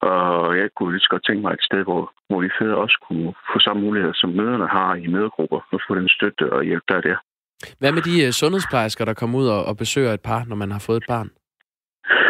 Og 0.00 0.58
jeg 0.58 0.68
kunne 0.76 0.92
lige 0.92 1.00
så 1.00 1.10
godt 1.10 1.24
tænke 1.26 1.42
mig 1.42 1.52
et 1.52 1.68
sted, 1.68 1.82
hvor, 1.84 2.12
hvor 2.28 2.40
de 2.42 2.50
fædre 2.58 2.76
også 2.76 2.98
kunne 3.06 3.34
få 3.52 3.58
samme 3.60 3.82
muligheder, 3.82 4.14
som 4.16 4.30
møderne 4.30 4.68
har 4.68 4.94
i 4.94 5.06
mødergrupper, 5.06 5.60
og 5.72 5.80
få 5.88 5.94
den 5.94 6.08
støtte 6.08 6.52
og 6.52 6.64
hjælp, 6.64 6.82
der 6.88 6.94
er 6.96 7.00
der. 7.00 7.16
Hvad 7.78 7.92
med 7.92 8.02
de 8.02 8.26
øh, 8.26 8.30
sundhedsplejersker, 8.32 9.04
der 9.04 9.14
kommer 9.14 9.38
ud 9.38 9.48
og, 9.48 9.64
og 9.64 9.76
besøger 9.76 10.12
et 10.12 10.20
par, 10.20 10.44
når 10.44 10.56
man 10.56 10.70
har 10.70 10.84
fået 10.86 10.96
et 10.96 11.08
barn? 11.08 11.30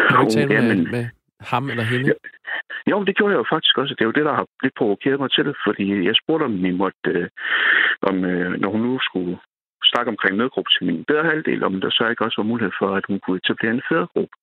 Kan 0.07 0.15
du 0.15 0.21
ikke 0.21 0.33
tale 0.33 0.47
med, 0.47 0.57
Jamen- 0.57 0.91
med 0.91 1.05
ham 1.39 1.69
eller 1.69 1.83
hende? 1.83 2.13
Jo, 2.89 2.97
men 2.99 3.07
det 3.07 3.15
gjorde 3.17 3.33
jeg 3.33 3.37
jo 3.43 3.53
faktisk 3.55 3.77
også. 3.77 3.93
Det 3.95 4.01
er 4.01 4.09
jo 4.11 4.17
det, 4.17 4.25
der 4.25 4.33
har 4.33 4.45
lidt 4.63 4.75
provokeret 4.77 5.19
mig 5.19 5.31
til 5.31 5.45
det, 5.45 5.55
fordi 5.65 6.05
jeg 6.07 6.15
spurgte, 6.21 6.43
om 6.43 6.63
vi 6.63 6.71
måtte, 6.71 7.09
øh, 7.09 7.27
om, 8.01 8.25
øh, 8.25 8.51
når 8.61 8.69
hun 8.71 8.81
nu 8.81 8.99
skulle 9.01 9.37
snak 9.91 10.07
omkring 10.13 10.33
medgruppe 10.37 10.71
til 10.71 10.85
min 10.89 11.05
bedre 11.09 11.29
halvdel, 11.31 11.63
om 11.63 11.81
der 11.81 11.89
så 11.89 12.03
ikke 12.09 12.25
også 12.25 12.37
var 12.41 12.51
mulighed 12.51 12.73
for, 12.79 12.89
at 12.99 13.05
hun 13.09 13.19
kunne 13.19 13.39
etablere 13.43 13.73
en 13.73 13.87
fædregruppe 13.89 14.35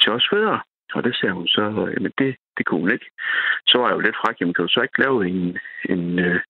til 0.00 0.10
os 0.16 0.26
fædre. 0.32 0.60
Og 0.96 1.00
det 1.04 1.14
sagde 1.16 1.34
hun 1.38 1.48
så, 1.56 1.64
øh, 1.86 2.02
men 2.04 2.12
det, 2.20 2.30
det 2.56 2.66
kunne 2.66 2.80
hun 2.84 2.92
ikke. 2.96 3.08
Så 3.66 3.74
var 3.78 3.86
jeg 3.88 3.96
jo 3.96 4.06
lidt 4.06 4.20
fræk, 4.20 4.36
jamen 4.40 4.54
kan 4.54 4.64
du 4.64 4.72
så 4.72 4.80
ikke 4.82 5.02
lave 5.04 5.18
en, 5.30 5.58
en, 5.92 6.18
øh, 6.26 6.40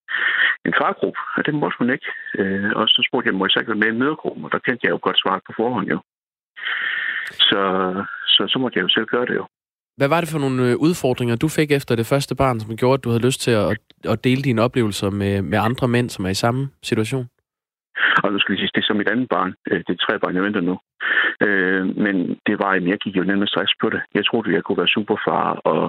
en 0.66 0.74
fargruppe? 0.80 1.20
Og 1.36 1.46
det 1.46 1.54
måtte 1.54 1.78
hun 1.80 1.90
ikke. 1.96 2.08
Øh, 2.40 2.70
og 2.78 2.84
så 2.88 3.00
spurgte 3.08 3.28
jeg, 3.28 3.34
må 3.34 3.44
jeg 3.44 3.50
så 3.50 3.60
ikke 3.60 3.72
være 3.72 3.84
med 3.84 3.92
i 3.92 4.00
en? 4.00 4.44
Og 4.44 4.50
der 4.52 4.64
kendte 4.66 4.84
jeg 4.84 4.92
jo 4.94 4.98
godt 5.02 5.18
svaret 5.22 5.42
på 5.46 5.52
forhånd 5.56 5.88
jo. 5.94 5.98
Så, 7.48 7.60
så, 8.34 8.42
så 8.52 8.56
måtte 8.58 8.76
jeg 8.76 8.84
jo 8.86 8.94
selv 8.96 9.06
gøre 9.06 9.26
det 9.26 9.34
jo. 9.34 9.46
Hvad 9.96 10.08
var 10.08 10.20
det 10.20 10.28
for 10.32 10.38
nogle 10.38 10.70
øh, 10.70 10.76
udfordringer, 10.76 11.36
du 11.36 11.48
fik 11.48 11.70
efter 11.70 11.94
det 11.96 12.06
første 12.06 12.34
barn, 12.34 12.60
som 12.60 12.76
gjorde, 12.76 12.98
at 12.98 13.04
du 13.04 13.08
havde 13.08 13.26
lyst 13.26 13.40
til 13.40 13.50
at, 13.50 13.78
at 14.12 14.24
dele 14.24 14.42
dine 14.42 14.62
oplevelser 14.62 15.10
med, 15.10 15.42
med 15.42 15.58
andre 15.58 15.88
mænd, 15.88 16.10
som 16.10 16.24
er 16.24 16.28
i 16.28 16.34
samme 16.34 16.68
situation? 16.82 17.28
Og 18.22 18.32
nu 18.32 18.38
skal 18.38 18.52
jeg 18.52 18.58
sige, 18.58 18.70
det 18.74 18.82
er 18.82 18.86
som 18.86 18.96
mit 18.96 19.12
andet 19.12 19.28
barn. 19.28 19.54
Øh, 19.70 19.80
det 19.86 19.92
er 19.92 20.04
tre 20.06 20.18
barn, 20.18 20.34
jeg 20.36 20.42
venter 20.42 20.60
nu. 20.60 20.76
Øh, 21.46 21.84
men 22.04 22.16
det 22.46 22.56
var, 22.62 22.70
at 22.70 22.86
jeg 22.92 22.98
gik 22.98 23.16
jo 23.16 23.24
ned 23.24 23.36
med 23.36 23.46
stress 23.46 23.72
på 23.82 23.88
det. 23.94 24.02
Jeg 24.14 24.24
troede, 24.24 24.48
at 24.48 24.54
jeg 24.54 24.64
kunne 24.64 24.82
være 24.82 24.94
superfar 24.96 25.48
og, 25.72 25.82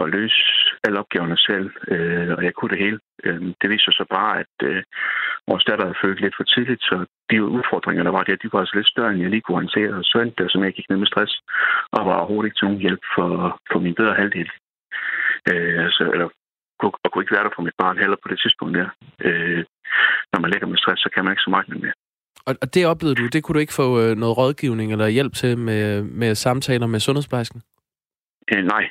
og 0.00 0.08
løse 0.08 0.40
alle 0.84 0.98
opgaverne 0.98 1.38
selv. 1.48 1.70
Øh, 1.92 2.30
og 2.36 2.44
jeg 2.44 2.54
kunne 2.54 2.70
det 2.70 2.84
hele. 2.84 2.98
Øh, 3.24 3.40
det 3.60 3.70
viste 3.70 3.84
sig 3.84 3.94
så 3.94 4.04
bare, 4.16 4.32
at 4.42 4.54
øh, 4.62 4.82
vores 5.48 5.64
datter 5.64 5.84
havde 5.84 6.02
født 6.02 6.20
lidt 6.20 6.36
for 6.36 6.44
tidligt, 6.44 6.82
så 6.82 6.96
de 7.30 7.44
udfordringer, 7.44 8.02
der 8.04 8.10
var 8.10 8.22
der, 8.22 8.36
de 8.36 8.52
var 8.52 8.60
altså 8.60 8.76
lidt 8.76 8.92
større, 8.92 9.10
end 9.12 9.20
jeg 9.22 9.30
lige 9.30 9.40
kunne 9.40 9.62
håndtere. 9.62 9.92
Og 9.98 10.04
så 10.04 10.16
endte 10.18 10.36
det, 10.36 10.44
altså 10.44 10.54
som 10.56 10.64
jeg 10.64 10.72
gik 10.72 10.88
ned 10.88 10.98
med 10.98 11.06
stress, 11.12 11.32
og 11.92 12.06
var 12.06 12.16
overhovedet 12.16 12.46
ikke 12.48 12.58
til 12.58 12.68
nogen 12.68 12.84
hjælp 12.84 13.02
for, 13.14 13.30
for 13.72 13.78
min 13.78 13.94
bedre 14.00 14.14
halvdel. 14.20 14.50
Øh, 15.50 15.84
altså, 15.86 16.04
eller 16.14 16.28
kunne, 16.80 16.92
og 17.04 17.08
kunne 17.10 17.22
ikke 17.22 17.36
være 17.36 17.46
der 17.46 17.56
for 17.56 17.66
mit 17.66 17.80
barn 17.82 17.98
heller 18.02 18.18
på 18.22 18.28
det 18.32 18.38
tidspunkt 18.40 18.74
der. 18.78 18.88
Øh, 19.26 19.64
når 20.32 20.40
man 20.40 20.50
ligger 20.50 20.66
med 20.66 20.78
stress, 20.78 21.02
så 21.02 21.10
kan 21.14 21.24
man 21.24 21.32
ikke 21.32 21.46
så 21.46 21.50
meget 21.50 21.68
mere. 21.68 21.96
Og, 22.48 22.54
og 22.62 22.74
det 22.74 22.86
oplevede 22.86 23.18
du, 23.20 23.26
det 23.26 23.42
kunne 23.42 23.54
du 23.54 23.64
ikke 23.64 23.80
få 23.82 24.00
øh, 24.02 24.16
noget 24.16 24.38
rådgivning 24.38 24.92
eller 24.92 25.06
hjælp 25.06 25.34
til 25.34 25.58
med, 25.58 26.02
med 26.02 26.34
samtaler 26.34 26.86
med 26.86 27.00
sundhedsplejersken? 27.00 27.62
Øh, 28.52 28.64
nej. 28.64 28.84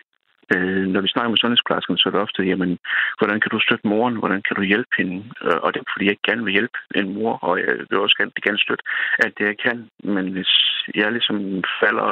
Øh, 0.55 0.85
når 0.93 1.01
vi 1.01 1.07
snakker 1.07 1.29
med 1.29 1.37
sundhedsplejersken, 1.37 1.97
så 1.97 2.09
er 2.09 2.11
det 2.11 2.21
ofte, 2.21 2.43
jamen, 2.51 2.77
hvordan 3.17 3.39
kan 3.39 3.51
du 3.51 3.59
støtte 3.59 3.87
moren? 3.87 4.15
Hvordan 4.21 4.41
kan 4.47 4.55
du 4.55 4.61
hjælpe 4.61 4.93
hende? 4.97 5.17
Øh, 5.45 5.59
og 5.63 5.73
det 5.73 5.79
er, 5.79 5.93
fordi 5.93 6.05
jeg 6.05 6.17
gerne 6.27 6.43
vil 6.43 6.55
hjælpe 6.57 6.77
en 6.95 7.13
mor, 7.13 7.33
og 7.47 7.53
jeg 7.59 7.73
vil 7.89 7.99
også 8.05 8.15
gerne, 8.19 8.31
gerne 8.47 8.65
støtte 8.65 8.83
alt 9.23 9.37
det, 9.37 9.45
jeg 9.45 9.57
kan. 9.65 9.77
Men 10.03 10.25
hvis 10.35 10.51
jeg 10.95 11.11
ligesom 11.11 11.37
falder, 11.81 12.07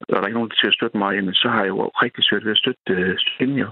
og 0.00 0.08
der 0.08 0.20
er 0.20 0.26
ikke 0.26 0.40
nogen 0.40 0.50
til 0.60 0.70
at 0.70 0.76
støtte 0.78 0.98
mig, 0.98 1.10
jamen, 1.16 1.34
så 1.34 1.48
har 1.48 1.60
jeg 1.60 1.68
jo 1.68 1.78
rigtig 2.04 2.24
svært 2.24 2.44
ved 2.44 2.56
at 2.56 2.62
støtte, 2.62 2.92
øh, 2.96 3.18
støtte 3.18 3.38
hende. 3.40 3.66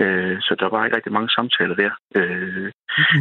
Øh, 0.00 0.36
så 0.40 0.56
der 0.58 0.68
var 0.70 0.84
ikke 0.84 0.96
rigtig 0.96 1.12
mange 1.12 1.30
samtaler 1.36 1.74
der. 1.82 1.90
Øh, 2.18 2.70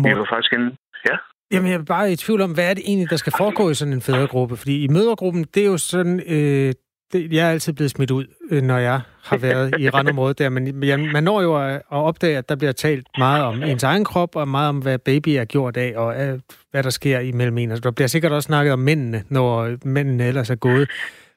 jeg 0.09 0.17
var 0.19 0.27
faktisk 0.33 0.53
en... 0.53 0.65
Ja? 1.09 1.15
Jamen, 1.51 1.71
jeg 1.71 1.79
er 1.79 1.83
bare 1.83 2.11
i 2.11 2.15
tvivl 2.15 2.41
om, 2.41 2.51
hvad 2.51 2.69
er 2.69 2.73
det 2.73 2.83
egentlig, 2.86 3.09
der 3.09 3.15
skal 3.15 3.33
foregå 3.38 3.69
i 3.69 3.73
sådan 3.73 3.93
en 3.93 4.01
fædregruppe? 4.01 4.55
Fordi 4.57 4.83
i 4.83 4.88
mødergruppen, 4.88 5.43
det 5.53 5.63
er 5.63 5.67
jo 5.67 5.77
sådan... 5.77 6.21
Øh, 6.27 6.73
det, 7.13 7.33
jeg 7.33 7.47
er 7.47 7.51
altid 7.51 7.73
blevet 7.73 7.91
smidt 7.91 8.11
ud, 8.11 8.25
øh, 8.51 8.61
når 8.61 8.77
jeg 8.77 9.01
har 9.23 9.38
været 9.38 9.75
i 9.79 9.89
randområdet 9.89 10.39
der. 10.39 10.49
Men 10.49 10.81
man 11.13 11.23
når 11.23 11.41
jo 11.41 11.65
at, 11.67 11.81
opdage, 11.89 12.38
at 12.38 12.49
der 12.49 12.55
bliver 12.55 12.71
talt 12.71 13.07
meget 13.17 13.43
om 13.43 13.63
ens 13.63 13.83
egen 13.83 14.03
krop, 14.03 14.36
og 14.36 14.47
meget 14.47 14.69
om, 14.69 14.77
hvad 14.77 14.99
baby 14.99 15.29
er 15.29 15.45
gjort 15.45 15.77
af, 15.77 15.93
og 15.95 16.21
øh, 16.21 16.39
hvad 16.71 16.83
der 16.83 16.89
sker 16.89 17.19
imellem 17.19 17.57
en. 17.57 17.71
Altså, 17.71 17.81
der 17.81 17.91
bliver 17.91 18.07
sikkert 18.07 18.31
også 18.31 18.47
snakket 18.47 18.73
om 18.73 18.79
mændene, 18.79 19.23
når 19.29 19.75
mændene 19.88 20.27
ellers 20.27 20.49
er 20.49 20.55
gået. 20.55 20.89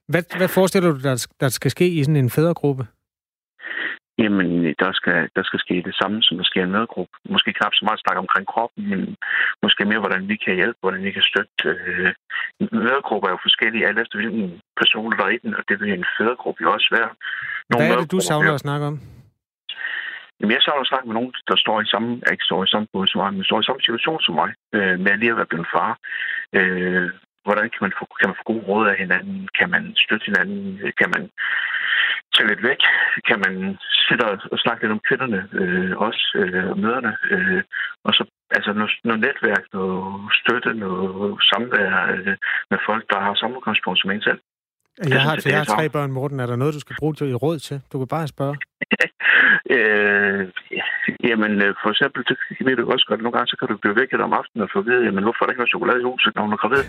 Hvad, 0.09 0.23
hvad 0.37 0.49
forestiller 0.49 0.93
du, 0.93 0.99
der, 1.03 1.27
der 1.41 1.49
skal 1.49 1.71
ske 1.71 1.89
i 1.89 2.05
sådan 2.05 2.17
en 2.17 2.31
fædregruppe? 2.31 2.87
Jamen, 4.23 4.49
der 4.83 4.93
skal, 4.99 5.19
der 5.37 5.43
skal 5.49 5.61
ske 5.65 5.77
det 5.89 5.95
samme, 6.01 6.23
som 6.23 6.37
der 6.37 6.45
sker 6.45 6.61
i 6.61 6.65
en 6.65 6.77
medgruppe. 6.79 7.15
Måske 7.35 7.53
knap 7.53 7.75
så 7.75 7.85
meget 7.85 8.01
snakke 8.01 8.21
omkring 8.25 8.47
kroppen, 8.47 8.83
men 8.91 9.01
måske 9.63 9.85
mere, 9.85 10.05
hvordan 10.05 10.29
vi 10.29 10.37
kan 10.45 10.55
hjælpe, 10.55 10.79
hvordan 10.81 11.03
vi 11.07 11.13
kan 11.17 11.29
støtte. 11.31 11.55
Øh, 11.69 12.13
medgrupper 12.89 13.29
er 13.29 13.35
jo 13.35 13.47
forskellige, 13.49 13.87
alt 13.87 13.99
efter 13.99 14.17
hvilken 14.19 14.61
person 14.81 15.13
der 15.13 15.25
er 15.25 15.35
i 15.35 15.43
den, 15.45 15.55
og 15.59 15.63
det 15.69 15.81
vil 15.81 15.93
en 15.93 16.11
fædregruppe 16.19 16.61
jo 16.65 16.73
også 16.77 16.89
være. 16.99 17.11
Hvad 17.69 17.91
er 17.91 18.01
det, 18.01 18.13
du 18.13 18.21
savner 18.21 18.55
at 18.55 18.65
snakke 18.67 18.87
om? 18.87 18.97
Jamen, 20.39 20.55
jeg 20.57 20.63
savner 20.63 20.85
at 20.85 20.93
snakke 20.93 21.07
med 21.09 21.15
nogen, 21.19 21.33
der 21.51 21.57
står 21.65 21.77
i 21.81 21.91
samme, 21.93 22.11
ikke 22.33 22.49
står 22.49 22.65
i 22.65 22.73
samme 22.73 22.87
båd 22.93 23.07
som 23.07 23.21
mig, 23.23 23.31
men 23.35 23.45
står 23.45 23.61
i 23.61 23.69
samme 23.69 23.83
situation 23.83 24.21
som 24.21 24.35
mig, 24.41 24.51
øh, 24.77 24.97
med 25.05 25.17
lige 25.19 25.31
at 25.35 25.41
være 25.41 25.53
blevet 25.53 25.69
far. 25.75 25.93
Øh, 26.59 27.09
hvordan 27.47 27.67
kan 27.73 27.83
man, 27.85 27.93
få, 27.99 28.05
kan 28.19 28.29
man 28.29 28.39
få 28.41 28.45
gode 28.53 28.65
råd 28.69 28.87
af 28.93 28.97
hinanden? 29.03 29.49
Kan 29.59 29.69
man 29.75 29.83
støtte 30.05 30.27
hinanden? 30.31 30.61
Kan 31.01 31.11
man 31.15 31.23
tage 32.39 32.51
lidt 32.53 32.63
væk? 32.71 32.81
Kan 33.29 33.39
man 33.45 33.55
sidde 34.07 34.25
og, 34.53 34.59
snakke 34.65 34.81
lidt 34.83 34.97
om 34.97 35.05
kvinderne, 35.09 35.41
øh, 35.61 35.93
også 36.07 36.23
øh, 36.41 36.77
møderne? 36.83 37.13
Øh, 37.35 37.63
og 38.07 38.13
så 38.17 38.23
altså 38.57 38.71
noget, 38.73 38.93
noget 39.05 39.21
netværk, 39.27 39.65
noget 39.73 40.05
støtte, 40.41 40.71
noget 40.75 41.43
samvær 41.51 41.91
øh, 42.15 42.35
med 42.71 42.79
folk, 42.89 43.05
der 43.11 43.19
har 43.25 43.35
samme 43.35 43.57
udgangspunkt 43.57 44.01
som 44.01 44.11
en 44.11 44.23
selv. 44.23 44.41
Jeg 45.15 45.23
har, 45.23 45.35
synes, 45.35 45.47
jeg 45.47 45.59
har 45.59 45.75
tre 45.77 45.89
børn, 45.89 46.13
Morten. 46.13 46.41
Er 46.41 46.47
der 46.47 46.57
noget, 46.57 46.75
du 46.75 46.81
skal 46.81 46.97
bruge 46.99 47.15
til 47.15 47.31
i 47.31 47.35
råd 47.35 47.59
til? 47.59 47.81
Du 47.93 47.99
kan 47.99 48.09
bare 48.17 48.29
spørge. 48.29 48.57
Øh, 49.77 50.43
jamen, 51.29 51.53
øh, 51.65 51.73
for 51.83 51.91
eksempel, 51.95 52.21
det 52.29 52.37
ved 52.67 52.77
du 52.77 52.85
også 52.95 53.07
godt, 53.09 53.23
nogle 53.23 53.37
gange 53.37 53.51
så 53.53 53.57
kan 53.59 53.69
du 53.69 53.77
blive 53.77 53.99
vækket 54.01 54.21
om 54.27 54.33
aftenen 54.41 54.65
og 54.65 54.71
få 54.73 54.79
at 54.79 54.87
vide, 54.91 55.05
jamen, 55.07 55.25
hvorfor 55.25 55.43
er 55.43 55.47
der 55.47 55.53
ikke 55.53 55.63
noget 55.63 55.77
chokolade 55.77 56.01
i 56.01 56.09
huset, 56.11 56.35
når 56.35 56.43
hun 56.47 56.55
er 56.57 56.63
gravid? 56.63 56.85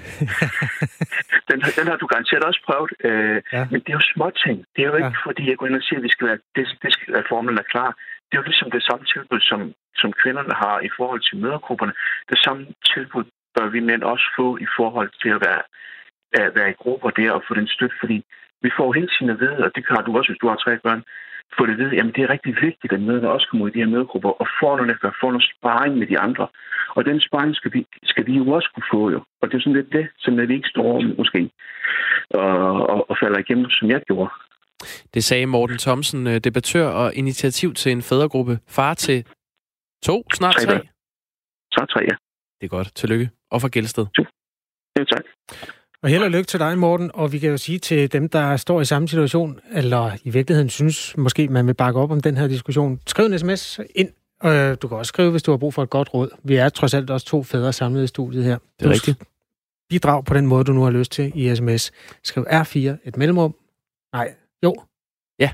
den, 1.49 1.57
den 1.77 1.87
har 1.91 1.97
du 1.99 2.07
garanteret 2.13 2.43
også 2.49 2.61
prøvet. 2.67 2.91
Øh, 3.07 3.37
ja. 3.55 3.63
Men 3.71 3.79
det 3.83 3.89
er 3.91 3.99
jo 3.99 4.11
små 4.15 4.27
ting. 4.45 4.57
Det 4.73 4.81
er 4.81 4.89
jo 4.91 4.97
ikke, 5.01 5.15
ja. 5.17 5.25
fordi 5.27 5.43
jeg 5.49 5.57
går 5.57 5.67
ind 5.67 5.79
og 5.81 5.85
siger, 5.85 5.99
at 5.99 6.07
vi 6.07 6.15
skal 6.15 6.27
være, 6.29 6.39
det, 6.55 6.65
det 6.83 6.89
skal, 6.93 7.15
at 7.19 7.29
formlen 7.31 7.57
er 7.63 7.71
klar. 7.73 7.89
Det 8.27 8.33
er 8.35 8.41
jo 8.41 8.49
ligesom 8.51 8.71
det 8.71 8.83
samme 8.89 9.05
tilbud, 9.13 9.39
som, 9.49 9.59
som 10.01 10.09
kvinderne 10.21 10.55
har 10.63 10.77
i 10.87 10.91
forhold 10.97 11.21
til 11.27 11.35
mødergrupperne. 11.43 11.93
Det 12.31 12.39
samme 12.45 12.61
tilbud 12.93 13.23
bør 13.55 13.67
vi 13.75 13.79
mænd 13.89 14.03
også 14.13 14.27
få 14.37 14.47
i 14.65 14.67
forhold 14.77 15.09
til 15.21 15.31
at 15.35 15.41
være, 15.47 15.63
at 16.41 16.51
være 16.57 16.69
i 16.71 16.79
grupper 16.83 17.09
der 17.09 17.31
og 17.31 17.43
få 17.47 17.53
den 17.59 17.67
støtte, 17.75 17.95
fordi 17.99 18.17
vi 18.65 18.69
får 18.77 18.93
hele 18.93 19.09
tiden 19.13 19.29
at 19.33 19.39
vide, 19.39 19.59
og 19.65 19.71
det 19.75 19.83
har 19.89 20.01
du 20.01 20.17
også, 20.17 20.29
hvis 20.31 20.41
du 20.41 20.47
har 20.47 20.55
tre 20.55 20.73
børn, 20.85 21.03
få 21.57 21.65
det 21.65 21.73
at 21.73 21.79
vide, 21.79 21.95
jamen 21.95 22.13
det 22.15 22.21
er 22.23 22.29
rigtig 22.29 22.53
vigtigt, 22.61 22.93
at 22.93 23.01
møderne 23.01 23.29
også 23.35 23.47
kommer 23.49 23.67
i 23.67 23.71
de 23.71 23.79
her 23.83 23.93
mødegrupper 23.95 24.31
og 24.41 24.47
får 24.59 24.77
noget, 24.77 25.01
der 25.01 25.11
får 25.21 25.31
noget 25.31 25.51
sparring 25.53 25.93
med 25.97 26.07
de 26.07 26.19
andre. 26.19 26.47
Og 26.97 27.05
den 27.05 27.21
sparring 27.21 27.55
skal 27.55 27.73
vi, 27.73 27.85
skal 28.03 28.25
vi 28.25 28.33
jo 28.33 28.51
også 28.57 28.69
kunne 28.73 28.89
få 28.93 29.09
jo. 29.15 29.19
Og 29.41 29.45
det 29.47 29.55
er 29.57 29.61
sådan 29.61 29.79
lidt 29.79 29.91
det, 29.91 30.07
som 30.17 30.37
vi 30.37 30.53
ikke 30.53 30.69
står 30.75 31.01
måske 31.17 31.49
og, 32.29 32.89
og, 32.93 33.09
og 33.09 33.17
falder 33.21 33.39
igennem, 33.39 33.69
som 33.69 33.89
jeg 33.89 34.01
gjorde. 34.07 34.29
Det 35.13 35.23
sagde 35.23 35.45
Morten 35.45 35.77
Thomsen, 35.77 36.27
øh, 36.27 36.37
debattør 36.37 36.87
og 36.87 37.15
initiativ 37.15 37.73
til 37.73 37.91
en 37.91 38.01
fædregruppe. 38.01 38.59
Far 38.67 38.93
til 38.93 39.25
to, 40.03 40.23
snart 40.33 40.55
tre? 40.55 40.65
tre. 41.75 41.85
Tre, 41.85 41.99
ja. 41.99 42.15
Det 42.59 42.65
er 42.65 42.67
godt. 42.77 42.95
Tillykke. 42.95 43.29
Og 43.51 43.61
for 43.61 43.69
Gældsted. 43.69 44.05
Ja, 44.97 45.03
tak. 45.03 45.23
Og 46.03 46.09
held 46.09 46.23
og 46.23 46.31
lykke 46.31 46.47
til 46.47 46.59
dig, 46.59 46.77
Morten. 46.77 47.11
Og 47.13 47.31
vi 47.31 47.39
kan 47.39 47.49
jo 47.49 47.57
sige 47.57 47.79
til 47.79 48.11
dem, 48.11 48.29
der 48.29 48.57
står 48.57 48.81
i 48.81 48.85
samme 48.85 49.07
situation, 49.07 49.59
eller 49.71 50.11
i 50.23 50.29
virkeligheden 50.29 50.69
synes 50.69 51.17
måske, 51.17 51.47
man 51.47 51.67
vil 51.67 51.73
bakke 51.73 51.99
op 51.99 52.11
om 52.11 52.21
den 52.21 52.37
her 52.37 52.47
diskussion. 52.47 52.99
Skriv 53.07 53.25
en 53.25 53.39
sms 53.39 53.79
ind. 53.95 54.09
Øh, 54.45 54.77
du 54.81 54.87
kan 54.87 54.97
også 54.97 55.09
skrive, 55.09 55.31
hvis 55.31 55.43
du 55.43 55.51
har 55.51 55.57
brug 55.57 55.73
for 55.73 55.83
et 55.83 55.89
godt 55.89 56.13
råd. 56.13 56.29
Vi 56.43 56.55
er 56.55 56.69
trods 56.69 56.93
alt 56.93 57.09
også 57.09 57.25
to 57.25 57.43
fædre 57.43 57.73
samlet 57.73 58.03
i 58.03 58.07
studiet 58.07 58.43
her. 58.43 58.57
Det 58.79 58.85
er 58.85 58.89
rigtigt. 58.89 59.23
Bidrag 59.89 60.25
på 60.25 60.33
den 60.33 60.45
måde, 60.45 60.63
du 60.63 60.73
nu 60.73 60.81
har 60.81 60.91
lyst 60.91 61.11
til 61.11 61.31
i 61.35 61.55
sms. 61.55 61.91
Skriv 62.23 62.43
R4, 62.43 62.77
et 62.77 63.17
mellemrum. 63.17 63.55
Nej, 64.13 64.33
jo. 64.63 64.75
Ja. 65.39 65.51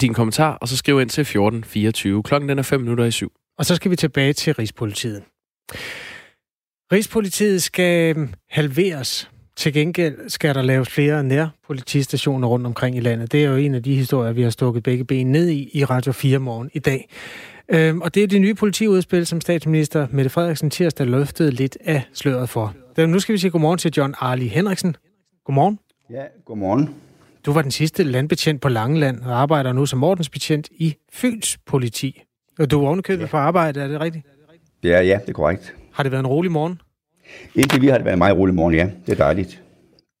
Din 0.00 0.14
kommentar, 0.14 0.54
og 0.54 0.68
så 0.68 0.76
skriv 0.76 1.00
ind 1.00 1.10
til 1.10 1.20
1424. 1.20 2.22
Klokken 2.22 2.48
den 2.48 2.58
er 2.58 2.62
5 2.62 2.80
minutter 2.80 3.04
i 3.04 3.10
syv. 3.10 3.32
Og 3.58 3.64
så 3.66 3.76
skal 3.76 3.90
vi 3.90 3.96
tilbage 3.96 4.32
til 4.32 4.54
Rigspolitiet. 4.54 5.22
Rigspolitiet 6.92 7.62
skal 7.62 8.28
halveres. 8.50 9.30
Til 9.56 9.72
gengæld 9.72 10.28
skal 10.28 10.54
der 10.54 10.62
laves 10.62 10.88
flere 10.88 11.24
nærpolitistationer 11.24 12.48
rundt 12.48 12.66
omkring 12.66 12.96
i 12.96 13.00
landet. 13.00 13.32
Det 13.32 13.44
er 13.44 13.48
jo 13.48 13.56
en 13.56 13.74
af 13.74 13.82
de 13.82 13.94
historier, 13.94 14.32
vi 14.32 14.42
har 14.42 14.50
stukket 14.50 14.82
begge 14.82 15.04
ben 15.04 15.32
ned 15.32 15.48
i 15.48 15.70
i 15.72 15.84
Radio 15.84 16.12
4 16.12 16.38
morgen 16.38 16.70
i 16.72 16.78
dag. 16.78 17.08
Øhm, 17.68 18.00
og 18.00 18.14
det 18.14 18.22
er 18.22 18.26
det 18.26 18.40
nye 18.40 18.54
politiudspil, 18.54 19.26
som 19.26 19.40
statsminister 19.40 20.06
Mette 20.10 20.30
Frederiksen 20.30 20.70
tirsdag 20.70 21.06
løftede 21.06 21.50
lidt 21.50 21.78
af 21.84 22.02
sløret 22.12 22.48
for. 22.48 22.74
Nu 23.06 23.20
skal 23.20 23.32
vi 23.32 23.38
sige 23.38 23.50
godmorgen 23.50 23.78
til 23.78 23.92
John 23.96 24.14
Arli 24.18 24.46
Henriksen. 24.46 24.96
Godmorgen. 25.44 25.78
Ja, 26.10 26.22
godmorgen. 26.44 26.94
Du 27.46 27.52
var 27.52 27.62
den 27.62 27.70
sidste 27.70 28.02
landbetjent 28.02 28.60
på 28.60 28.68
Langeland 28.68 29.20
og 29.20 29.40
arbejder 29.40 29.72
nu 29.72 29.86
som 29.86 30.04
ordensbetjent 30.04 30.68
i 30.72 30.94
Fyns 31.12 31.58
politi. 31.66 32.22
Og 32.58 32.70
du 32.70 32.82
er 32.82 32.86
ovenikøbet 32.86 33.22
ja. 33.22 33.26
for 33.26 33.38
arbejde, 33.38 33.80
er 33.80 33.88
det 33.88 34.00
rigtigt? 34.00 34.26
Det 34.82 34.94
er, 34.94 35.00
ja, 35.00 35.18
det 35.22 35.28
er 35.28 35.32
korrekt. 35.32 35.74
Har 35.92 36.02
det 36.02 36.12
været 36.12 36.20
en 36.20 36.26
rolig 36.26 36.50
morgen? 36.50 36.80
Indtil 37.54 37.82
vi 37.82 37.86
har 37.86 37.96
det 37.96 38.04
været 38.04 38.18
meget 38.18 38.36
rolig 38.36 38.54
morgen, 38.54 38.74
ja. 38.74 38.90
Det 39.06 39.12
er 39.12 39.16
dejligt. 39.16 39.62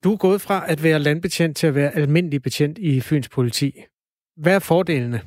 Du 0.04 0.12
er 0.12 0.16
gået 0.16 0.40
fra 0.40 0.64
at 0.68 0.82
være 0.82 0.98
landbetjent 0.98 1.56
til 1.56 1.66
at 1.66 1.74
være 1.74 1.96
almindelig 1.96 2.42
betjent 2.42 2.78
i 2.78 3.00
Fyns 3.00 3.28
politi. 3.28 3.82
Hvad 4.36 4.54
er 4.54 4.58
fordelene? 4.58 5.20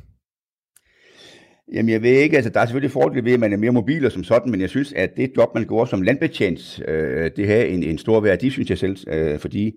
Jamen, 1.74 1.90
jeg 1.90 2.02
ved 2.02 2.12
ikke, 2.12 2.36
altså 2.36 2.50
der 2.50 2.60
er 2.60 2.66
selvfølgelig 2.66 2.92
fordele 2.92 3.26
ved, 3.26 3.34
at 3.34 3.40
man 3.40 3.54
er 3.54 3.58
mere 3.58 3.72
mobil 3.72 4.06
og 4.06 4.12
som 4.12 4.24
sådan, 4.24 4.52
men 4.52 4.62
jeg 4.62 4.70
synes, 4.70 4.94
at 4.94 5.18
det 5.18 5.32
job, 5.38 5.56
man 5.56 5.66
går 5.66 5.86
som 5.86 6.02
landbetjent, 6.02 6.82
øh, 6.88 7.32
det 7.36 7.48
har 7.48 7.56
en, 7.56 7.84
en 7.84 7.98
stor 7.98 8.20
værdi, 8.20 8.50
synes 8.50 8.70
jeg 8.70 8.78
selv, 8.78 8.98
øh, 9.08 9.40
fordi 9.40 9.72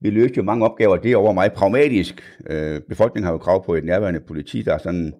vi 0.00 0.10
løste 0.10 0.36
jo 0.36 0.42
mange 0.42 0.64
opgaver 0.64 0.96
derovre 0.96 1.34
meget 1.34 1.52
pragmatisk. 1.52 2.22
Øh, 2.50 2.80
befolkningen 2.88 3.24
har 3.24 3.32
jo 3.32 3.38
krav 3.38 3.66
på 3.66 3.74
et 3.74 3.84
nærværende 3.84 4.20
politi, 4.20 4.62
der 4.62 4.74
er 4.74 4.78
sådan 4.78 5.12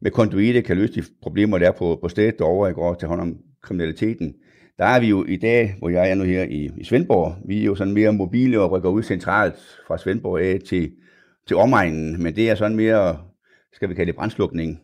med 0.00 0.10
konduite 0.10 0.62
kan 0.62 0.76
løse 0.76 0.94
de 0.94 1.02
problemer, 1.22 1.58
der 1.58 1.66
er 1.66 1.72
på, 1.72 1.98
på 2.02 2.08
stedet 2.08 2.38
derovre 2.38 2.70
i 2.70 2.72
går 2.72 2.94
til 2.94 3.08
hånd 3.08 3.20
om 3.20 3.36
kriminaliteten. 3.62 4.34
Der 4.78 4.84
er 4.84 5.00
vi 5.00 5.06
jo 5.06 5.24
i 5.24 5.36
dag, 5.36 5.74
hvor 5.78 5.88
jeg 5.88 6.10
er 6.10 6.14
nu 6.14 6.24
her 6.24 6.42
i, 6.42 6.70
i 6.76 6.84
Svendborg, 6.84 7.36
vi 7.44 7.60
er 7.60 7.64
jo 7.64 7.74
sådan 7.74 7.92
mere 7.92 8.12
mobile 8.12 8.60
og 8.60 8.70
rykker 8.70 8.90
ud 8.90 9.02
centralt 9.02 9.56
fra 9.86 9.98
Svendborg 9.98 10.40
af 10.40 10.58
til, 10.66 10.92
til 11.46 11.56
omegnen, 11.56 12.22
men 12.22 12.36
det 12.36 12.50
er 12.50 12.54
sådan 12.54 12.76
mere, 12.76 13.18
skal 13.72 13.88
vi 13.88 13.94
kalde 13.94 14.06
det 14.06 14.16
brandslukning. 14.16 14.80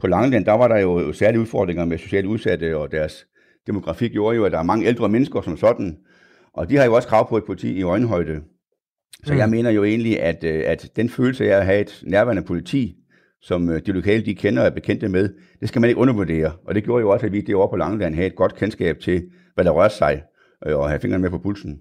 På 0.00 0.06
Langeland, 0.06 0.44
der 0.44 0.52
var 0.52 0.68
der 0.68 0.78
jo 0.78 1.12
særlige 1.12 1.40
udfordringer 1.40 1.84
med 1.84 1.98
socialt 1.98 2.26
udsatte, 2.26 2.76
og 2.76 2.92
deres 2.92 3.26
demografi 3.66 4.08
gjorde 4.08 4.36
jo, 4.36 4.44
at 4.44 4.52
der 4.52 4.58
er 4.58 4.62
mange 4.62 4.86
ældre 4.86 5.08
mennesker 5.08 5.40
som 5.40 5.56
sådan, 5.56 5.98
og 6.52 6.70
de 6.70 6.76
har 6.76 6.84
jo 6.84 6.94
også 6.94 7.08
krav 7.08 7.28
på 7.28 7.36
et 7.36 7.44
politi 7.44 7.72
i 7.72 7.82
øjenhøjde. 7.82 8.40
Så 9.24 9.32
mm. 9.32 9.38
jeg 9.38 9.48
mener 9.48 9.70
jo 9.70 9.84
egentlig, 9.84 10.20
at, 10.20 10.44
øh, 10.44 10.62
at 10.66 10.90
den 10.96 11.08
følelse 11.08 11.52
af 11.52 11.58
at 11.58 11.64
have 11.64 11.80
et 11.80 12.02
nærværende 12.06 12.42
politi, 12.42 12.97
som 13.42 13.70
øh, 13.70 13.82
de 13.86 13.92
lokale 13.92 14.24
de 14.24 14.34
kender 14.34 14.62
og 14.62 14.66
er 14.66 14.70
bekendte 14.70 15.08
med, 15.08 15.28
det 15.60 15.68
skal 15.68 15.80
man 15.80 15.90
ikke 15.90 16.00
undervurdere. 16.00 16.52
Og 16.66 16.74
det 16.74 16.84
gjorde 16.84 17.00
jo 17.00 17.10
også, 17.10 17.26
at 17.26 17.32
vi 17.32 17.40
derovre 17.40 17.68
på 17.68 17.76
Langeland 17.76 18.14
havde 18.14 18.26
et 18.26 18.36
godt 18.36 18.54
kendskab 18.54 18.98
til, 19.00 19.24
hvad 19.54 19.64
der 19.64 19.70
rørte 19.70 19.94
sig, 19.94 20.22
øh, 20.66 20.76
og 20.76 20.88
have 20.88 21.00
fingrene 21.00 21.22
med 21.22 21.30
på 21.30 21.38
pulsen. 21.38 21.78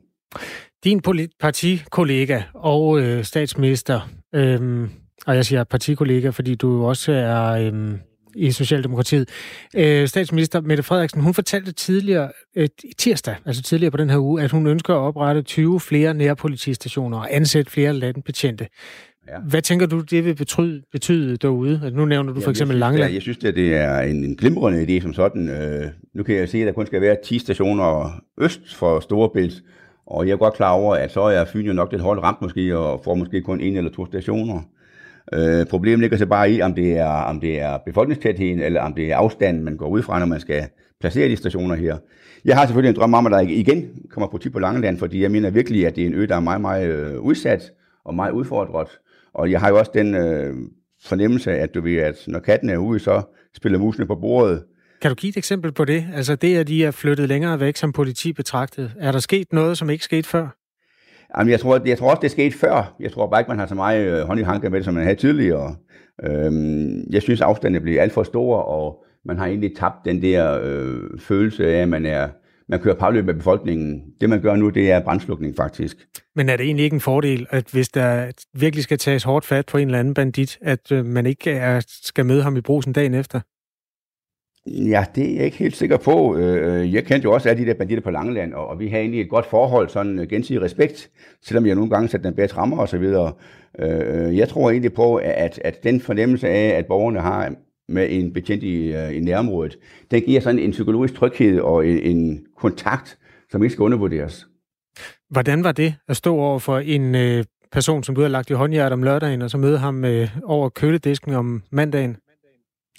Din 0.83 1.01
partikollega 1.39 2.41
og 2.53 2.99
øh, 2.99 3.23
statsminister, 3.23 4.09
øh, 4.35 4.89
og 5.27 5.35
jeg 5.35 5.45
siger 5.45 5.63
partikollega, 5.63 6.29
fordi 6.29 6.55
du 6.55 6.85
også 6.85 7.11
er 7.11 7.43
øh, 7.43 7.97
i 8.35 8.51
Socialdemokratiet. 8.51 9.29
Øh, 9.75 10.07
statsminister 10.07 10.61
Mette 10.61 10.83
Frederiksen, 10.83 11.21
hun 11.21 11.33
fortalte 11.33 11.71
tidligere, 11.71 12.31
øh, 12.55 12.67
tirsdag, 12.97 13.35
altså 13.45 13.61
tidligere 13.61 13.91
på 13.91 13.97
den 13.97 14.09
her 14.09 14.17
uge, 14.17 14.41
at 14.41 14.51
hun 14.51 14.67
ønsker 14.67 14.93
at 14.93 14.99
oprette 14.99 15.41
20 15.41 15.79
flere 15.79 16.13
nærpolitistationer 16.13 17.17
og 17.17 17.35
ansætte 17.35 17.71
flere 17.71 17.93
landbetjente. 17.93 18.67
Ja. 19.28 19.39
Hvad 19.49 19.61
tænker 19.61 19.86
du, 19.86 20.01
det 20.01 20.25
vil 20.25 20.36
betyde, 20.36 20.82
betyde 20.91 21.38
derude? 21.38 21.82
Altså, 21.84 21.97
nu 21.97 22.05
nævner 22.05 22.34
du 22.34 22.41
for 22.41 22.49
eksempel 22.49 22.78
Langeland. 22.78 23.13
Jeg 23.13 23.21
synes, 23.21 23.38
at 23.43 23.55
det 23.55 23.75
er 23.75 23.99
en, 23.99 24.23
en 24.23 24.36
glimrende 24.36 24.84
idé 24.84 25.01
som 25.01 25.13
sådan. 25.13 25.49
Øh, 25.49 25.86
nu 26.13 26.23
kan 26.23 26.36
jeg 26.36 26.49
se, 26.49 26.57
at 26.57 26.67
der 26.67 26.73
kun 26.73 26.86
skal 26.86 27.01
være 27.01 27.17
10 27.23 27.39
stationer 27.39 28.19
øst 28.38 28.75
for 28.75 28.99
Storebælt, 28.99 29.63
og 30.05 30.28
jeg 30.28 30.34
er 30.34 30.38
godt 30.38 30.53
klar 30.53 30.71
over, 30.71 30.95
at 30.95 31.11
så 31.11 31.21
er 31.21 31.45
Fyn 31.45 31.65
jo 31.65 31.73
nok 31.73 31.91
lidt 31.91 32.01
hårdt 32.01 32.21
ramt 32.21 32.41
måske, 32.41 32.78
og 32.78 33.01
får 33.03 33.15
måske 33.15 33.41
kun 33.41 33.61
en 33.61 33.78
eller 33.78 33.91
to 33.91 34.05
stationer. 34.05 34.61
Øh, 35.34 35.65
problemet 35.65 35.99
ligger 35.99 36.17
så 36.17 36.25
bare 36.25 36.51
i, 36.51 36.61
om 36.61 36.73
det, 36.73 36.97
er, 36.97 37.07
om 37.07 37.39
det 37.39 37.61
er 37.61 37.78
befolkningstætheden, 37.86 38.61
eller 38.61 38.82
om 38.82 38.93
det 38.93 39.11
er 39.11 39.17
afstanden, 39.17 39.63
man 39.63 39.78
går 39.78 39.88
ud 39.88 40.01
fra, 40.01 40.19
når 40.19 40.25
man 40.25 40.39
skal 40.39 40.63
placere 40.99 41.30
de 41.30 41.36
stationer 41.36 41.75
her. 41.75 41.97
Jeg 42.45 42.57
har 42.57 42.65
selvfølgelig 42.65 42.89
en 42.89 42.95
drøm 42.95 43.13
om, 43.13 43.25
at 43.25 43.32
der 43.32 43.39
igen 43.39 43.86
kommer 44.09 44.28
politi 44.28 44.49
på 44.49 44.59
Langeland, 44.59 44.97
fordi 44.97 45.21
jeg 45.21 45.32
mener 45.32 45.49
virkelig, 45.49 45.88
at 45.88 45.95
det 45.95 46.03
er 46.03 46.07
en 46.07 46.13
ø, 46.13 46.25
der 46.25 46.36
er 46.36 46.39
meget, 46.39 46.61
meget 46.61 46.88
øh, 46.88 47.19
udsat 47.19 47.71
og 48.05 48.15
meget 48.15 48.32
udfordret. 48.32 48.88
Og 49.38 49.51
jeg 49.51 49.59
har 49.59 49.69
jo 49.69 49.77
også 49.77 49.91
den 49.93 50.15
øh, 50.15 50.53
fornemmelse, 51.03 51.51
at 51.51 51.73
du 51.75 51.81
ved, 51.81 51.97
at 51.97 52.23
når 52.27 52.39
katten 52.39 52.69
er 52.69 52.77
ude, 52.77 52.99
så 52.99 53.21
spiller 53.55 53.79
musene 53.79 54.05
på 54.05 54.15
bordet. 54.15 54.63
Kan 55.01 55.11
du 55.11 55.15
give 55.15 55.29
et 55.29 55.38
eksempel 55.38 55.71
på 55.71 55.85
det? 55.85 56.05
Altså 56.13 56.35
det, 56.35 56.57
at 56.57 56.67
de 56.67 56.85
er 56.85 56.91
flyttet 56.91 57.29
længere 57.29 57.59
væk 57.59 57.75
som 57.75 57.93
politi 57.93 58.33
betragtet. 58.33 58.93
Er 58.99 59.11
der 59.11 59.19
sket 59.19 59.53
noget, 59.53 59.77
som 59.77 59.89
ikke 59.89 60.03
skete 60.03 60.27
før? 60.27 60.47
Jamen, 61.38 61.51
jeg 61.51 61.59
tror, 61.59 61.81
jeg 61.85 61.97
tror 61.97 62.09
også, 62.09 62.21
det 62.21 62.31
skete 62.31 62.57
før. 62.57 62.95
Jeg 62.99 63.11
tror 63.11 63.29
bare 63.29 63.41
ikke, 63.41 63.49
man 63.49 63.59
har 63.59 63.67
så 63.67 63.75
meget 63.75 64.07
øh, 64.07 64.27
hånd 64.27 64.39
i 64.39 64.43
hanke 64.43 64.69
med 64.69 64.79
det, 64.79 64.85
som 64.85 64.93
man 64.93 65.03
havde 65.03 65.19
tidligere. 65.19 65.75
Øhm, 66.23 67.03
jeg 67.09 67.21
synes, 67.21 67.41
afstanden 67.41 67.81
bliver 67.81 68.01
alt 68.01 68.13
for 68.13 68.23
stor, 68.23 68.57
og 68.57 69.05
man 69.25 69.38
har 69.38 69.45
egentlig 69.45 69.75
tabt 69.75 70.05
den 70.05 70.21
der 70.21 70.59
øh, 70.63 71.19
følelse 71.19 71.67
af, 71.67 71.81
at 71.81 71.89
man 71.89 72.05
er 72.05 72.29
man 72.70 72.80
kører 72.80 72.95
parløb 72.95 73.26
med 73.26 73.34
befolkningen. 73.34 74.03
Det, 74.22 74.30
man 74.30 74.41
gør 74.41 74.55
nu, 74.55 74.70
det 74.70 74.91
er 74.91 74.99
brandslukning 74.99 75.55
faktisk. 75.55 75.97
Men 76.36 76.49
er 76.49 76.57
det 76.57 76.65
egentlig 76.65 76.84
ikke 76.84 76.93
en 76.93 77.01
fordel, 77.01 77.47
at 77.49 77.70
hvis 77.72 77.89
der 77.89 78.32
virkelig 78.53 78.84
skal 78.84 78.97
tages 78.97 79.24
hårdt 79.24 79.45
fat 79.45 79.65
på 79.65 79.78
en 79.78 79.88
eller 79.88 79.99
anden 79.99 80.13
bandit, 80.13 80.57
at 80.61 80.91
øh, 80.91 81.05
man 81.05 81.26
ikke 81.26 81.51
er, 81.51 81.82
skal 81.88 82.26
møde 82.26 82.43
ham 82.43 82.57
i 82.57 82.61
brusen 82.61 82.93
dagen 82.93 83.13
efter? 83.13 83.39
Ja, 84.68 85.05
det 85.15 85.32
er 85.32 85.36
jeg 85.36 85.45
ikke 85.45 85.57
helt 85.57 85.76
sikker 85.76 85.97
på. 85.97 86.38
Øh, 86.38 86.93
jeg 86.93 87.05
kendte 87.05 87.24
jo 87.24 87.34
også 87.34 87.49
alle 87.49 87.63
de 87.63 87.68
der 87.68 87.74
banditter 87.78 88.03
på 88.03 88.11
Langeland, 88.11 88.53
og 88.53 88.80
vi 88.80 88.88
har 88.88 88.97
egentlig 88.97 89.22
et 89.22 89.30
godt 89.30 89.45
forhold, 89.45 89.89
sådan 89.89 90.28
gensidig 90.30 90.61
respekt, 90.61 91.09
selvom 91.41 91.65
jeg 91.65 91.76
nogle 91.76 91.89
gange 91.89 92.07
satte 92.07 92.28
den 92.28 92.36
bedre 92.36 92.57
rammer 92.57 92.78
og 92.78 92.89
så 92.89 92.97
videre. 92.97 93.34
Øh, 93.80 94.38
jeg 94.38 94.49
tror 94.49 94.70
egentlig 94.70 94.93
på, 94.93 95.15
at, 95.15 95.59
at 95.63 95.84
den 95.84 96.01
fornemmelse 96.01 96.49
af, 96.49 96.78
at 96.78 96.86
borgerne 96.86 97.20
har 97.20 97.53
med 97.89 98.07
en 98.09 98.33
betjent 98.33 98.63
i, 98.63 98.93
øh, 98.93 99.15
i 99.15 99.19
nærområdet, 99.19 99.77
den 100.11 100.21
giver 100.21 100.41
sådan 100.41 100.59
en 100.59 100.71
psykologisk 100.71 101.13
tryghed 101.13 101.59
og 101.59 101.88
en, 101.88 101.99
en 101.99 102.45
kontakt, 102.57 103.17
som 103.51 103.63
ikke 103.63 103.73
skal 103.73 103.83
undervurderes. 103.83 104.47
Hvordan 105.29 105.63
var 105.63 105.71
det 105.71 105.95
at 106.07 106.17
stå 106.17 106.35
over 106.35 106.59
for 106.59 106.79
en 106.79 107.15
øh, 107.15 107.43
person, 107.71 108.03
som 108.03 108.15
du 108.15 108.21
havde 108.21 108.31
lagt 108.31 108.49
i 108.49 108.53
håndhjertet 108.53 108.93
om 108.93 109.03
lørdagen, 109.03 109.41
og 109.41 109.49
så 109.49 109.57
møde 109.57 109.77
ham 109.77 110.05
øh, 110.05 110.38
over 110.43 110.69
køledisken 110.69 111.33
om 111.33 111.63
mandagen? 111.71 112.17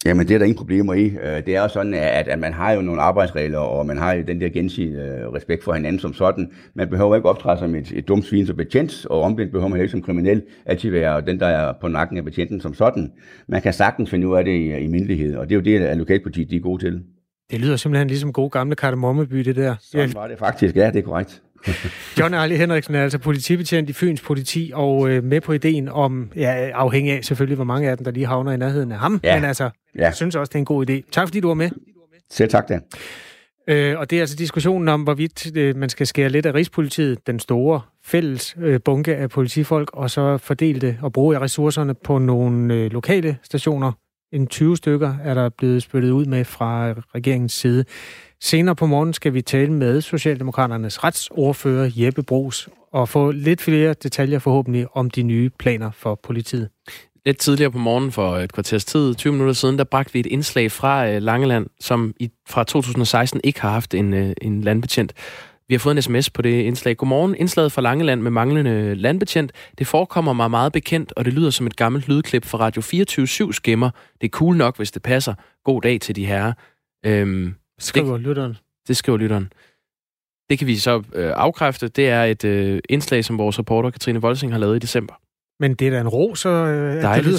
Jamen, 0.06 0.28
det 0.28 0.34
er 0.34 0.38
der 0.38 0.44
ingen 0.44 0.58
problemer 0.58 0.94
i. 0.94 1.04
Øh, 1.04 1.46
det 1.46 1.56
er 1.56 1.62
jo 1.62 1.68
sådan, 1.68 1.94
at, 1.94 2.28
at 2.28 2.38
man 2.38 2.52
har 2.52 2.72
jo 2.72 2.80
nogle 2.80 3.00
arbejdsregler, 3.00 3.58
og 3.58 3.86
man 3.86 3.98
har 3.98 4.12
jo 4.12 4.22
den 4.22 4.40
der 4.40 4.48
gensidige 4.48 5.02
øh, 5.02 5.32
respekt 5.32 5.64
for 5.64 5.72
hinanden 5.72 6.00
som 6.00 6.14
sådan. 6.14 6.50
Man 6.74 6.88
behøver 6.88 7.16
ikke 7.16 7.28
optræde 7.28 7.58
som 7.58 7.74
et, 7.74 7.92
et 7.92 8.08
dumt 8.08 8.24
svin 8.24 8.46
som 8.46 8.56
betjent, 8.56 9.06
og 9.06 9.22
omvendt 9.22 9.52
behøver 9.52 9.68
man 9.68 9.80
ikke 9.80 9.90
som 9.90 10.02
kriminel 10.02 10.42
altid 10.66 10.90
være 10.90 11.20
den, 11.20 11.40
der 11.40 11.46
er 11.46 11.72
på 11.80 11.88
nakken 11.88 12.18
af 12.18 12.24
betjenten 12.24 12.60
som 12.60 12.74
sådan. 12.74 13.12
Man 13.48 13.62
kan 13.62 13.72
sagtens 13.72 14.10
finde 14.10 14.28
ud 14.28 14.36
af 14.36 14.44
det 14.44 14.52
i, 14.52 14.76
i 14.76 14.86
mindelighed, 14.86 15.36
og 15.36 15.48
det 15.48 15.54
er 15.54 15.56
jo 15.56 15.64
det, 15.78 15.86
at 15.86 15.96
lokalpolitiet 15.96 16.50
de 16.50 16.56
er 16.56 16.60
gode 16.60 16.84
til. 16.84 17.02
Det 17.50 17.60
lyder 17.60 17.76
simpelthen 17.76 18.08
ligesom 18.08 18.32
gode 18.32 18.50
gamle 18.50 18.76
kardemommeby, 18.76 19.38
det 19.38 19.56
der. 19.56 19.74
Sådan 19.80 20.14
var 20.14 20.28
det 20.28 20.38
faktisk, 20.38 20.76
ja, 20.76 20.90
det 20.90 20.96
er 20.96 21.02
korrekt. 21.02 21.42
John 22.18 22.34
Arli 22.34 22.56
Henriksen 22.56 22.94
er 22.94 23.02
altså 23.02 23.18
politibetjent 23.18 23.90
i 23.90 23.92
Fyns 23.92 24.20
politi, 24.20 24.70
og 24.74 25.10
øh, 25.10 25.24
med 25.24 25.40
på 25.40 25.52
ideen 25.52 25.88
om, 25.88 26.30
ja, 26.36 26.70
afhængig 26.74 27.12
af 27.12 27.24
selvfølgelig, 27.24 27.56
hvor 27.56 27.64
mange 27.64 27.90
af 27.90 27.96
dem, 27.96 28.04
der 28.04 28.10
lige 28.10 28.26
havner 28.26 28.52
i 28.52 28.56
nærheden 28.56 28.92
af 28.92 28.98
ham, 28.98 29.20
ja. 29.24 29.34
men 29.34 29.44
altså, 29.44 29.64
ja. 29.64 30.04
jeg 30.04 30.14
synes 30.14 30.36
også, 30.36 30.50
det 30.50 30.54
er 30.54 30.58
en 30.58 30.64
god 30.64 30.90
idé. 30.90 31.10
Tak 31.12 31.28
fordi 31.28 31.40
du 31.40 31.48
var 31.48 31.54
med. 31.54 31.70
Selv 32.30 32.50
tak, 32.50 32.68
Dan. 32.68 32.82
Øh, 33.68 33.98
og 33.98 34.10
det 34.10 34.16
er 34.16 34.20
altså 34.20 34.36
diskussionen 34.36 34.88
om, 34.88 35.02
hvorvidt 35.02 35.56
øh, 35.56 35.76
man 35.76 35.88
skal 35.88 36.06
skære 36.06 36.28
lidt 36.28 36.46
af 36.46 36.54
Rigspolitiet, 36.54 37.26
den 37.26 37.40
store 37.40 37.80
fælles 38.04 38.56
øh, 38.60 38.80
bunke 38.84 39.16
af 39.16 39.30
politifolk, 39.30 39.90
og 39.92 40.10
så 40.10 40.38
fordele 40.38 40.80
det 40.80 40.98
og 41.02 41.12
bruge 41.12 41.40
ressourcerne 41.40 41.94
på 41.94 42.18
nogle 42.18 42.74
øh, 42.74 42.92
lokale 42.92 43.38
stationer. 43.42 43.92
En 44.32 44.46
20 44.46 44.76
stykker 44.76 45.14
er 45.24 45.34
der 45.34 45.48
blevet 45.48 45.82
spyttet 45.82 46.10
ud 46.10 46.24
med 46.24 46.44
fra 46.44 46.92
regeringens 47.14 47.52
side. 47.52 47.84
Senere 48.42 48.76
på 48.76 48.86
morgen 48.86 49.12
skal 49.12 49.34
vi 49.34 49.42
tale 49.42 49.72
med 49.72 50.00
Socialdemokraternes 50.00 51.04
retsordfører 51.04 51.90
Jeppe 51.96 52.22
Bros 52.22 52.68
og 52.92 53.08
få 53.08 53.30
lidt 53.30 53.60
flere 53.60 53.94
detaljer 54.02 54.38
forhåbentlig 54.38 54.86
om 54.96 55.10
de 55.10 55.22
nye 55.22 55.50
planer 55.58 55.90
for 55.90 56.14
politiet. 56.14 56.68
Lidt 57.26 57.38
tidligere 57.38 57.70
på 57.70 57.78
morgen 57.78 58.12
for 58.12 58.36
et 58.36 58.52
kvarters 58.52 58.84
tid, 58.84 59.14
20 59.14 59.32
minutter 59.32 59.52
siden, 59.52 59.78
der 59.78 59.84
bragte 59.84 60.12
vi 60.12 60.20
et 60.20 60.26
indslag 60.26 60.72
fra 60.72 61.08
øh, 61.08 61.22
Langeland, 61.22 61.66
som 61.80 62.14
i, 62.20 62.30
fra 62.48 62.64
2016 62.64 63.40
ikke 63.44 63.60
har 63.60 63.70
haft 63.70 63.94
en, 63.94 64.14
øh, 64.14 64.32
en 64.42 64.62
landbetjent. 64.62 65.12
Vi 65.68 65.74
har 65.74 65.78
fået 65.78 65.96
en 65.96 66.02
sms 66.02 66.30
på 66.30 66.42
det 66.42 66.62
indslag. 66.62 66.96
Godmorgen. 66.96 67.34
Indslaget 67.34 67.72
fra 67.72 67.82
Langeland 67.82 68.20
med 68.20 68.30
manglende 68.30 68.94
landbetjent. 68.94 69.52
Det 69.78 69.86
forekommer 69.86 70.32
mig 70.32 70.50
meget 70.50 70.72
bekendt, 70.72 71.12
og 71.16 71.24
det 71.24 71.32
lyder 71.32 71.50
som 71.50 71.66
et 71.66 71.76
gammelt 71.76 72.08
lydklip 72.08 72.44
fra 72.44 72.58
Radio 72.58 72.82
24 72.82 73.26
7 73.26 73.52
skimmer. 73.52 73.90
Det 74.20 74.26
er 74.26 74.30
cool 74.30 74.56
nok, 74.56 74.76
hvis 74.76 74.90
det 74.90 75.02
passer. 75.02 75.34
God 75.64 75.82
dag 75.82 76.00
til 76.00 76.16
de 76.16 76.26
herrer. 76.26 76.52
Øhm, 77.06 77.54
skriver 77.78 78.12
det, 78.12 78.20
lytteren. 78.20 78.56
Det 78.88 78.96
skriver 78.96 79.18
lytteren. 79.18 79.52
Det 80.50 80.58
kan 80.58 80.66
vi 80.66 80.76
så 80.76 81.02
øh, 81.14 81.32
afkræfte. 81.36 81.88
Det 81.88 82.08
er 82.08 82.24
et 82.24 82.44
øh, 82.44 82.80
indslag, 82.88 83.24
som 83.24 83.38
vores 83.38 83.58
reporter 83.58 83.90
Katrine 83.90 84.20
Volsing 84.20 84.52
har 84.52 84.58
lavet 84.58 84.76
i 84.76 84.78
december. 84.78 85.14
Men 85.60 85.74
det 85.74 85.86
er 85.86 85.90
da 85.90 86.00
en 86.00 86.08
ro, 86.08 86.34
så 86.34 86.48
øh, 86.48 87.16
det 87.16 87.24
lyder 87.24 87.38